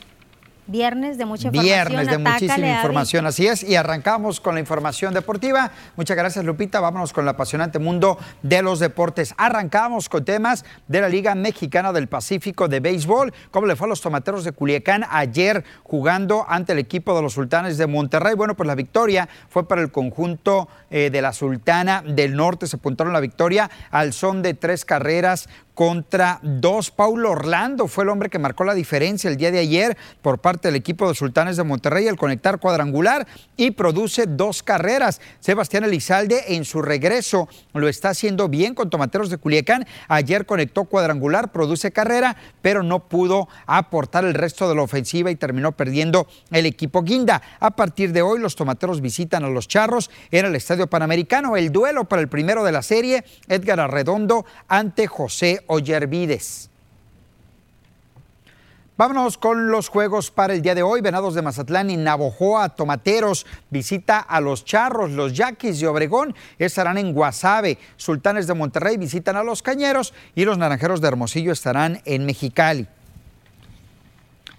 Viernes 0.70 1.18
de 1.18 1.24
mucha 1.24 1.48
información. 1.48 1.88
Viernes 1.88 2.08
de 2.10 2.18
muchísima 2.18 2.68
información, 2.68 3.26
así 3.26 3.48
es. 3.48 3.64
Y 3.64 3.78
arrancamos 3.78 4.42
con 4.42 4.56
la 4.56 4.60
información 4.60 5.14
deportiva. 5.14 5.72
Muchas 5.96 6.18
gracias, 6.18 6.44
Lupita. 6.44 6.82
Vámonos 6.82 7.14
con 7.14 7.24
el 7.24 7.30
apasionante 7.30 7.80
mundo 7.80 8.18
de 8.42 8.62
los 8.62 8.80
deportes. 8.80 9.34
Arrancamos 9.38 10.10
con 10.10 10.26
temas 10.26 10.66
de 10.90 11.00
la 11.00 11.08
Liga 11.08 11.36
Mexicana 11.36 11.94
del 11.94 12.08
Pacífico 12.08 12.68
de 12.68 12.82
Béisbol. 12.82 13.34
¿Cómo 13.50 13.66
le 13.66 13.78
fue 13.78 13.88
a 13.88 13.90
los 13.90 14.02
tomateros 14.02 14.44
de 14.44 14.52
Culiacán 14.52 15.06
ayer 15.10 15.64
jugando 15.84 16.46
ante 16.50 16.74
el 16.74 16.80
equipo 16.80 17.16
de 17.16 17.22
los 17.22 17.32
Sultanes 17.32 17.78
de 17.78 17.88
Monterrey? 17.88 18.36
Bueno, 18.36 18.58
pues 18.58 18.68
la 18.68 18.76
victoria 18.76 19.30
fue 19.48 19.70
para 19.70 19.82
el 19.82 19.90
conjunto 19.90 20.68
eh, 20.90 21.10
de 21.10 21.22
la 21.22 21.32
Sultana 21.32 22.04
del 22.06 22.36
Norte. 22.36 22.68
Se 22.68 22.76
apuntaron 22.76 23.14
la 23.14 23.22
victoria 23.22 23.72
al 23.90 24.12
son 24.12 24.42
de 24.42 24.54
tres 24.54 24.84
carreras 24.84 25.48
contra 25.78 26.40
dos. 26.42 26.90
Paulo 26.90 27.30
Orlando 27.30 27.88
fue 27.88 28.04
el 28.04 28.10
hombre 28.10 28.32
que 28.32 28.40
marcó 28.40 28.64
la 28.64 28.74
diferencia 28.74 29.30
el 29.30 29.38
día 29.38 29.52
de 29.52 29.60
ayer 29.60 29.96
por 30.24 30.40
parte 30.40 30.70
del 30.70 30.76
equipo 30.76 31.08
de 31.08 31.14
Sultanes 31.14 31.56
de 31.56 31.64
Monterrey 31.64 32.08
al 32.08 32.18
conectar 32.18 32.60
cuadrangular 32.60 33.28
y 33.56 33.70
produce 33.70 34.26
dos 34.26 34.64
carreras. 34.64 35.22
Sebastián 35.40 35.84
Elizalde 35.84 36.56
en 36.56 36.66
su 36.66 36.82
regreso 36.82 37.48
lo 37.76 37.88
está 37.88 38.10
haciendo 38.10 38.50
bien 38.50 38.74
con 38.74 38.90
Tomateros 38.90 39.30
de 39.30 39.38
Culiacán. 39.38 39.86
Ayer 40.08 40.48
conectó 40.48 40.86
cuadrangular, 40.86 41.52
produce 41.52 41.92
carrera, 41.92 42.38
pero 42.64 42.82
no 42.82 43.08
pudo 43.08 43.48
aportar 43.68 44.26
el 44.26 44.34
resto 44.34 44.68
de 44.68 44.74
la 44.74 44.82
ofensiva 44.82 45.30
y 45.30 45.36
terminó 45.36 45.74
perdiendo 45.74 46.26
el 46.50 46.66
equipo 46.66 47.04
Guinda. 47.04 47.44
A 47.60 47.70
partir 47.70 48.14
de 48.14 48.24
hoy 48.24 48.40
los 48.40 48.56
Tomateros 48.56 49.00
visitan 49.00 49.46
a 49.46 49.50
los 49.50 49.68
Charros 49.68 50.10
en 50.32 50.48
el 50.48 50.56
Estadio 50.56 50.88
Panamericano. 50.88 51.56
El 51.56 51.72
duelo 51.72 52.06
para 52.06 52.24
el 52.24 52.30
primero 52.30 52.64
de 52.64 52.72
la 52.72 52.82
serie, 52.82 53.24
Edgar 53.48 53.80
Arredondo 53.80 54.44
ante 54.68 55.06
José 55.06 55.66
Ollervides. 55.68 56.70
Vámonos 58.98 59.38
con 59.38 59.70
los 59.70 59.90
juegos 59.90 60.32
para 60.32 60.56
el 60.56 60.64
día 60.64 60.74
de 60.74 60.82
hoy. 60.82 61.02
Venados 61.02 61.36
de 61.36 61.44
Mazatlán 61.44 61.92
y 61.92 61.98
Navojoa, 61.98 62.70
Tomateros, 62.70 63.46
visita 63.70 64.18
a 64.18 64.42
los 64.42 64.66
Charros, 64.66 65.12
los 65.12 65.34
Yaquis 65.34 65.80
de 65.80 65.88
Obregón 65.88 66.34
estarán 66.58 66.98
en 66.98 67.14
Guasave, 67.14 67.78
Sultanes 67.96 68.48
de 68.48 68.56
Monterrey 68.56 68.98
visitan 68.98 69.36
a 69.36 69.44
los 69.44 69.62
Cañeros 69.62 70.16
y 70.34 70.46
los 70.46 70.58
Naranjeros 70.58 71.00
de 71.00 71.10
Hermosillo 71.10 71.52
estarán 71.52 72.02
en 72.06 72.26
Mexicali. 72.26 72.88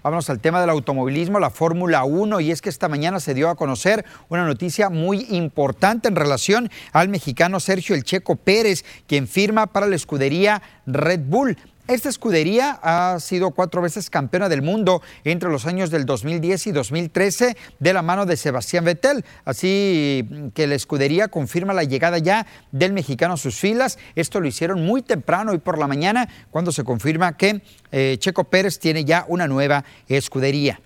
Vámonos 0.08 0.30
al 0.30 0.40
tema 0.40 0.62
del 0.62 0.70
automovilismo, 0.70 1.38
la 1.38 1.50
Fórmula 1.50 2.02
1, 2.02 2.40
y 2.40 2.50
es 2.50 2.62
que 2.62 2.70
esta 2.70 2.88
mañana 2.88 3.20
se 3.20 3.34
dio 3.34 3.50
a 3.50 3.56
conocer 3.56 4.06
una 4.30 4.46
noticia 4.46 4.88
muy 4.88 5.26
importante 5.28 6.08
en 6.08 6.16
relación 6.16 6.70
al 6.94 7.10
mexicano 7.10 7.60
Sergio 7.60 7.94
El 7.94 8.04
Checo 8.04 8.36
Pérez, 8.36 8.86
quien 9.06 9.28
firma 9.28 9.66
para 9.66 9.86
la 9.86 9.96
escudería 9.96 10.62
Red 10.86 11.20
Bull. 11.26 11.58
Esta 11.88 12.10
escudería 12.10 12.78
ha 12.82 13.18
sido 13.18 13.50
cuatro 13.52 13.80
veces 13.80 14.10
campeona 14.10 14.50
del 14.50 14.60
mundo 14.60 15.00
entre 15.24 15.48
los 15.48 15.64
años 15.64 15.90
del 15.90 16.04
2010 16.04 16.66
y 16.66 16.72
2013 16.72 17.56
de 17.78 17.92
la 17.94 18.02
mano 18.02 18.26
de 18.26 18.36
Sebastián 18.36 18.84
Vettel. 18.84 19.24
Así 19.46 20.52
que 20.52 20.66
la 20.66 20.74
escudería 20.74 21.28
confirma 21.28 21.72
la 21.72 21.84
llegada 21.84 22.18
ya 22.18 22.46
del 22.72 22.92
mexicano 22.92 23.34
a 23.34 23.38
sus 23.38 23.56
filas. 23.56 23.98
Esto 24.16 24.38
lo 24.38 24.48
hicieron 24.48 24.84
muy 24.84 25.00
temprano 25.00 25.54
y 25.54 25.58
por 25.58 25.78
la 25.78 25.86
mañana 25.86 26.28
cuando 26.50 26.72
se 26.72 26.84
confirma 26.84 27.38
que 27.38 27.62
eh, 27.90 28.16
Checo 28.18 28.44
Pérez 28.44 28.78
tiene 28.78 29.06
ya 29.06 29.24
una 29.26 29.48
nueva 29.48 29.82
escudería. 30.08 30.82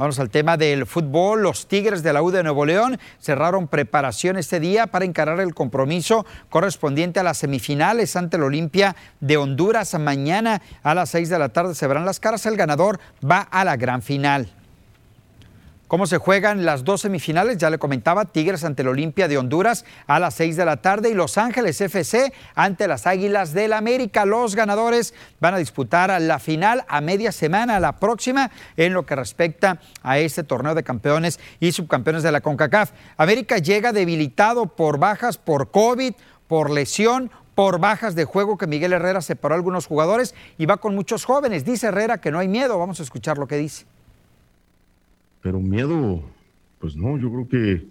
Vamos 0.00 0.18
al 0.18 0.30
tema 0.30 0.56
del 0.56 0.86
fútbol. 0.86 1.42
Los 1.42 1.68
Tigres 1.68 2.02
de 2.02 2.14
la 2.14 2.22
U 2.22 2.30
de 2.30 2.42
Nuevo 2.42 2.64
León 2.64 2.98
cerraron 3.18 3.68
preparación 3.68 4.38
este 4.38 4.58
día 4.58 4.86
para 4.86 5.04
encarar 5.04 5.40
el 5.40 5.52
compromiso 5.52 6.24
correspondiente 6.48 7.20
a 7.20 7.22
las 7.22 7.36
semifinales 7.36 8.16
ante 8.16 8.38
el 8.38 8.44
Olimpia 8.44 8.96
de 9.20 9.36
Honduras. 9.36 9.92
Mañana 9.98 10.62
a 10.82 10.94
las 10.94 11.10
6 11.10 11.28
de 11.28 11.38
la 11.38 11.50
tarde 11.50 11.74
se 11.74 11.86
verán 11.86 12.06
las 12.06 12.18
caras. 12.18 12.46
El 12.46 12.56
ganador 12.56 12.98
va 13.22 13.40
a 13.40 13.62
la 13.62 13.76
gran 13.76 14.00
final. 14.00 14.50
¿Cómo 15.90 16.06
se 16.06 16.18
juegan 16.18 16.64
las 16.64 16.84
dos 16.84 17.00
semifinales? 17.00 17.58
Ya 17.58 17.68
le 17.68 17.80
comentaba, 17.80 18.24
Tigres 18.24 18.62
ante 18.62 18.82
el 18.82 18.88
Olimpia 18.88 19.26
de 19.26 19.38
Honduras 19.38 19.84
a 20.06 20.20
las 20.20 20.34
6 20.34 20.56
de 20.56 20.64
la 20.64 20.76
tarde 20.76 21.10
y 21.10 21.14
Los 21.14 21.36
Ángeles 21.36 21.80
FC 21.80 22.32
ante 22.54 22.86
las 22.86 23.08
Águilas 23.08 23.54
del 23.54 23.72
América. 23.72 24.24
Los 24.24 24.54
ganadores 24.54 25.14
van 25.40 25.54
a 25.54 25.58
disputar 25.58 26.22
la 26.22 26.38
final 26.38 26.84
a 26.86 27.00
media 27.00 27.32
semana, 27.32 27.80
la 27.80 27.96
próxima, 27.96 28.52
en 28.76 28.92
lo 28.92 29.04
que 29.04 29.16
respecta 29.16 29.80
a 30.04 30.20
este 30.20 30.44
torneo 30.44 30.76
de 30.76 30.84
campeones 30.84 31.40
y 31.58 31.72
subcampeones 31.72 32.22
de 32.22 32.30
la 32.30 32.40
CONCACAF. 32.40 32.92
América 33.16 33.58
llega 33.58 33.92
debilitado 33.92 34.66
por 34.66 35.00
bajas 35.00 35.38
por 35.38 35.72
COVID, 35.72 36.12
por 36.46 36.70
lesión, 36.70 37.32
por 37.56 37.80
bajas 37.80 38.14
de 38.14 38.26
juego 38.26 38.58
que 38.58 38.68
Miguel 38.68 38.92
Herrera 38.92 39.22
separó 39.22 39.56
a 39.56 39.58
algunos 39.58 39.88
jugadores 39.88 40.36
y 40.56 40.66
va 40.66 40.76
con 40.76 40.94
muchos 40.94 41.24
jóvenes. 41.24 41.64
Dice 41.64 41.88
Herrera 41.88 42.20
que 42.20 42.30
no 42.30 42.38
hay 42.38 42.46
miedo. 42.46 42.78
Vamos 42.78 43.00
a 43.00 43.02
escuchar 43.02 43.38
lo 43.38 43.48
que 43.48 43.56
dice. 43.56 43.89
Pero 45.42 45.60
miedo, 45.60 46.22
pues 46.78 46.96
no, 46.96 47.18
yo 47.18 47.30
creo 47.30 47.48
que 47.48 47.86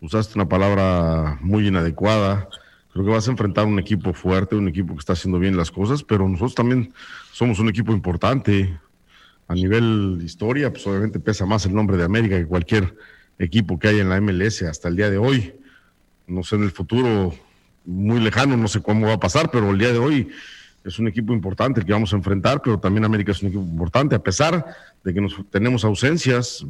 usaste 0.00 0.34
una 0.34 0.48
palabra 0.48 1.38
muy 1.40 1.68
inadecuada. 1.68 2.48
Creo 2.92 3.04
que 3.04 3.10
vas 3.10 3.28
a 3.28 3.30
enfrentar 3.30 3.66
un 3.66 3.78
equipo 3.78 4.12
fuerte, 4.12 4.56
un 4.56 4.68
equipo 4.68 4.94
que 4.94 5.00
está 5.00 5.14
haciendo 5.14 5.38
bien 5.38 5.56
las 5.56 5.70
cosas, 5.70 6.02
pero 6.02 6.28
nosotros 6.28 6.54
también 6.54 6.92
somos 7.32 7.58
un 7.58 7.68
equipo 7.68 7.92
importante. 7.92 8.78
A 9.48 9.54
nivel 9.54 10.20
historia, 10.24 10.72
pues 10.72 10.86
obviamente 10.86 11.20
pesa 11.20 11.46
más 11.46 11.66
el 11.66 11.74
nombre 11.74 11.96
de 11.96 12.04
América 12.04 12.38
que 12.38 12.46
cualquier 12.46 12.96
equipo 13.38 13.78
que 13.78 13.88
haya 13.88 14.02
en 14.02 14.08
la 14.08 14.20
MLS 14.20 14.62
hasta 14.62 14.88
el 14.88 14.96
día 14.96 15.10
de 15.10 15.18
hoy. 15.18 15.54
No 16.26 16.42
sé 16.42 16.56
en 16.56 16.62
el 16.62 16.70
futuro 16.70 17.34
muy 17.84 18.20
lejano, 18.20 18.56
no 18.56 18.68
sé 18.68 18.82
cómo 18.82 19.08
va 19.08 19.14
a 19.14 19.20
pasar, 19.20 19.50
pero 19.50 19.70
el 19.70 19.78
día 19.78 19.92
de 19.92 19.98
hoy 19.98 20.28
es 20.84 20.98
un 20.98 21.08
equipo 21.08 21.32
importante 21.32 21.80
el 21.80 21.86
que 21.86 21.92
vamos 21.92 22.12
a 22.12 22.16
enfrentar, 22.16 22.60
pero 22.62 22.78
también 22.78 23.04
América 23.04 23.32
es 23.32 23.42
un 23.42 23.48
equipo 23.48 23.64
importante, 23.64 24.14
a 24.14 24.18
pesar 24.18 24.64
de 25.04 25.14
que 25.14 25.20
nos, 25.20 25.34
tenemos 25.50 25.84
ausencias. 25.84 26.64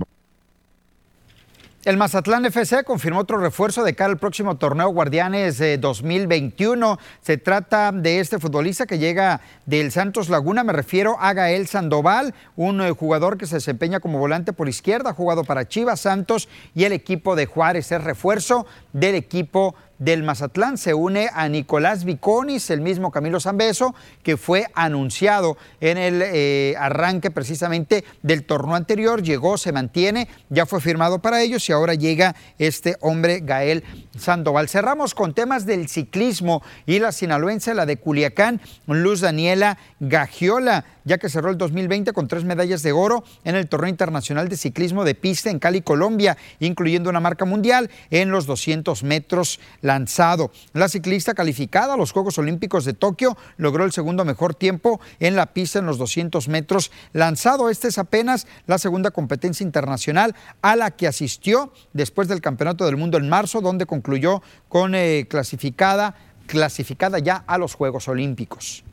El 1.85 1.97
Mazatlán 1.97 2.45
FC 2.47 2.85
confirmó 2.85 3.19
otro 3.19 3.39
refuerzo 3.39 3.83
de 3.83 3.97
cara 3.97 4.13
al 4.13 4.19
próximo 4.19 4.57
torneo 4.57 4.91
Guardianes 4.91 5.59
de 5.59 5.79
2021. 5.79 6.97
Se 7.21 7.39
trata 7.39 7.91
de 7.91 8.21
este 8.21 8.39
futbolista 8.39 8.87
que 8.87 9.01
llega 9.01 9.41
del 9.67 9.91
Santos 9.91 10.29
Laguna, 10.29 10.63
me 10.63 10.73
refiero 10.73 11.17
a 11.19 11.33
Gael 11.33 11.67
Sandoval, 11.67 12.35
un 12.55 12.81
eh, 12.83 12.93
jugador 12.93 13.37
que 13.37 13.47
se 13.47 13.57
desempeña 13.57 13.99
como 13.99 14.21
volante 14.21 14.53
por 14.53 14.69
izquierda, 14.69 15.11
ha 15.11 15.15
jugado 15.15 15.43
para 15.43 15.67
Chivas 15.67 15.99
Santos 15.99 16.49
y 16.73 16.85
el 16.85 16.93
equipo 16.93 17.35
de 17.35 17.47
Juárez 17.47 17.91
es 17.91 18.05
refuerzo 18.05 18.65
del 18.93 19.17
equipo 19.17 19.75
del 20.05 20.25
Mazatlán 20.25 20.79
se 20.79 20.95
une 20.95 21.31
a 21.33 21.49
Nicolás 21.49 22.05
Viconis, 22.05 22.71
el 22.71 22.81
mismo 22.81 23.13
Camilo 23.13 23.39
Zambeso, 23.39 23.95
que 24.25 24.37
fue 24.37 24.67
anunciado 24.75 25.57
en 25.81 25.97
el 25.97 26.23
eh, 26.25 26.75
arranque 26.79 27.31
precisamente 27.31 28.05
del 28.23 28.45
torneo 28.45 28.75
anterior. 28.75 29.23
Llegó, 29.23 29.59
se 29.59 29.71
mantiene, 29.71 30.29
ya 30.49 30.67
fue 30.67 30.81
firmado 30.81 31.21
para 31.21 31.41
ellos 31.41 31.69
y 31.69 31.73
ahora 31.73 31.95
llega 31.95 32.35
este 32.59 32.97
hombre, 33.01 33.41
Gael 33.45 33.85
Sandoval. 34.19 34.69
Cerramos 34.69 35.15
con 35.15 35.35
temas 35.35 35.67
del 35.67 35.89
ciclismo 35.89 36.63
y 36.85 36.99
la 36.99 37.13
sinaloense, 37.13 37.73
la 37.73 37.87
de 37.87 37.97
Culiacán, 37.97 38.61
Luz 38.87 39.21
Daniela 39.21 39.79
Gagiola 40.01 40.85
ya 41.05 41.19
que 41.19 41.29
cerró 41.29 41.51
el 41.51 41.59
2020 41.59 42.13
con 42.13 42.29
tres 42.29 42.45
medallas 42.45 42.83
de 42.83 42.93
oro 42.93 43.25
en 43.45 43.57
el 43.57 43.69
torneo 43.69 43.91
internacional 43.91 44.49
de 44.49 44.57
ciclismo 44.57 45.05
de 45.05 45.15
pista 45.15 45.51
en 45.51 45.59
Cali, 45.59 45.83
Colombia, 45.83 46.37
incluyendo 46.61 47.11
una 47.11 47.21
marca 47.21 47.45
mundial 47.45 47.91
en 48.11 48.31
los 48.31 48.47
200 48.47 49.03
metros 49.03 49.61
lanzado. 49.81 50.51
La 50.73 50.89
ciclista 50.89 51.35
calificada 51.35 51.95
a 51.95 51.97
los 51.97 52.13
Juegos 52.13 52.39
Olímpicos 52.39 52.85
de 52.85 52.93
Tokio 52.93 53.37
logró 53.57 53.85
el 53.85 53.93
segundo 53.93 54.25
mejor 54.25 54.55
tiempo 54.55 55.01
en 55.21 55.37
la 55.37 55.47
pista 55.47 55.79
en 55.79 55.87
los 55.87 55.99
200 55.99 56.49
metros 56.49 56.91
lanzado. 57.13 57.71
Esta 57.71 57.89
es 57.89 57.99
apenas 57.99 58.47
la 58.67 58.79
segunda 58.79 59.11
competencia 59.11 59.65
internacional 59.65 60.35
a 60.61 60.77
la 60.77 60.91
que 60.91 61.07
asistió 61.07 61.73
después 61.93 62.29
del 62.29 62.41
Campeonato 62.41 62.85
del 62.85 62.97
Mundo 62.97 63.19
en 63.19 63.29
marzo, 63.29 63.61
donde 63.61 63.87
concluyó 63.87 64.43
con 64.69 64.95
eh, 64.95 65.27
clasificada, 65.29 66.15
clasificada 66.47 67.19
ya 67.19 67.45
a 67.47 67.59
los 67.59 67.75
Juegos 67.75 68.09
Olímpicos. 68.09 68.85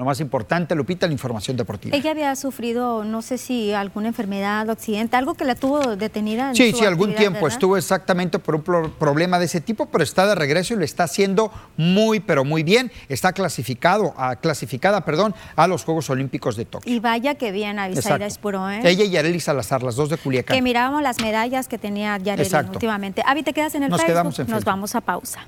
Lo 0.00 0.06
más 0.06 0.18
importante, 0.20 0.74
Lupita, 0.74 1.06
la 1.06 1.12
información 1.12 1.58
deportiva. 1.58 1.94
Ella 1.94 2.12
había 2.12 2.34
sufrido, 2.34 3.04
no 3.04 3.20
sé 3.20 3.36
si 3.36 3.74
alguna 3.74 4.08
enfermedad 4.08 4.66
o 4.70 4.72
accidente, 4.72 5.14
algo 5.14 5.34
que 5.34 5.44
la 5.44 5.54
tuvo 5.54 5.94
detenida. 5.94 6.48
En 6.48 6.56
sí, 6.56 6.72
sí, 6.72 6.86
algún 6.86 7.14
tiempo 7.14 7.46
estuvo 7.46 7.76
exactamente 7.76 8.38
por 8.38 8.54
un 8.54 8.62
problema 8.98 9.38
de 9.38 9.44
ese 9.44 9.60
tipo, 9.60 9.90
pero 9.90 10.02
está 10.02 10.26
de 10.26 10.34
regreso 10.34 10.72
y 10.72 10.78
lo 10.78 10.86
está 10.86 11.04
haciendo 11.04 11.52
muy, 11.76 12.18
pero 12.20 12.46
muy 12.46 12.62
bien. 12.62 12.90
Está 13.10 13.34
clasificado, 13.34 14.14
a, 14.16 14.36
clasificada, 14.36 15.04
perdón, 15.04 15.34
a 15.54 15.66
los 15.66 15.84
Juegos 15.84 16.08
Olímpicos 16.08 16.56
de 16.56 16.64
Tokio. 16.64 16.90
Y 16.90 16.98
vaya 16.98 17.34
que 17.34 17.52
bien, 17.52 17.78
Avisaira 17.78 18.24
Espuro, 18.24 18.70
¿eh? 18.70 18.80
Ella 18.82 19.04
y 19.04 19.10
Yareli 19.10 19.38
Salazar, 19.38 19.82
las 19.82 19.96
dos 19.96 20.08
de 20.08 20.16
Culiacán. 20.16 20.56
Que 20.56 20.62
mirábamos 20.62 21.02
las 21.02 21.20
medallas 21.20 21.68
que 21.68 21.76
tenía 21.76 22.16
Yareli 22.16 22.48
últimamente. 22.70 23.22
Avi, 23.26 23.42
¿te 23.42 23.52
quedas 23.52 23.74
en 23.74 23.82
el 23.82 23.90
Nos 23.90 24.00
Facebook? 24.00 24.14
Quedamos 24.14 24.38
en 24.38 24.46
Nos 24.46 24.64
vamos 24.64 24.94
a 24.94 25.02
pausa. 25.02 25.40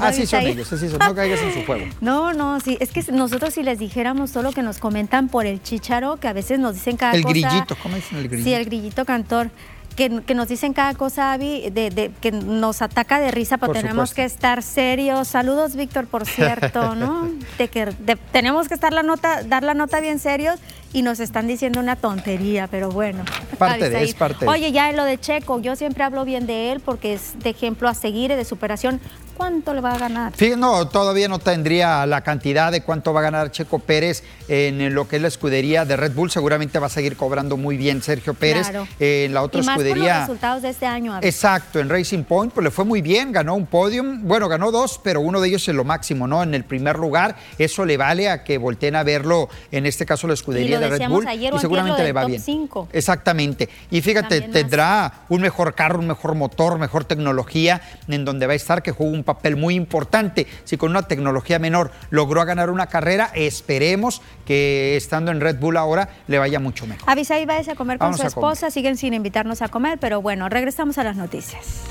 Molestando. 0.00 0.06
Así 0.08 0.26
son 0.26 0.40
ellos, 0.58 0.72
así 0.72 0.88
son, 0.88 0.98
no 0.98 1.14
caigas 1.14 1.40
en 1.40 1.54
su 1.54 1.64
juego. 1.66 1.84
No, 2.00 2.32
no, 2.32 2.58
sí, 2.60 2.76
es 2.80 2.90
que 2.90 3.02
nosotros 3.12 3.54
si 3.54 3.62
les 3.62 3.78
dijéramos 3.78 4.32
todo 4.32 4.42
lo 4.42 4.52
que 4.52 4.62
nos 4.62 4.78
comentan 4.78 5.28
por 5.28 5.46
el 5.46 5.62
chicharo, 5.62 6.16
que 6.16 6.28
a 6.28 6.32
veces 6.32 6.58
nos 6.58 6.74
dicen 6.74 6.96
cada 6.96 7.12
El 7.12 7.22
cosa. 7.22 7.32
grillito, 7.32 7.76
¿cómo 7.82 7.96
dicen 7.96 8.18
el 8.18 8.28
grillito? 8.28 8.48
Sí, 8.48 8.54
el 8.54 8.64
grillito 8.64 9.04
cantor. 9.04 9.50
Que, 9.96 10.22
que 10.22 10.34
nos 10.34 10.46
dicen 10.48 10.72
cada 10.72 10.94
cosa, 10.94 11.36
de, 11.36 11.70
de- 11.72 12.12
que 12.22 12.30
nos 12.30 12.80
ataca 12.80 13.18
de 13.18 13.32
risa, 13.32 13.58
pero 13.58 13.72
Por 13.72 13.76
tenemos 13.82 14.10
supuesto. 14.10 14.14
que 14.16 14.24
estar 14.24 14.62
serios. 14.62 15.26
Saludos, 15.28 15.74
Víctor, 15.74 16.06
por 16.06 16.24
cierto, 16.26 16.94
¿no? 16.94 17.28
De 17.58 17.68
que 17.68 17.86
de- 17.86 18.16
tenemos 18.32 18.68
que 18.68 18.74
estar 18.74 18.92
la 18.94 19.02
nota, 19.02 19.42
dar 19.42 19.62
la 19.64 19.74
nota 19.74 20.00
bien 20.00 20.18
serios 20.20 20.58
y 20.92 21.02
nos 21.02 21.18
están 21.20 21.48
diciendo 21.48 21.80
una 21.80 21.96
tontería, 21.96 22.66
pero 22.68 22.88
bueno. 22.90 23.24
Parte 23.58 23.90
de, 23.90 23.96
Avisaí. 23.96 24.08
es 24.10 24.14
parte 24.14 24.44
de. 24.44 24.50
Oye, 24.50 24.72
ya 24.72 24.88
en 24.88 24.96
lo 24.96 25.04
de 25.04 25.18
Checo, 25.18 25.60
yo 25.60 25.74
siempre 25.76 26.04
hablo 26.04 26.24
bien 26.24 26.46
de 26.46 26.70
él 26.72 26.80
porque 26.80 27.12
es 27.14 27.34
de 27.40 27.50
ejemplo 27.50 27.88
a 27.88 27.92
seguir 27.94 28.30
y 28.30 28.36
de 28.36 28.44
superación. 28.44 29.00
¿Cuánto 29.40 29.72
le 29.72 29.80
va 29.80 29.92
a 29.92 29.98
ganar? 29.98 30.32
Fíjate, 30.34 30.60
no, 30.60 30.86
todavía 30.88 31.26
no 31.26 31.38
tendría 31.38 32.04
la 32.04 32.20
cantidad 32.20 32.70
de 32.70 32.82
cuánto 32.82 33.14
va 33.14 33.20
a 33.20 33.22
ganar 33.22 33.50
Checo 33.50 33.78
Pérez 33.78 34.22
en 34.48 34.92
lo 34.94 35.08
que 35.08 35.16
es 35.16 35.22
la 35.22 35.28
escudería 35.28 35.86
de 35.86 35.96
Red 35.96 36.12
Bull. 36.12 36.30
Seguramente 36.30 36.78
va 36.78 36.88
a 36.88 36.90
seguir 36.90 37.16
cobrando 37.16 37.56
muy 37.56 37.78
bien 37.78 38.02
Sergio 38.02 38.34
Pérez. 38.34 38.68
Claro. 38.68 38.86
En 38.98 39.32
la 39.32 39.40
otra 39.40 39.62
y 39.62 39.64
más 39.64 39.76
por 39.76 39.84
los 39.84 39.92
escudería. 39.92 40.20
resultados 40.20 40.60
de 40.60 40.68
este 40.68 40.84
año. 40.84 41.18
Exacto, 41.22 41.80
en 41.80 41.88
Racing 41.88 42.24
Point 42.24 42.52
pues 42.52 42.64
le 42.64 42.70
fue 42.70 42.84
muy 42.84 43.00
bien, 43.00 43.32
ganó 43.32 43.54
un 43.54 43.64
podium, 43.64 44.28
bueno, 44.28 44.46
ganó 44.46 44.70
dos, 44.70 45.00
pero 45.02 45.22
uno 45.22 45.40
de 45.40 45.48
ellos 45.48 45.66
en 45.68 45.78
lo 45.78 45.84
máximo, 45.84 46.26
¿no? 46.26 46.42
En 46.42 46.52
el 46.52 46.64
primer 46.64 46.98
lugar, 46.98 47.34
eso 47.56 47.86
le 47.86 47.96
vale 47.96 48.28
a 48.28 48.44
que 48.44 48.58
volteen 48.58 48.94
a 48.94 49.04
verlo, 49.04 49.48
en 49.72 49.86
este 49.86 50.04
caso 50.04 50.26
la 50.26 50.34
escudería 50.34 50.78
de 50.78 50.90
Red 50.90 51.08
Bull, 51.08 51.26
ayer 51.26 51.54
y 51.54 51.58
seguramente 51.58 52.04
le 52.04 52.12
va 52.12 52.26
bien. 52.26 52.42
cinco. 52.42 52.88
Exactamente. 52.92 53.70
Y 53.90 54.02
fíjate, 54.02 54.42
tendrá 54.42 55.24
un 55.30 55.40
mejor 55.40 55.74
carro, 55.74 55.98
un 55.98 56.08
mejor 56.08 56.34
motor, 56.34 56.78
mejor 56.78 57.06
tecnología, 57.06 57.80
en 58.06 58.26
donde 58.26 58.46
va 58.46 58.52
a 58.52 58.56
estar, 58.56 58.82
que 58.82 58.92
juega 58.92 59.12
un 59.12 59.29
papel 59.34 59.56
muy 59.56 59.74
importante. 59.74 60.46
Si 60.64 60.76
con 60.76 60.90
una 60.90 61.02
tecnología 61.02 61.58
menor 61.58 61.90
logró 62.10 62.44
ganar 62.44 62.70
una 62.70 62.86
carrera, 62.86 63.30
esperemos 63.34 64.22
que 64.46 64.96
estando 64.96 65.30
en 65.30 65.40
Red 65.40 65.58
Bull 65.58 65.76
ahora 65.76 66.08
le 66.26 66.38
vaya 66.38 66.58
mucho 66.58 66.86
mejor. 66.86 67.08
Avisai 67.08 67.46
va 67.46 67.58
a 67.58 67.74
comer 67.74 67.98
con 67.98 68.06
Vamos 68.06 68.20
su 68.20 68.26
esposa, 68.26 68.70
siguen 68.70 68.96
sin 68.96 69.14
invitarnos 69.14 69.62
a 69.62 69.68
comer, 69.68 69.98
pero 69.98 70.22
bueno, 70.22 70.48
regresamos 70.48 70.98
a 70.98 71.04
las 71.04 71.16
noticias. 71.16 71.82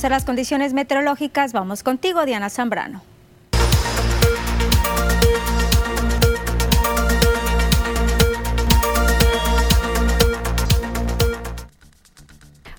Conocer 0.00 0.12
las 0.12 0.24
condiciones 0.24 0.72
meteorológicas. 0.72 1.52
Vamos 1.52 1.82
contigo, 1.82 2.24
Diana 2.24 2.48
Zambrano. 2.48 3.02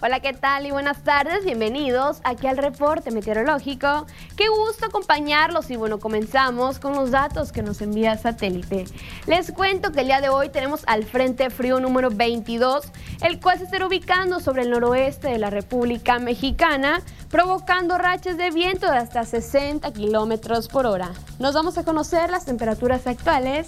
Hola, 0.02 0.20
¿qué 0.20 0.34
tal 0.34 0.66
y 0.66 0.72
buenas 0.72 1.04
tardes? 1.04 1.46
Bienvenidos 1.46 2.22
aquí 2.24 2.48
al 2.48 2.58
reporte 2.58 3.12
meteorológico. 3.12 4.08
Qué 4.42 4.50
gusto 4.50 4.88
acompañarlos 4.88 5.70
y 5.70 5.76
bueno, 5.76 6.00
comenzamos 6.00 6.80
con 6.80 6.94
los 6.94 7.12
datos 7.12 7.52
que 7.52 7.62
nos 7.62 7.80
envía 7.80 8.18
satélite. 8.18 8.86
Les 9.28 9.52
cuento 9.52 9.92
que 9.92 10.00
el 10.00 10.08
día 10.08 10.20
de 10.20 10.30
hoy 10.30 10.50
tenemos 10.50 10.82
al 10.88 11.04
Frente 11.04 11.52
Frío 11.52 11.80
número 11.80 12.10
22, 12.10 12.86
el 13.22 13.40
cual 13.40 13.60
se 13.60 13.66
estará 13.66 13.86
ubicando 13.86 14.40
sobre 14.40 14.64
el 14.64 14.72
noroeste 14.72 15.28
de 15.28 15.38
la 15.38 15.52
República 15.52 16.18
Mexicana, 16.18 17.04
provocando 17.30 18.00
rachas 18.00 18.36
de 18.36 18.50
viento 18.50 18.90
de 18.90 18.98
hasta 18.98 19.26
60 19.26 19.94
kilómetros 19.94 20.68
por 20.70 20.88
hora. 20.88 21.12
Nos 21.38 21.54
vamos 21.54 21.78
a 21.78 21.84
conocer 21.84 22.32
las 22.32 22.46
temperaturas 22.46 23.06
actuales 23.06 23.68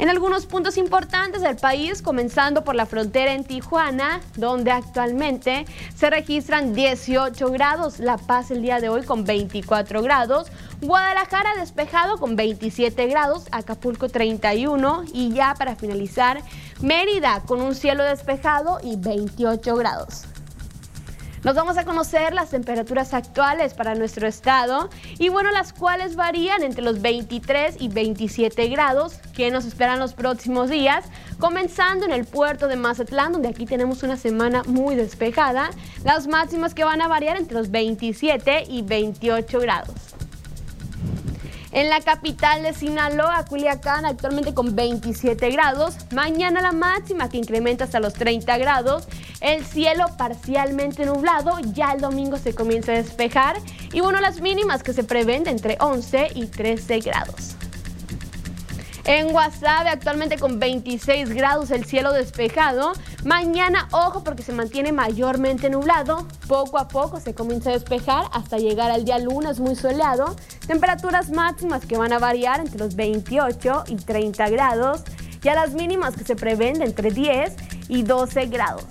en 0.00 0.08
algunos 0.08 0.46
puntos 0.46 0.78
importantes 0.78 1.42
del 1.42 1.56
país, 1.56 2.00
comenzando 2.00 2.64
por 2.64 2.74
la 2.74 2.86
frontera 2.86 3.34
en 3.34 3.44
Tijuana, 3.44 4.20
donde 4.34 4.70
actualmente 4.70 5.66
se 5.94 6.08
registran 6.08 6.72
18 6.72 7.50
grados, 7.50 7.98
La 7.98 8.16
Paz 8.16 8.50
el 8.50 8.62
día 8.62 8.80
de 8.80 8.88
hoy 8.88 9.04
con 9.04 9.24
24 9.24 10.02
grados, 10.02 10.48
Guadalajara 10.80 11.50
despejado 11.58 12.16
con 12.16 12.34
27 12.34 13.06
grados, 13.08 13.44
Acapulco 13.52 14.08
31 14.08 15.04
y 15.12 15.34
ya 15.34 15.54
para 15.54 15.76
finalizar, 15.76 16.42
Mérida 16.80 17.42
con 17.46 17.60
un 17.60 17.74
cielo 17.74 18.02
despejado 18.02 18.80
y 18.82 18.96
28 18.96 19.76
grados. 19.76 20.24
Nos 21.42 21.54
vamos 21.54 21.78
a 21.78 21.86
conocer 21.86 22.34
las 22.34 22.50
temperaturas 22.50 23.14
actuales 23.14 23.72
para 23.72 23.94
nuestro 23.94 24.28
estado 24.28 24.90
y 25.18 25.30
bueno, 25.30 25.50
las 25.50 25.72
cuales 25.72 26.14
varían 26.14 26.62
entre 26.62 26.82
los 26.82 27.00
23 27.00 27.76
y 27.80 27.88
27 27.88 28.68
grados 28.68 29.14
que 29.34 29.50
nos 29.50 29.64
esperan 29.64 29.98
los 29.98 30.12
próximos 30.12 30.68
días, 30.68 31.06
comenzando 31.38 32.04
en 32.04 32.12
el 32.12 32.26
puerto 32.26 32.68
de 32.68 32.76
Mazatlán, 32.76 33.32
donde 33.32 33.48
aquí 33.48 33.64
tenemos 33.64 34.02
una 34.02 34.18
semana 34.18 34.64
muy 34.66 34.96
despejada, 34.96 35.70
las 36.04 36.26
máximas 36.26 36.74
que 36.74 36.84
van 36.84 37.00
a 37.00 37.08
variar 37.08 37.38
entre 37.38 37.56
los 37.56 37.70
27 37.70 38.64
y 38.68 38.82
28 38.82 39.60
grados. 39.60 40.19
En 41.72 41.88
la 41.88 42.00
capital 42.00 42.64
de 42.64 42.74
Sinaloa, 42.74 43.44
Culiacán, 43.44 44.04
actualmente 44.04 44.54
con 44.54 44.74
27 44.74 45.50
grados. 45.50 45.96
Mañana 46.12 46.60
la 46.60 46.72
máxima 46.72 47.28
que 47.28 47.38
incrementa 47.38 47.84
hasta 47.84 48.00
los 48.00 48.14
30 48.14 48.58
grados. 48.58 49.06
El 49.40 49.64
cielo 49.64 50.06
parcialmente 50.18 51.06
nublado. 51.06 51.58
Ya 51.72 51.92
el 51.92 52.00
domingo 52.00 52.38
se 52.38 52.54
comienza 52.54 52.90
a 52.90 52.96
despejar. 52.96 53.56
Y 53.92 54.00
bueno, 54.00 54.20
las 54.20 54.40
mínimas 54.40 54.82
que 54.82 54.92
se 54.92 55.04
prevén 55.04 55.44
de 55.44 55.50
entre 55.50 55.76
11 55.80 56.32
y 56.34 56.46
13 56.46 56.98
grados. 57.00 57.54
En 59.04 59.32
Guasave, 59.32 59.88
actualmente 59.88 60.38
con 60.38 60.58
26 60.58 61.30
grados, 61.30 61.70
el 61.70 61.84
cielo 61.84 62.12
despejado. 62.12 62.92
Mañana, 63.24 63.88
ojo, 63.92 64.22
porque 64.22 64.42
se 64.42 64.52
mantiene 64.52 64.92
mayormente 64.92 65.70
nublado. 65.70 66.26
Poco 66.46 66.78
a 66.78 66.88
poco 66.88 67.18
se 67.18 67.34
comienza 67.34 67.70
a 67.70 67.72
despejar 67.72 68.26
hasta 68.32 68.58
llegar 68.58 68.90
al 68.90 69.04
día 69.04 69.18
lunes 69.18 69.58
muy 69.58 69.74
soleado. 69.74 70.36
Temperaturas 70.66 71.30
máximas 71.30 71.86
que 71.86 71.96
van 71.96 72.12
a 72.12 72.18
variar 72.18 72.60
entre 72.60 72.78
los 72.78 72.94
28 72.94 73.84
y 73.88 73.96
30 73.96 74.50
grados. 74.50 75.02
Y 75.42 75.48
a 75.48 75.54
las 75.54 75.72
mínimas 75.72 76.16
que 76.16 76.24
se 76.24 76.36
prevén 76.36 76.78
de 76.78 76.84
entre 76.84 77.10
10 77.10 77.56
y 77.88 78.02
12 78.02 78.46
grados. 78.46 78.84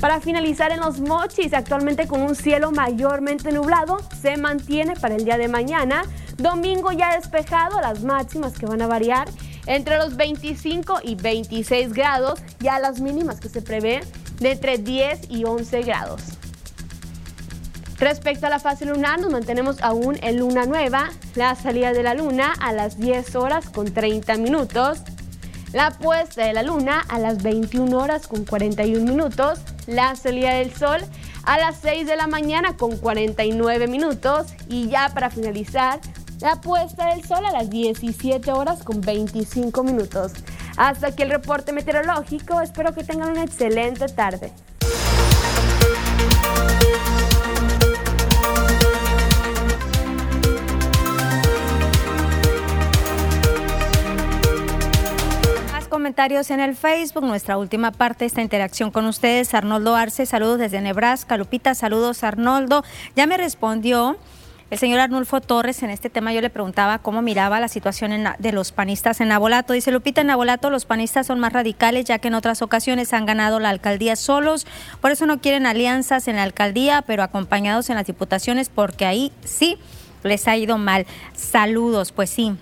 Para 0.00 0.20
finalizar 0.20 0.70
en 0.70 0.78
los 0.78 1.00
mochis, 1.00 1.52
actualmente 1.52 2.06
con 2.06 2.22
un 2.22 2.36
cielo 2.36 2.70
mayormente 2.70 3.50
nublado, 3.50 3.98
se 4.22 4.36
mantiene 4.36 4.94
para 4.94 5.16
el 5.16 5.24
día 5.24 5.38
de 5.38 5.48
mañana. 5.48 6.02
Domingo 6.38 6.92
ya 6.92 7.16
despejado, 7.16 7.80
las 7.80 8.04
máximas 8.04 8.52
que 8.52 8.64
van 8.64 8.80
a 8.80 8.86
variar 8.86 9.28
entre 9.66 9.98
los 9.98 10.16
25 10.16 11.00
y 11.02 11.16
26 11.16 11.92
grados, 11.92 12.40
ya 12.60 12.78
las 12.78 13.00
mínimas 13.00 13.40
que 13.40 13.48
se 13.48 13.60
prevé 13.60 14.00
de 14.38 14.52
entre 14.52 14.78
10 14.78 15.30
y 15.30 15.44
11 15.44 15.82
grados. 15.82 16.22
Respecto 17.98 18.46
a 18.46 18.50
la 18.50 18.60
fase 18.60 18.86
lunar, 18.86 19.20
nos 19.20 19.32
mantenemos 19.32 19.82
aún 19.82 20.16
en 20.22 20.38
luna 20.38 20.64
nueva, 20.64 21.10
la 21.34 21.56
salida 21.56 21.92
de 21.92 22.04
la 22.04 22.14
luna 22.14 22.54
a 22.60 22.72
las 22.72 22.98
10 22.98 23.34
horas 23.34 23.68
con 23.68 23.92
30 23.92 24.36
minutos, 24.36 25.00
la 25.72 25.90
puesta 25.90 26.46
de 26.46 26.52
la 26.52 26.62
luna 26.62 27.04
a 27.08 27.18
las 27.18 27.42
21 27.42 27.98
horas 27.98 28.28
con 28.28 28.44
41 28.44 29.04
minutos, 29.04 29.58
la 29.88 30.14
salida 30.14 30.54
del 30.54 30.72
sol 30.72 31.00
a 31.48 31.58
las 31.58 31.78
6 31.80 32.06
de 32.06 32.14
la 32.14 32.26
mañana 32.26 32.76
con 32.76 32.96
49 32.98 33.88
minutos 33.88 34.48
y 34.68 34.88
ya 34.88 35.10
para 35.14 35.30
finalizar, 35.30 35.98
la 36.40 36.60
puesta 36.60 37.06
del 37.06 37.24
sol 37.24 37.44
a 37.44 37.52
las 37.52 37.70
17 37.70 38.52
horas 38.52 38.82
con 38.82 39.00
25 39.00 39.82
minutos. 39.82 40.32
Hasta 40.76 41.08
aquí 41.08 41.22
el 41.22 41.30
reporte 41.30 41.72
meteorológico, 41.72 42.60
espero 42.60 42.92
que 42.94 43.04
tengan 43.04 43.30
una 43.30 43.44
excelente 43.44 44.06
tarde. 44.08 44.52
comentarios 55.88 56.50
en 56.50 56.60
el 56.60 56.76
Facebook, 56.76 57.24
nuestra 57.24 57.58
última 57.58 57.90
parte 57.90 58.20
de 58.20 58.26
esta 58.28 58.40
interacción 58.40 58.90
con 58.92 59.04
ustedes. 59.06 59.52
Arnoldo 59.52 59.96
Arce, 59.96 60.26
saludos 60.26 60.58
desde 60.58 60.80
Nebraska. 60.80 61.36
Lupita, 61.36 61.74
saludos 61.74 62.22
Arnoldo. 62.22 62.84
Ya 63.16 63.26
me 63.26 63.36
respondió 63.36 64.16
el 64.70 64.78
señor 64.78 65.00
Arnulfo 65.00 65.40
Torres 65.40 65.82
en 65.82 65.90
este 65.90 66.10
tema. 66.10 66.32
Yo 66.32 66.40
le 66.40 66.50
preguntaba 66.50 66.98
cómo 66.98 67.22
miraba 67.22 67.60
la 67.60 67.68
situación 67.68 68.24
de 68.38 68.52
los 68.52 68.72
panistas 68.72 69.20
en 69.20 69.28
Nabolato. 69.28 69.72
Dice 69.72 69.90
Lupita, 69.90 70.20
en 70.20 70.26
Nabolato 70.26 70.70
los 70.70 70.84
panistas 70.84 71.26
son 71.26 71.40
más 71.40 71.52
radicales 71.52 72.04
ya 72.04 72.18
que 72.18 72.28
en 72.28 72.34
otras 72.34 72.60
ocasiones 72.60 73.12
han 73.12 73.26
ganado 73.26 73.60
la 73.60 73.70
alcaldía 73.70 74.16
solos. 74.16 74.66
Por 75.00 75.10
eso 75.10 75.26
no 75.26 75.40
quieren 75.40 75.66
alianzas 75.66 76.28
en 76.28 76.36
la 76.36 76.42
alcaldía, 76.42 77.02
pero 77.06 77.22
acompañados 77.22 77.88
en 77.88 77.96
las 77.96 78.06
diputaciones 78.06 78.68
porque 78.68 79.06
ahí 79.06 79.32
sí 79.44 79.78
les 80.22 80.46
ha 80.48 80.56
ido 80.56 80.76
mal. 80.76 81.06
Saludos, 81.34 82.12
pues 82.12 82.28
sí. 82.28 82.56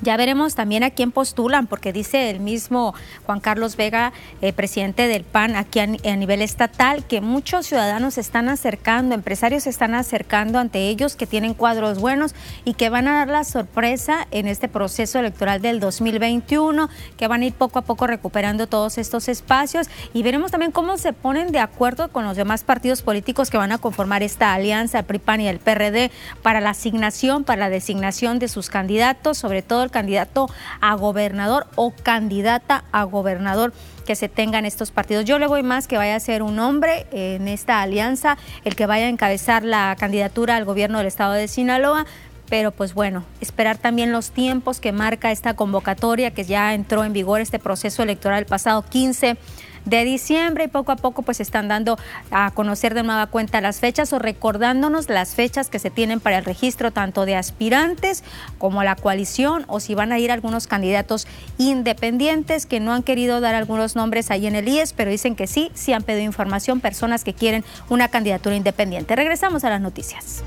Ya 0.00 0.16
veremos 0.16 0.54
también 0.54 0.82
a 0.82 0.90
quién 0.90 1.12
postulan, 1.12 1.66
porque 1.66 1.92
dice 1.92 2.30
el 2.30 2.40
mismo 2.40 2.94
Juan 3.26 3.40
Carlos 3.40 3.76
Vega, 3.76 4.12
eh, 4.42 4.52
presidente 4.52 5.08
del 5.08 5.24
PAN 5.24 5.56
aquí 5.56 5.80
a, 5.80 5.86
nivel 5.86 6.42
estatal, 6.42 7.04
que 7.04 7.20
muchos 7.20 7.66
ciudadanos 7.66 8.14
se 8.14 8.20
están 8.20 8.48
acercando, 8.48 9.14
empresarios 9.14 9.64
se 9.64 9.70
están 9.70 9.94
acercando 9.94 10.58
ante 10.58 10.88
ellos 10.88 11.16
que 11.16 11.26
tienen 11.26 11.54
cuadros 11.54 12.00
buenos 12.00 12.34
y 12.64 12.74
que 12.74 12.88
van 12.88 13.08
a 13.08 13.14
dar 13.18 13.28
la 13.28 13.44
sorpresa 13.44 14.26
en 14.30 14.48
este 14.48 14.68
proceso 14.68 15.18
electoral 15.18 15.62
del 15.62 15.80
2021, 15.80 16.88
que 17.16 17.28
van 17.28 17.42
a 17.42 17.46
ir 17.46 17.54
poco 17.54 17.78
a 17.78 17.82
poco 17.82 18.06
recuperando 18.06 18.66
todos 18.66 18.98
estos 18.98 19.28
espacios. 19.28 19.88
Y 20.12 20.22
veremos 20.22 20.50
también 20.50 20.72
cómo 20.72 20.96
se 20.98 21.12
ponen 21.12 21.52
de 21.52 21.60
acuerdo 21.60 22.08
con 22.08 22.24
los 22.24 22.36
demás 22.36 22.64
partidos 22.64 23.02
políticos 23.02 23.50
que 23.50 23.58
van 23.58 23.72
a 23.72 23.78
conformar 23.78 24.22
esta 24.22 24.52
alianza, 24.52 24.98
el 24.98 25.04
PRIPAN 25.04 25.40
y 25.40 25.48
el 25.48 25.58
PRD, 25.58 26.10
para 26.42 26.60
la 26.60 26.70
asignación, 26.70 27.44
para 27.44 27.60
la 27.60 27.70
designación 27.70 28.38
de 28.38 28.48
sus 28.48 28.68
candidatos, 28.68 29.38
sobre 29.38 29.62
todo 29.62 29.83
el 29.84 29.90
candidato 29.90 30.48
a 30.80 30.94
gobernador 30.94 31.66
o 31.76 31.92
candidata 31.92 32.84
a 32.92 33.04
gobernador 33.04 33.72
que 34.04 34.16
se 34.16 34.28
tengan 34.28 34.64
estos 34.64 34.90
partidos. 34.90 35.24
Yo 35.24 35.38
le 35.38 35.46
voy 35.46 35.62
más 35.62 35.86
que 35.88 35.96
vaya 35.96 36.16
a 36.16 36.20
ser 36.20 36.42
un 36.42 36.58
hombre 36.58 37.06
en 37.10 37.48
esta 37.48 37.80
alianza, 37.82 38.36
el 38.64 38.76
que 38.76 38.86
vaya 38.86 39.06
a 39.06 39.08
encabezar 39.08 39.64
la 39.64 39.96
candidatura 39.98 40.56
al 40.56 40.64
gobierno 40.64 40.98
del 40.98 41.06
estado 41.06 41.32
de 41.32 41.48
Sinaloa, 41.48 42.06
pero 42.48 42.70
pues 42.70 42.94
bueno, 42.94 43.24
esperar 43.40 43.78
también 43.78 44.12
los 44.12 44.30
tiempos 44.30 44.80
que 44.80 44.92
marca 44.92 45.30
esta 45.30 45.54
convocatoria 45.54 46.32
que 46.32 46.44
ya 46.44 46.74
entró 46.74 47.04
en 47.04 47.12
vigor 47.12 47.40
este 47.40 47.58
proceso 47.58 48.02
electoral 48.02 48.40
el 48.40 48.46
pasado 48.46 48.82
15 48.82 49.36
de 49.84 50.04
diciembre 50.04 50.64
y 50.64 50.68
poco 50.68 50.92
a 50.92 50.96
poco 50.96 51.22
pues 51.22 51.40
están 51.40 51.68
dando 51.68 51.98
a 52.30 52.50
conocer 52.52 52.94
de 52.94 53.02
nueva 53.02 53.26
cuenta 53.26 53.60
las 53.60 53.80
fechas 53.80 54.12
o 54.12 54.18
recordándonos 54.18 55.08
las 55.08 55.34
fechas 55.34 55.68
que 55.68 55.78
se 55.78 55.90
tienen 55.90 56.20
para 56.20 56.38
el 56.38 56.44
registro 56.44 56.90
tanto 56.90 57.24
de 57.26 57.36
aspirantes 57.36 58.24
como 58.58 58.82
la 58.82 58.96
coalición 58.96 59.64
o 59.68 59.80
si 59.80 59.94
van 59.94 60.12
a 60.12 60.18
ir 60.18 60.32
algunos 60.32 60.66
candidatos 60.66 61.26
independientes 61.58 62.66
que 62.66 62.80
no 62.80 62.92
han 62.92 63.02
querido 63.02 63.40
dar 63.40 63.54
algunos 63.54 63.96
nombres 63.96 64.30
ahí 64.30 64.46
en 64.46 64.56
el 64.56 64.68
IES, 64.68 64.92
pero 64.92 65.10
dicen 65.10 65.36
que 65.36 65.46
sí, 65.46 65.70
sí 65.74 65.92
han 65.92 66.02
pedido 66.02 66.24
información 66.24 66.80
personas 66.80 67.24
que 67.24 67.34
quieren 67.34 67.64
una 67.88 68.08
candidatura 68.08 68.56
independiente. 68.56 69.16
Regresamos 69.16 69.64
a 69.64 69.70
las 69.70 69.80
noticias. 69.80 70.42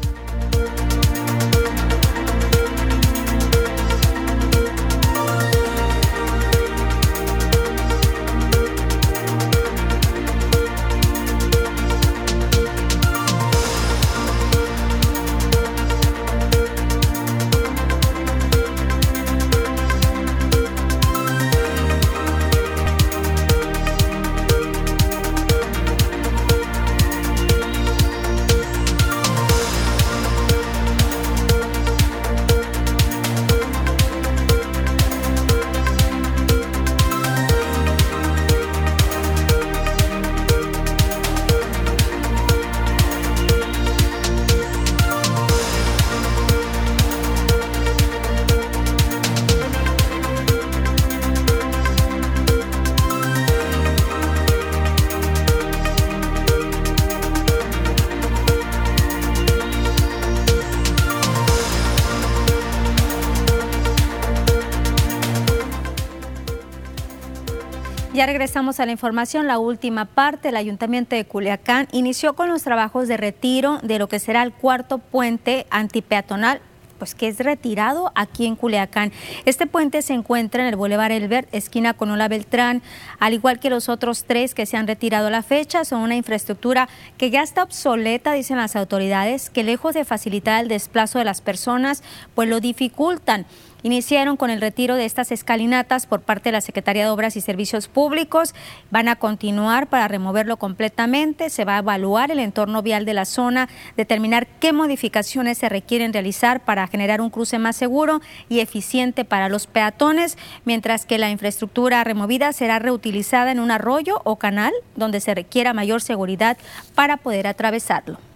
Regresamos 68.37 68.79
a 68.79 68.85
la 68.85 68.91
información, 68.91 69.47
la 69.47 69.57
última 69.57 70.05
parte. 70.05 70.49
El 70.49 70.57
Ayuntamiento 70.57 71.15
de 71.15 71.25
Culiacán 71.25 71.87
inició 71.91 72.35
con 72.35 72.49
los 72.49 72.61
trabajos 72.61 73.07
de 73.07 73.17
retiro 73.17 73.79
de 73.81 73.97
lo 73.97 74.07
que 74.07 74.19
será 74.19 74.43
el 74.43 74.53
cuarto 74.53 74.99
puente 74.99 75.65
antipeatonal 75.71 76.61
pues 76.99 77.15
que 77.15 77.27
es 77.27 77.39
retirado 77.39 78.11
aquí 78.15 78.45
en 78.45 78.55
Culiacán. 78.55 79.11
Este 79.45 79.67
puente 79.67 80.01
se 80.01 80.13
encuentra 80.13 80.61
en 80.63 80.69
el 80.69 80.75
Boulevard 80.75 81.11
Elbert, 81.11 81.47
esquina 81.51 81.93
con 81.93 82.09
Ola 82.09 82.27
Beltrán, 82.27 82.81
al 83.19 83.33
igual 83.33 83.59
que 83.59 83.69
los 83.69 83.87
otros 83.87 84.25
tres 84.25 84.55
que 84.55 84.65
se 84.65 84.77
han 84.77 84.87
retirado 84.87 85.27
a 85.27 85.31
la 85.31 85.43
fecha. 85.43 85.85
Son 85.85 86.01
una 86.01 86.15
infraestructura 86.15 86.89
que 87.17 87.29
ya 87.29 87.43
está 87.43 87.63
obsoleta, 87.63 88.33
dicen 88.33 88.57
las 88.57 88.75
autoridades, 88.75 89.49
que 89.49 89.63
lejos 89.63 89.93
de 89.93 90.05
facilitar 90.05 90.61
el 90.61 90.69
desplazo 90.69 91.19
de 91.19 91.25
las 91.25 91.41
personas, 91.41 92.03
pues 92.35 92.49
lo 92.49 92.59
dificultan 92.59 93.45
iniciaron 93.87 94.37
con 94.37 94.49
el 94.49 94.61
retiro 94.61 94.95
de 94.95 95.05
estas 95.05 95.31
escalinatas 95.31 96.05
por 96.05 96.21
parte 96.21 96.49
de 96.49 96.51
la 96.51 96.61
Secretaría 96.61 97.05
de 97.05 97.09
Obras 97.09 97.35
y 97.37 97.41
Servicios 97.41 97.87
Públicos. 97.87 98.53
Van 98.91 99.07
a 99.07 99.15
continuar 99.15 99.87
para 99.87 100.07
removerlo 100.07 100.57
completamente. 100.57 101.49
Se 101.49 101.65
va 101.65 101.75
a 101.75 101.79
evaluar 101.79 102.29
el 102.29 102.39
entorno 102.39 102.81
vial 102.81 103.05
de 103.05 103.13
la 103.13 103.25
zona, 103.25 103.69
determinar 103.95 104.45
qué 104.45 104.73
modificaciones 104.73 105.57
se 105.57 105.69
requieren 105.69 106.13
realizar 106.13 106.65
para 106.65 106.85
generar 106.87 107.21
un 107.21 107.29
cruce 107.29 107.59
más 107.59 107.75
seguro 107.77 108.21
y 108.49 108.59
eficiente 108.59 109.25
para 109.25 109.47
los 109.49 109.67
peatones, 109.67 110.37
mientras 110.65 111.05
que 111.05 111.17
la 111.17 111.29
infraestructura 111.29 112.03
removida 112.03 112.51
será 112.51 112.79
reutilizada 112.79 113.51
en 113.51 113.59
un 113.59 113.71
arroyo 113.71 114.21
o 114.25 114.35
canal 114.35 114.73
donde 114.95 115.21
se 115.21 115.33
requiera 115.33 115.73
mayor 115.73 116.01
seguridad 116.01 116.57
para 116.93 117.17
poder 117.17 117.47
atravesarlo. 117.47 118.26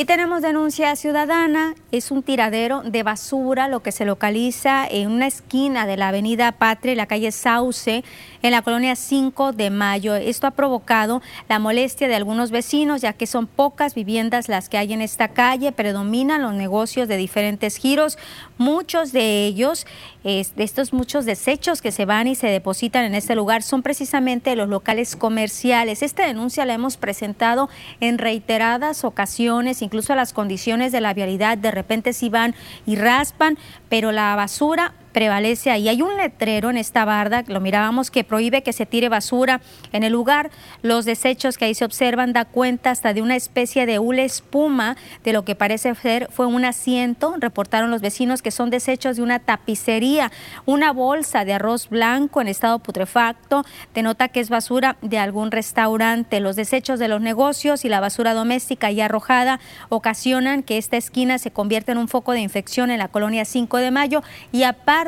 Y 0.00 0.04
tenemos 0.04 0.42
denuncia 0.42 0.94
ciudadana, 0.94 1.74
es 1.90 2.12
un 2.12 2.22
tiradero 2.22 2.82
de 2.82 3.02
basura 3.02 3.66
lo 3.66 3.82
que 3.82 3.90
se 3.90 4.04
localiza 4.04 4.86
en 4.88 5.10
una 5.10 5.26
esquina 5.26 5.88
de 5.88 5.96
la 5.96 6.10
avenida 6.10 6.52
Patria 6.52 6.94
la 6.94 7.06
calle 7.06 7.32
Sauce 7.32 8.04
en 8.42 8.50
la 8.52 8.62
colonia 8.62 8.94
5 8.94 9.50
de 9.50 9.70
Mayo. 9.70 10.14
Esto 10.14 10.46
ha 10.46 10.52
provocado 10.52 11.20
la 11.48 11.58
molestia 11.58 12.06
de 12.06 12.14
algunos 12.14 12.52
vecinos 12.52 13.00
ya 13.00 13.12
que 13.12 13.26
son 13.26 13.48
pocas 13.48 13.96
viviendas 13.96 14.48
las 14.48 14.68
que 14.68 14.78
hay 14.78 14.92
en 14.92 15.02
esta 15.02 15.26
calle, 15.26 15.72
predominan 15.72 16.42
los 16.42 16.54
negocios 16.54 17.08
de 17.08 17.16
diferentes 17.16 17.76
giros, 17.76 18.18
muchos 18.56 19.10
de 19.10 19.46
ellos, 19.46 19.84
de 20.22 20.46
estos 20.58 20.92
muchos 20.92 21.24
desechos 21.24 21.82
que 21.82 21.90
se 21.90 22.04
van 22.04 22.28
y 22.28 22.36
se 22.36 22.46
depositan 22.46 23.04
en 23.04 23.16
este 23.16 23.34
lugar 23.34 23.64
son 23.64 23.82
precisamente 23.82 24.54
los 24.54 24.68
locales 24.68 25.16
comerciales. 25.16 26.04
Esta 26.04 26.24
denuncia 26.24 26.64
la 26.66 26.74
hemos 26.74 26.96
presentado 26.96 27.68
en 27.98 28.18
reiteradas 28.18 29.02
ocasiones 29.02 29.82
incluso 29.88 30.14
las 30.14 30.34
condiciones 30.34 30.92
de 30.92 31.00
la 31.00 31.14
vialidad 31.14 31.56
de 31.56 31.70
repente 31.70 32.12
sí 32.12 32.28
van 32.28 32.54
y 32.84 32.96
raspan, 32.96 33.56
pero 33.88 34.12
la 34.12 34.36
basura 34.36 34.92
prevalece 35.18 35.72
ahí. 35.72 35.88
Hay 35.88 36.00
un 36.00 36.16
letrero 36.16 36.70
en 36.70 36.76
esta 36.76 37.04
barda, 37.04 37.42
lo 37.48 37.58
mirábamos, 37.58 38.08
que 38.12 38.22
prohíbe 38.22 38.62
que 38.62 38.72
se 38.72 38.86
tire 38.86 39.08
basura 39.08 39.60
en 39.90 40.04
el 40.04 40.12
lugar. 40.12 40.52
Los 40.82 41.06
desechos 41.06 41.58
que 41.58 41.64
ahí 41.64 41.74
se 41.74 41.84
observan 41.84 42.32
da 42.32 42.44
cuenta 42.44 42.92
hasta 42.92 43.12
de 43.12 43.20
una 43.20 43.34
especie 43.34 43.84
de 43.84 43.98
hule 43.98 44.24
espuma 44.24 44.96
de 45.24 45.32
lo 45.32 45.44
que 45.44 45.56
parece 45.56 45.92
ser 45.96 46.28
fue 46.30 46.46
un 46.46 46.64
asiento. 46.64 47.34
Reportaron 47.36 47.90
los 47.90 48.00
vecinos 48.00 48.42
que 48.42 48.52
son 48.52 48.70
desechos 48.70 49.16
de 49.16 49.22
una 49.22 49.40
tapicería, 49.40 50.30
una 50.66 50.92
bolsa 50.92 51.44
de 51.44 51.54
arroz 51.54 51.88
blanco 51.88 52.40
en 52.40 52.46
estado 52.46 52.78
putrefacto, 52.78 53.64
denota 53.94 54.28
que 54.28 54.38
es 54.38 54.50
basura 54.50 54.98
de 55.02 55.18
algún 55.18 55.50
restaurante. 55.50 56.38
Los 56.38 56.54
desechos 56.54 57.00
de 57.00 57.08
los 57.08 57.20
negocios 57.20 57.84
y 57.84 57.88
la 57.88 57.98
basura 57.98 58.34
doméstica 58.34 58.92
ya 58.92 59.06
arrojada 59.06 59.58
ocasionan 59.88 60.62
que 60.62 60.78
esta 60.78 60.96
esquina 60.96 61.38
se 61.38 61.50
convierta 61.50 61.90
en 61.90 61.98
un 61.98 62.06
foco 62.06 62.30
de 62.30 62.40
infección 62.40 62.92
en 62.92 63.00
la 63.00 63.08
colonia 63.08 63.44
5 63.44 63.78
de 63.78 63.90
Mayo 63.90 64.22
y 64.52 64.62
aparte 64.62 65.07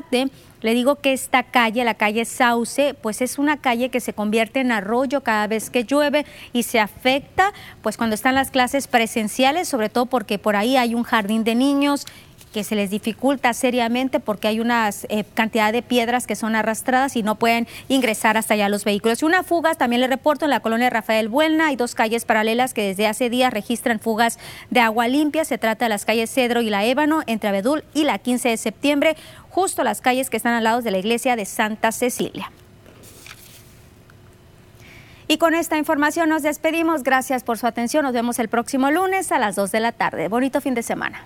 le 0.62 0.74
digo 0.74 0.96
que 0.96 1.12
esta 1.12 1.42
calle, 1.42 1.84
la 1.84 1.94
calle 1.94 2.24
Sauce, 2.24 2.94
pues 2.94 3.22
es 3.22 3.38
una 3.38 3.56
calle 3.56 3.88
que 3.88 4.00
se 4.00 4.12
convierte 4.12 4.60
en 4.60 4.72
arroyo 4.72 5.22
cada 5.22 5.46
vez 5.46 5.70
que 5.70 5.84
llueve 5.84 6.26
y 6.52 6.64
se 6.64 6.80
afecta 6.80 7.52
pues 7.82 7.96
cuando 7.96 8.14
están 8.14 8.34
las 8.34 8.50
clases 8.50 8.86
presenciales, 8.86 9.68
sobre 9.68 9.88
todo 9.88 10.06
porque 10.06 10.38
por 10.38 10.56
ahí 10.56 10.76
hay 10.76 10.94
un 10.94 11.02
jardín 11.02 11.44
de 11.44 11.54
niños 11.54 12.06
que 12.52 12.64
se 12.64 12.74
les 12.74 12.90
dificulta 12.90 13.52
seriamente 13.54 14.20
porque 14.20 14.48
hay 14.48 14.60
una 14.60 14.90
eh, 15.08 15.24
cantidad 15.34 15.72
de 15.72 15.82
piedras 15.82 16.26
que 16.26 16.36
son 16.36 16.54
arrastradas 16.56 17.16
y 17.16 17.22
no 17.22 17.36
pueden 17.36 17.66
ingresar 17.88 18.36
hasta 18.36 18.54
allá 18.54 18.68
los 18.68 18.84
vehículos. 18.84 19.22
Y 19.22 19.24
una 19.24 19.42
fuga, 19.42 19.74
también 19.74 20.00
le 20.00 20.08
reporto, 20.08 20.44
en 20.44 20.50
la 20.50 20.60
colonia 20.60 20.90
Rafael 20.90 21.28
Buena 21.28 21.68
hay 21.68 21.76
dos 21.76 21.94
calles 21.94 22.24
paralelas 22.24 22.74
que 22.74 22.82
desde 22.82 23.06
hace 23.06 23.30
días 23.30 23.52
registran 23.52 24.00
fugas 24.00 24.38
de 24.70 24.80
agua 24.80 25.08
limpia. 25.08 25.44
Se 25.44 25.58
trata 25.58 25.84
de 25.84 25.90
las 25.90 26.04
calles 26.04 26.32
Cedro 26.32 26.60
y 26.60 26.70
la 26.70 26.84
Ébano, 26.84 27.22
entre 27.26 27.48
Abedul 27.48 27.84
y 27.94 28.04
la 28.04 28.18
15 28.18 28.50
de 28.50 28.56
septiembre, 28.56 29.16
justo 29.50 29.84
las 29.84 30.00
calles 30.00 30.30
que 30.30 30.36
están 30.36 30.54
al 30.54 30.64
lado 30.64 30.80
de 30.80 30.90
la 30.90 30.98
iglesia 30.98 31.36
de 31.36 31.44
Santa 31.44 31.92
Cecilia. 31.92 32.50
Y 35.28 35.38
con 35.38 35.54
esta 35.54 35.76
información 35.76 36.28
nos 36.28 36.42
despedimos. 36.42 37.04
Gracias 37.04 37.44
por 37.44 37.56
su 37.56 37.66
atención. 37.66 38.04
Nos 38.04 38.12
vemos 38.12 38.40
el 38.40 38.48
próximo 38.48 38.90
lunes 38.90 39.30
a 39.30 39.38
las 39.38 39.54
2 39.54 39.70
de 39.70 39.80
la 39.80 39.92
tarde. 39.92 40.26
Bonito 40.26 40.60
fin 40.60 40.74
de 40.74 40.82
semana. 40.82 41.24